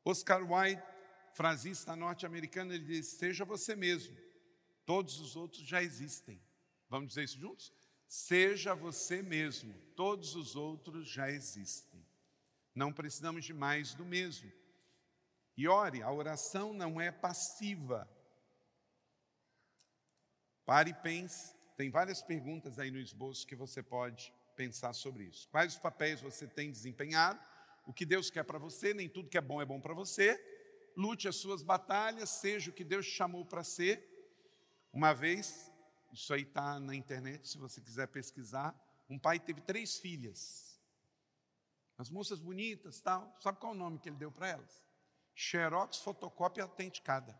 Oscar 0.05 0.43
Wilde, 0.43 0.83
frasista 1.35 1.95
norte-americano, 1.95 2.75
ele 2.75 2.85
diz: 2.85 3.07
Seja 3.07 3.45
você 3.45 3.77
mesmo, 3.77 4.17
todos 4.85 5.21
os 5.21 5.37
outros 5.37 5.63
já 5.67 5.83
existem. 5.83 6.41
Vamos 6.89 7.09
dizer 7.09 7.25
isso 7.25 7.39
juntos? 7.39 7.73
Seja 8.07 8.75
você 8.75 9.23
mesmo, 9.23 9.75
todos 9.97 10.37
os 10.37 10.55
outros 10.55 11.09
já 11.09 11.31
existem. 11.31 12.05
Não 12.75 12.93
precisamos 12.93 13.45
de 13.45 13.53
mais 13.53 13.95
do 13.95 14.05
mesmo. 14.05 14.53
E 15.57 15.69
ore, 15.69 16.03
a 16.03 16.13
oração 16.13 16.73
não 16.73 17.01
é 17.01 17.11
passiva. 17.11 18.09
Pare 20.65 20.91
e 20.91 20.95
pense. 20.95 21.55
Tem 21.77 21.91
várias 21.91 22.23
perguntas 22.23 22.79
aí 22.79 22.91
no 22.91 22.99
esboço 22.99 23.47
que 23.47 23.55
você 23.55 23.83
pode 23.83 24.33
pensar 24.57 24.93
sobre 24.93 25.25
isso. 25.25 25.49
Quais 25.49 25.75
os 25.75 25.79
papéis 25.79 26.21
você 26.21 26.47
tem 26.47 26.71
desempenhado? 26.71 27.41
O 27.87 27.93
que 27.93 28.07
Deus 28.07 28.31
quer 28.31 28.45
para 28.45 28.59
você? 28.59 28.95
Nem 28.95 29.09
tudo 29.09 29.29
que 29.29 29.39
é 29.39 29.41
bom 29.41 29.61
é 29.61 29.65
bom 29.65 29.81
para 29.81 29.95
você. 29.95 30.41
Lute 30.97 31.29
as 31.29 31.37
suas 31.37 31.63
batalhas, 31.63 32.31
seja 32.31 32.71
o 32.71 32.75
que 32.75 32.85
Deus 32.85 33.05
chamou 33.07 33.45
para 33.45 33.65
ser. 33.65 34.14
Uma 34.95 35.13
vez, 35.13 35.73
isso 36.13 36.33
aí 36.33 36.43
está 36.43 36.79
na 36.79 36.95
internet, 36.95 37.49
se 37.49 37.59
você 37.59 37.81
quiser 37.81 38.07
pesquisar. 38.07 38.73
Um 39.11 39.19
pai 39.19 39.41
teve 39.41 39.61
três 39.61 39.99
filhas. 39.99 40.81
As 41.99 42.09
moças 42.09 42.39
bonitas, 42.39 43.01
tal. 43.01 43.37
Sabe 43.41 43.59
qual 43.59 43.73
é 43.73 43.75
o 43.75 43.79
nome 43.79 43.99
que 43.99 44.09
ele 44.09 44.17
deu 44.17 44.31
para 44.31 44.47
elas? 44.47 44.85
Xerox 45.35 45.99
fotocópia 45.99 46.63
autenticada. 46.63 47.37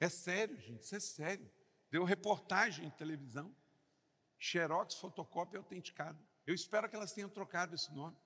É 0.00 0.08
sério, 0.08 0.58
gente, 0.58 0.82
isso 0.82 0.96
é 0.96 1.00
sério. 1.00 1.50
Deu 1.90 2.02
reportagem 2.02 2.86
em 2.86 2.90
televisão. 2.90 3.54
Xerox 4.38 4.94
fotocópia 4.94 5.58
autenticada. 5.58 6.18
Eu 6.46 6.54
espero 6.54 6.88
que 6.88 6.96
elas 6.96 7.12
tenham 7.12 7.28
trocado 7.28 7.74
esse 7.74 7.92
nome. 7.92 8.16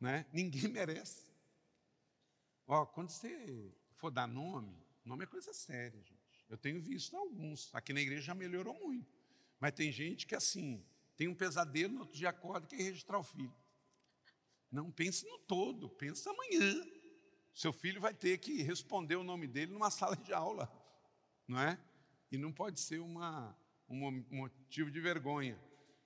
Né? 0.00 0.26
Ninguém 0.32 0.66
merece. 0.74 1.24
Ó, 2.66 2.84
quando 2.84 3.10
você 3.10 3.72
for 3.94 4.10
dar 4.10 4.26
nome, 4.26 4.76
nome 5.04 5.22
é 5.22 5.26
coisa 5.28 5.52
séria, 5.52 6.02
gente. 6.02 6.15
Eu 6.48 6.56
tenho 6.56 6.80
visto 6.80 7.16
alguns. 7.16 7.74
Aqui 7.74 7.92
na 7.92 8.00
igreja 8.00 8.22
já 8.22 8.34
melhorou 8.34 8.74
muito. 8.74 9.12
Mas 9.58 9.72
tem 9.72 9.90
gente 9.90 10.26
que, 10.26 10.34
assim, 10.34 10.84
tem 11.16 11.28
um 11.28 11.34
pesadelo, 11.34 11.94
no 11.94 12.00
outro 12.00 12.16
dia 12.16 12.28
acorda 12.28 12.66
e 12.66 12.76
quer 12.76 12.82
registrar 12.82 13.18
o 13.18 13.22
filho. 13.22 13.52
Não 14.70 14.90
pense 14.90 15.26
no 15.26 15.38
todo, 15.38 15.88
pense 15.88 16.28
amanhã. 16.28 16.84
Seu 17.54 17.72
filho 17.72 18.00
vai 18.00 18.12
ter 18.12 18.38
que 18.38 18.62
responder 18.62 19.16
o 19.16 19.24
nome 19.24 19.46
dele 19.46 19.72
numa 19.72 19.90
sala 19.90 20.16
de 20.16 20.32
aula, 20.32 20.70
não 21.48 21.58
é? 21.60 21.78
E 22.30 22.36
não 22.36 22.52
pode 22.52 22.80
ser 22.80 22.98
uma, 22.98 23.56
um 23.88 24.24
motivo 24.30 24.90
de 24.90 25.00
vergonha. 25.00 25.58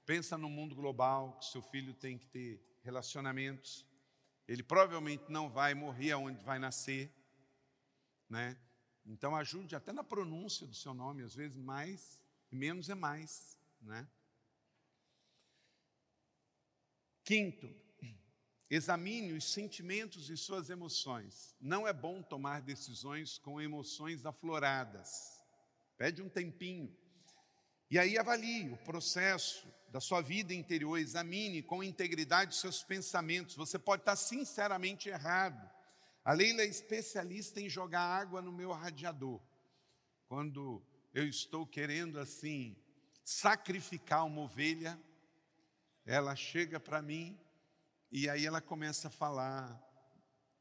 Pensa 0.06 0.38
no 0.38 0.48
mundo 0.48 0.74
global, 0.74 1.38
que 1.38 1.46
seu 1.46 1.62
filho 1.62 1.92
tem 1.94 2.18
que 2.18 2.26
ter 2.26 2.62
relacionamentos. 2.82 3.86
Ele 4.46 4.62
provavelmente 4.62 5.24
não 5.28 5.48
vai 5.48 5.74
morrer 5.74 6.12
aonde 6.12 6.44
vai 6.44 6.58
nascer, 6.58 7.12
né? 8.28 8.56
Então 9.10 9.34
ajude 9.34 9.74
até 9.74 9.92
na 9.92 10.04
pronúncia 10.04 10.64
do 10.66 10.74
seu 10.74 10.94
nome, 10.94 11.24
às 11.24 11.34
vezes 11.34 11.56
mais, 11.58 12.20
menos 12.48 12.88
é 12.88 12.94
mais, 12.94 13.58
né? 13.80 14.08
Quinto, 17.24 17.68
examine 18.70 19.32
os 19.32 19.44
sentimentos 19.44 20.30
e 20.30 20.36
suas 20.36 20.70
emoções. 20.70 21.56
Não 21.60 21.88
é 21.88 21.92
bom 21.92 22.22
tomar 22.22 22.62
decisões 22.62 23.36
com 23.36 23.60
emoções 23.60 24.24
afloradas. 24.24 25.42
Pede 25.98 26.22
um 26.22 26.28
tempinho. 26.28 26.96
E 27.90 27.98
aí 27.98 28.16
avalie 28.16 28.70
o 28.70 28.76
processo 28.78 29.66
da 29.88 30.00
sua 30.00 30.20
vida 30.20 30.54
interior, 30.54 30.96
examine 30.98 31.64
com 31.64 31.82
integridade 31.82 32.52
os 32.52 32.60
seus 32.60 32.80
pensamentos. 32.80 33.56
Você 33.56 33.76
pode 33.76 34.02
estar 34.02 34.14
sinceramente 34.14 35.08
errado. 35.08 35.68
A 36.24 36.32
Leila 36.32 36.62
é 36.62 36.66
especialista 36.66 37.60
em 37.60 37.68
jogar 37.68 38.02
água 38.02 38.42
no 38.42 38.52
meu 38.52 38.72
radiador. 38.72 39.40
Quando 40.26 40.84
eu 41.14 41.26
estou 41.26 41.66
querendo 41.66 42.18
assim 42.18 42.76
sacrificar 43.24 44.26
uma 44.26 44.42
ovelha, 44.42 45.00
ela 46.04 46.36
chega 46.36 46.78
para 46.78 47.00
mim 47.00 47.40
e 48.10 48.28
aí 48.28 48.44
ela 48.44 48.60
começa 48.60 49.08
a 49.08 49.10
falar 49.10 49.80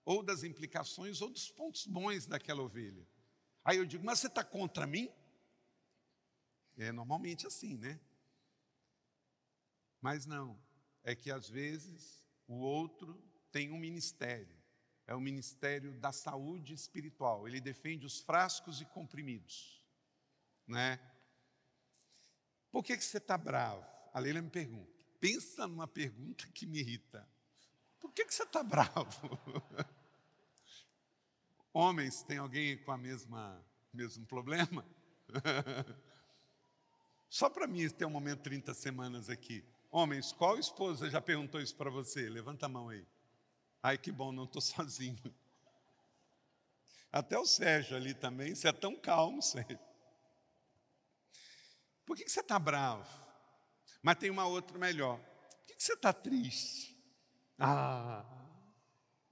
ou 0.05 0.23
das 0.23 0.43
implicações 0.43 1.21
ou 1.21 1.29
dos 1.29 1.51
pontos 1.51 1.85
bons 1.85 2.25
daquela 2.25 2.61
ovelha. 2.61 3.05
Aí 3.63 3.77
eu 3.77 3.85
digo, 3.85 4.03
mas 4.03 4.19
você 4.19 4.27
está 4.27 4.43
contra 4.43 4.87
mim? 4.87 5.11
É 6.77 6.91
normalmente 6.91 7.45
assim, 7.45 7.77
né? 7.77 7.99
Mas 9.99 10.25
não, 10.25 10.57
é 11.03 11.13
que 11.13 11.29
às 11.29 11.49
vezes 11.49 12.23
o 12.47 12.55
outro 12.55 13.21
tem 13.51 13.71
um 13.71 13.77
ministério 13.77 14.58
é 15.09 15.15
o 15.15 15.19
ministério 15.19 15.91
da 15.95 16.11
saúde 16.11 16.71
espiritual. 16.71 17.47
Ele 17.47 17.59
defende 17.59 18.05
os 18.05 18.19
frascos 18.19 18.79
e 18.79 18.85
comprimidos. 18.85 19.83
Né? 20.67 20.99
Por 22.71 22.83
que, 22.83 22.95
que 22.95 23.03
você 23.03 23.17
está 23.17 23.35
bravo? 23.35 23.83
A 24.13 24.19
Leila 24.19 24.39
me 24.39 24.51
pergunta. 24.51 25.03
Pensa 25.19 25.67
numa 25.67 25.87
pergunta 25.87 26.47
que 26.53 26.67
me 26.67 26.77
irrita. 26.77 27.27
Por 27.99 28.13
que, 28.13 28.23
que 28.23 28.31
você 28.31 28.43
está 28.43 28.61
bravo? 28.63 29.39
Homens, 31.73 32.21
tem 32.21 32.37
alguém 32.37 32.77
com 32.77 32.91
a 32.91 32.97
mesma 32.97 33.65
mesmo 33.91 34.27
problema? 34.27 34.85
Só 37.27 37.49
para 37.49 37.65
mim 37.65 37.89
ter 37.89 38.05
um 38.05 38.11
momento 38.11 38.43
30 38.43 38.75
semanas 38.75 39.27
aqui. 39.27 39.65
Homens, 39.89 40.31
qual 40.31 40.59
esposa 40.59 41.09
já 41.09 41.19
perguntou 41.19 41.59
isso 41.59 41.75
para 41.75 41.89
você? 41.89 42.29
Levanta 42.29 42.67
a 42.67 42.69
mão 42.69 42.89
aí. 42.89 43.03
Ai, 43.81 43.97
que 43.97 44.11
bom, 44.11 44.31
não 44.31 44.43
estou 44.43 44.61
sozinho. 44.61 45.17
Até 47.11 47.37
o 47.37 47.45
Sérgio 47.45 47.97
ali 47.97 48.13
também, 48.13 48.53
você 48.53 48.67
é 48.67 48.71
tão 48.71 48.95
calmo, 48.95 49.41
Sérgio. 49.41 49.79
Por 52.05 52.17
que, 52.17 52.27
você 52.27 52.39
está 52.39 52.57
bravo? 52.57 53.07
Mas 54.01 54.17
tem 54.17 54.29
uma 54.29 54.47
outra 54.47 54.77
melhor. 54.77 55.19
Por 55.19 55.65
que, 55.67 55.75
que 55.75 55.83
você 55.83 55.93
está 55.93 56.11
triste? 56.11 56.97
Ah, 57.57 58.25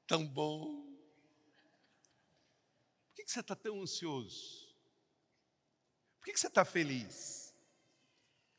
tão 0.05 0.27
bom. 0.27 0.85
Por 3.07 3.15
que, 3.15 3.23
que 3.23 3.31
você 3.31 3.39
está 3.39 3.55
tão 3.55 3.81
ansioso? 3.81 4.67
Por 6.19 6.25
que 6.25 6.37
você 6.37 6.47
está 6.47 6.63
feliz? 6.63 7.46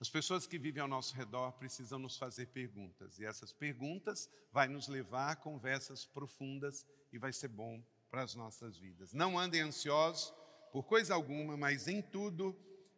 As 0.00 0.08
pessoas 0.08 0.46
que 0.46 0.58
vivem 0.58 0.80
ao 0.80 0.88
nosso 0.88 1.14
redor 1.16 1.52
precisam 1.52 1.98
nos 1.98 2.16
fazer 2.16 2.46
perguntas, 2.46 3.18
e 3.18 3.24
essas 3.24 3.52
perguntas 3.52 4.30
vai 4.52 4.68
nos 4.68 4.86
levar 4.86 5.32
a 5.32 5.36
conversas 5.36 6.04
profundas 6.04 6.86
e 7.12 7.18
vai 7.18 7.32
ser 7.32 7.48
bom 7.48 7.82
para 8.08 8.22
as 8.22 8.34
nossas 8.34 8.78
vidas. 8.78 9.12
Não 9.12 9.38
andem 9.38 9.60
ansiosos 9.60 10.32
por 10.72 10.84
coisa 10.84 11.14
alguma, 11.14 11.56
mas 11.56 11.88
em 11.88 12.00
tudo, 12.00 12.54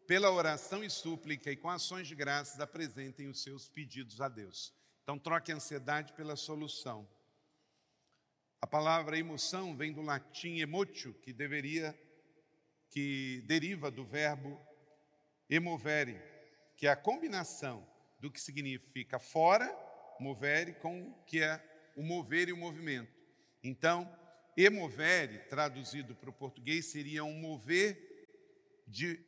pela 0.07 0.31
oração 0.31 0.85
e 0.85 0.91
súplica 0.91 1.51
e 1.51 1.57
com 1.57 1.71
ações 1.71 2.07
de 2.07 2.15
graças, 2.15 2.61
apresentem 2.61 3.29
os 3.29 3.43
seus 3.43 3.69
pedidos 3.69 4.21
a 4.21 4.29
Deus. 4.29 4.75
Então, 5.03 5.19
troque 5.19 5.53
a 5.53 5.57
ansiedade 5.57 6.13
pela 6.13 6.37
solução. 6.37 7.09
A 8.61 8.67
palavra 8.67 9.19
emoção 9.19 9.75
vem 9.75 9.91
do 9.91 10.03
latim 10.03 10.61
emotio, 10.61 11.15
que 11.15 11.33
deveria, 11.33 11.99
que 12.91 13.43
deriva 13.47 13.91
do 13.91 14.05
verbo 14.05 14.61
emovere, 15.49 16.21
que 16.81 16.87
é 16.87 16.91
a 16.91 16.97
combinação 16.97 17.87
do 18.19 18.31
que 18.31 18.41
significa 18.41 19.19
fora, 19.19 19.71
movere, 20.19 20.73
com 20.73 21.11
o 21.11 21.15
que 21.25 21.43
é 21.43 21.63
o 21.95 22.03
mover 22.03 22.49
e 22.49 22.55
o 22.55 22.57
movimento. 22.57 23.13
Então, 23.63 24.11
emovere, 24.57 25.41
traduzido 25.41 26.15
para 26.15 26.31
o 26.31 26.33
português, 26.33 26.87
seria 26.87 27.23
um 27.23 27.35
mover 27.35 28.83
de 28.89 29.23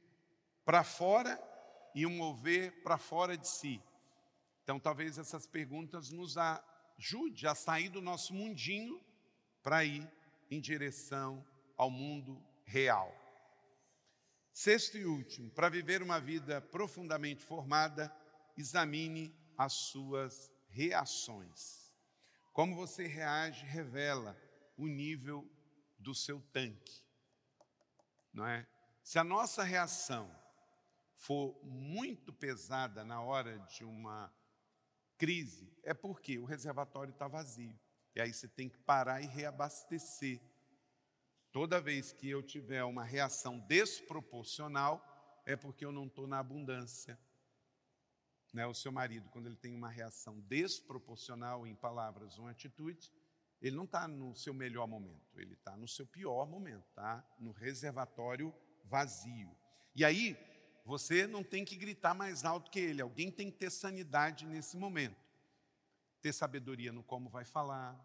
para 0.65 0.83
fora 0.83 1.39
e 1.95 2.07
um 2.07 2.17
mover 2.17 2.83
para 2.83 2.97
fora 2.97 3.37
de 3.37 3.47
si. 3.47 3.83
Então, 4.63 4.81
talvez 4.81 5.19
essas 5.19 5.47
perguntas 5.47 6.11
nos 6.11 6.39
ajude 6.39 7.47
a 7.47 7.55
sair 7.55 7.91
do 7.91 8.01
nosso 8.01 8.33
mundinho 8.33 8.99
para 9.63 9.85
ir 9.85 10.11
em 10.51 10.59
direção 10.59 11.45
ao 11.77 11.91
mundo 11.91 12.43
real. 12.65 13.22
Sexto 14.53 14.99
e 14.99 15.05
último, 15.05 15.51
para 15.51 15.69
viver 15.69 16.03
uma 16.03 16.21
vida 16.21 16.61
profundamente 16.61 17.43
formada, 17.43 18.15
examine 18.57 19.35
as 19.57 19.73
suas 19.73 20.53
reações. 20.69 21.93
Como 22.53 22.77
você 22.77 23.07
reage 23.07 23.65
revela 23.65 24.37
o 24.77 24.87
nível 24.87 25.51
do 25.99 26.15
seu 26.15 26.41
tanque. 26.53 27.03
Não 28.33 28.47
é? 28.47 28.67
Se 29.03 29.19
a 29.19 29.25
nossa 29.25 29.63
reação 29.63 30.31
for 31.15 31.59
muito 31.65 32.33
pesada 32.33 33.05
na 33.05 33.23
hora 33.23 33.59
de 33.61 33.85
uma 33.85 34.33
crise, 35.17 35.73
é 35.83 35.95
porque 35.95 36.39
o 36.39 36.45
reservatório 36.45 37.13
está 37.13 37.29
vazio. 37.29 37.79
E 38.15 38.21
aí 38.21 38.33
você 38.33 38.49
tem 38.49 38.69
que 38.69 38.79
parar 38.79 39.23
e 39.23 39.27
reabastecer. 39.27 40.41
Toda 41.53 41.81
vez 41.81 42.13
que 42.13 42.29
eu 42.29 42.43
tiver 42.43 42.83
uma 42.85 43.05
reação 43.05 43.59
desproporcional, 43.61 45.05
é 45.45 45.55
porque 45.55 45.85
eu 45.85 45.93
não 45.93 46.07
estou 46.07 46.27
na 46.27 46.39
abundância. 46.39 47.19
Né? 48.53 48.67
O 48.67 48.75
seu 48.75 48.91
marido, 48.91 49.29
quando 49.31 49.47
ele 49.47 49.57
tem 49.57 49.75
uma 49.75 49.91
reação 49.91 50.41
desproporcional 50.41 51.67
em 51.67 51.75
palavras 51.75 52.39
ou 52.39 52.47
atitude, 52.47 53.13
ele 53.61 53.77
não 53.77 53.85
está 53.85 54.09
no 54.09 54.35
seu 54.35 54.53
melhor 54.53 54.89
momento, 54.89 55.39
ele 55.39 55.55
está 55.55 55.77
no 55.77 55.87
seu 55.87 56.07
pior 56.07 56.47
momento, 56.49 56.85
está 56.89 57.25
no 57.39 57.53
reservatório 57.53 58.53
vazio. 58.85 59.55
E 59.95 60.05
aí, 60.05 60.37
você 60.85 61.27
não 61.27 61.45
tem 61.45 61.65
que 61.65 61.77
gritar 61.77 62.15
mais 62.15 62.45
alto 62.45 62.71
que 62.71 62.81
ele, 62.81 63.03
alguém 63.03 63.31
tem 63.31 63.51
que 63.51 63.59
ter 63.59 63.71
sanidade 63.71 64.47
nesse 64.47 64.77
momento 64.77 65.23
ter 66.23 66.33
sabedoria 66.33 66.93
no 66.93 67.03
como 67.03 67.29
vai 67.29 67.45
falar, 67.45 67.99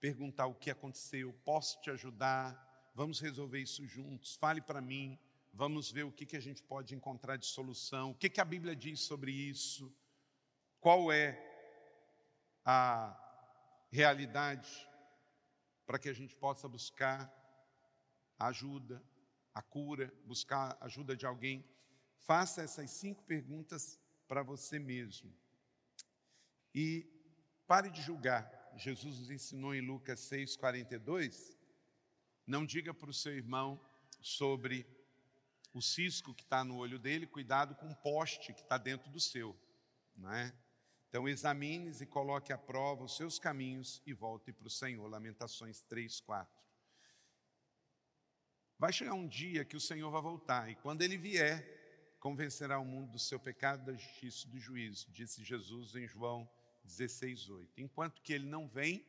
perguntar 0.00 0.46
o 0.46 0.54
que 0.54 0.70
aconteceu, 0.70 1.32
posso 1.44 1.80
te 1.80 1.90
ajudar, 1.90 2.90
vamos 2.94 3.20
resolver 3.20 3.60
isso 3.60 3.86
juntos, 3.86 4.36
fale 4.36 4.60
para 4.60 4.80
mim, 4.80 5.18
vamos 5.52 5.90
ver 5.90 6.04
o 6.04 6.12
que, 6.12 6.26
que 6.26 6.36
a 6.36 6.40
gente 6.40 6.62
pode 6.62 6.94
encontrar 6.94 7.36
de 7.36 7.46
solução, 7.46 8.10
o 8.10 8.14
que, 8.14 8.28
que 8.28 8.40
a 8.40 8.44
Bíblia 8.44 8.76
diz 8.76 9.00
sobre 9.00 9.32
isso, 9.32 9.92
qual 10.80 11.10
é 11.10 11.40
a 12.64 13.18
realidade 13.90 14.88
para 15.86 15.98
que 15.98 16.08
a 16.08 16.12
gente 16.14 16.34
possa 16.36 16.68
buscar 16.68 17.32
a 18.38 18.48
ajuda, 18.48 19.02
a 19.52 19.62
cura, 19.62 20.12
buscar 20.24 20.76
a 20.80 20.86
ajuda 20.86 21.16
de 21.16 21.26
alguém. 21.26 21.64
Faça 22.18 22.62
essas 22.62 22.90
cinco 22.90 23.22
perguntas 23.24 24.00
para 24.26 24.42
você 24.42 24.78
mesmo. 24.78 25.32
E 26.74 27.14
Pare 27.66 27.90
de 27.90 28.02
julgar. 28.02 28.63
Jesus 28.76 29.18
nos 29.18 29.30
ensinou 29.30 29.74
em 29.74 29.80
Lucas 29.80 30.20
6,42. 30.20 31.56
Não 32.46 32.66
diga 32.66 32.92
para 32.92 33.10
o 33.10 33.14
seu 33.14 33.34
irmão 33.34 33.80
sobre 34.20 34.86
o 35.72 35.80
cisco 35.80 36.34
que 36.34 36.42
está 36.42 36.64
no 36.64 36.76
olho 36.76 36.98
dele, 36.98 37.26
cuidado 37.26 37.74
com 37.74 37.88
o 37.88 37.96
poste 37.96 38.52
que 38.52 38.62
está 38.62 38.78
dentro 38.78 39.10
do 39.10 39.20
seu. 39.20 39.56
Não 40.16 40.32
é? 40.32 40.54
Então, 41.08 41.28
examine 41.28 41.90
e 42.00 42.06
coloque 42.06 42.52
à 42.52 42.58
prova 42.58 43.04
os 43.04 43.16
seus 43.16 43.38
caminhos 43.38 44.02
e 44.04 44.12
volte 44.12 44.52
para 44.52 44.66
o 44.66 44.70
Senhor. 44.70 45.06
Lamentações 45.06 45.80
3, 45.82 46.20
4. 46.20 46.64
Vai 48.78 48.92
chegar 48.92 49.14
um 49.14 49.28
dia 49.28 49.64
que 49.64 49.76
o 49.76 49.80
Senhor 49.80 50.10
vai 50.10 50.20
voltar, 50.20 50.68
e 50.68 50.74
quando 50.74 51.02
ele 51.02 51.16
vier, 51.16 52.16
convencerá 52.18 52.78
o 52.78 52.84
mundo 52.84 53.12
do 53.12 53.18
seu 53.18 53.38
pecado, 53.38 53.84
da 53.84 53.92
justiça 53.92 54.46
e 54.46 54.50
do 54.50 54.58
juízo, 54.58 55.10
disse 55.12 55.44
Jesus 55.44 55.94
em 55.94 56.08
João 56.08 56.48
16, 56.84 57.48
8. 57.48 57.80
Enquanto 57.80 58.22
que 58.22 58.32
ele 58.32 58.46
não 58.46 58.68
vem, 58.68 59.04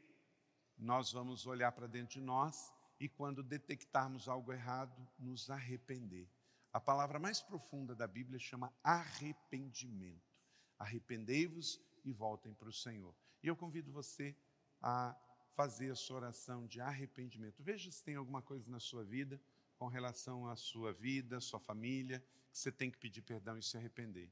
nós 0.77 1.11
vamos 1.11 1.45
olhar 1.45 1.71
para 1.71 1.87
dentro 1.87 2.19
de 2.19 2.21
nós 2.21 2.73
e, 2.99 3.07
quando 3.07 3.43
detectarmos 3.43 4.27
algo 4.27 4.51
errado, 4.51 5.07
nos 5.19 5.49
arrepender. 5.49 6.29
A 6.71 6.79
palavra 6.79 7.19
mais 7.19 7.41
profunda 7.41 7.95
da 7.95 8.07
Bíblia 8.07 8.39
chama 8.39 8.73
arrependimento. 8.83 10.35
Arrependei-vos 10.77 11.79
e 12.03 12.11
voltem 12.11 12.53
para 12.53 12.67
o 12.67 12.73
Senhor. 12.73 13.15
E 13.41 13.47
eu 13.47 13.55
convido 13.55 13.91
você 13.91 14.35
a 14.81 15.15
fazer 15.55 15.91
a 15.91 15.95
sua 15.95 16.17
oração 16.17 16.67
de 16.67 16.81
arrependimento. 16.81 17.63
Veja 17.63 17.89
se 17.89 18.03
tem 18.03 18.15
alguma 18.15 18.41
coisa 18.41 18.69
na 18.69 18.79
sua 18.79 19.03
vida 19.03 19.39
com 19.77 19.87
relação 19.87 20.47
à 20.47 20.55
sua 20.55 20.93
vida, 20.93 21.39
sua 21.39 21.59
família, 21.59 22.19
que 22.51 22.57
você 22.57 22.71
tem 22.71 22.89
que 22.89 22.97
pedir 22.97 23.21
perdão 23.21 23.57
e 23.57 23.63
se 23.63 23.77
arrepender. 23.77 24.31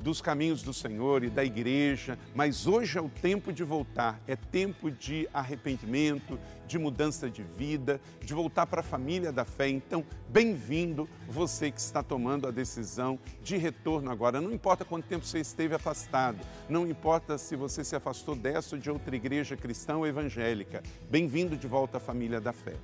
dos 0.00 0.20
caminhos 0.20 0.62
do 0.62 0.72
Senhor 0.72 1.24
e 1.24 1.30
da 1.30 1.44
igreja, 1.44 2.18
mas 2.34 2.66
hoje 2.66 2.98
é 2.98 3.00
o 3.00 3.08
tempo 3.08 3.52
de 3.52 3.64
voltar, 3.64 4.20
é 4.26 4.36
tempo 4.36 4.90
de 4.90 5.28
arrependimento, 5.32 6.38
de 6.66 6.78
mudança 6.78 7.30
de 7.30 7.42
vida, 7.42 8.00
de 8.22 8.34
voltar 8.34 8.66
para 8.66 8.80
a 8.80 8.84
família 8.84 9.32
da 9.32 9.44
fé. 9.44 9.68
Então, 9.68 10.04
bem-vindo 10.28 11.08
você 11.28 11.70
que 11.70 11.80
está 11.80 12.02
tomando 12.02 12.46
a 12.46 12.50
decisão 12.50 13.18
de 13.42 13.56
retorno 13.56 14.10
agora. 14.10 14.40
Não 14.40 14.52
importa 14.52 14.84
quanto 14.84 15.06
tempo 15.06 15.24
você 15.24 15.40
esteve 15.40 15.74
afastado, 15.74 16.38
não 16.68 16.86
importa 16.86 17.38
se 17.38 17.56
você 17.56 17.84
se 17.84 17.96
afastou 17.96 18.34
dessa 18.34 18.76
ou 18.76 18.80
de 18.80 18.90
outra 18.90 19.14
igreja 19.14 19.56
cristã 19.56 19.96
ou 19.96 20.06
evangélica, 20.06 20.82
bem-vindo 21.10 21.56
de 21.56 21.66
volta 21.66 21.98
à 21.98 22.00
família 22.00 22.40
da 22.40 22.52
fé. 22.52 22.74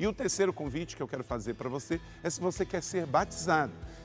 E 0.00 0.06
o 0.06 0.14
terceiro 0.14 0.50
convite 0.50 0.96
que 0.96 1.02
eu 1.02 1.06
quero 1.06 1.22
fazer 1.22 1.52
para 1.52 1.68
você 1.68 2.00
é 2.22 2.30
se 2.30 2.40
você 2.40 2.64
quer 2.64 2.82
ser 2.82 3.04
batizado. 3.04 3.72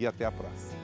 e 0.00 0.06
até 0.06 0.24
a 0.24 0.32
próxima. 0.32 0.80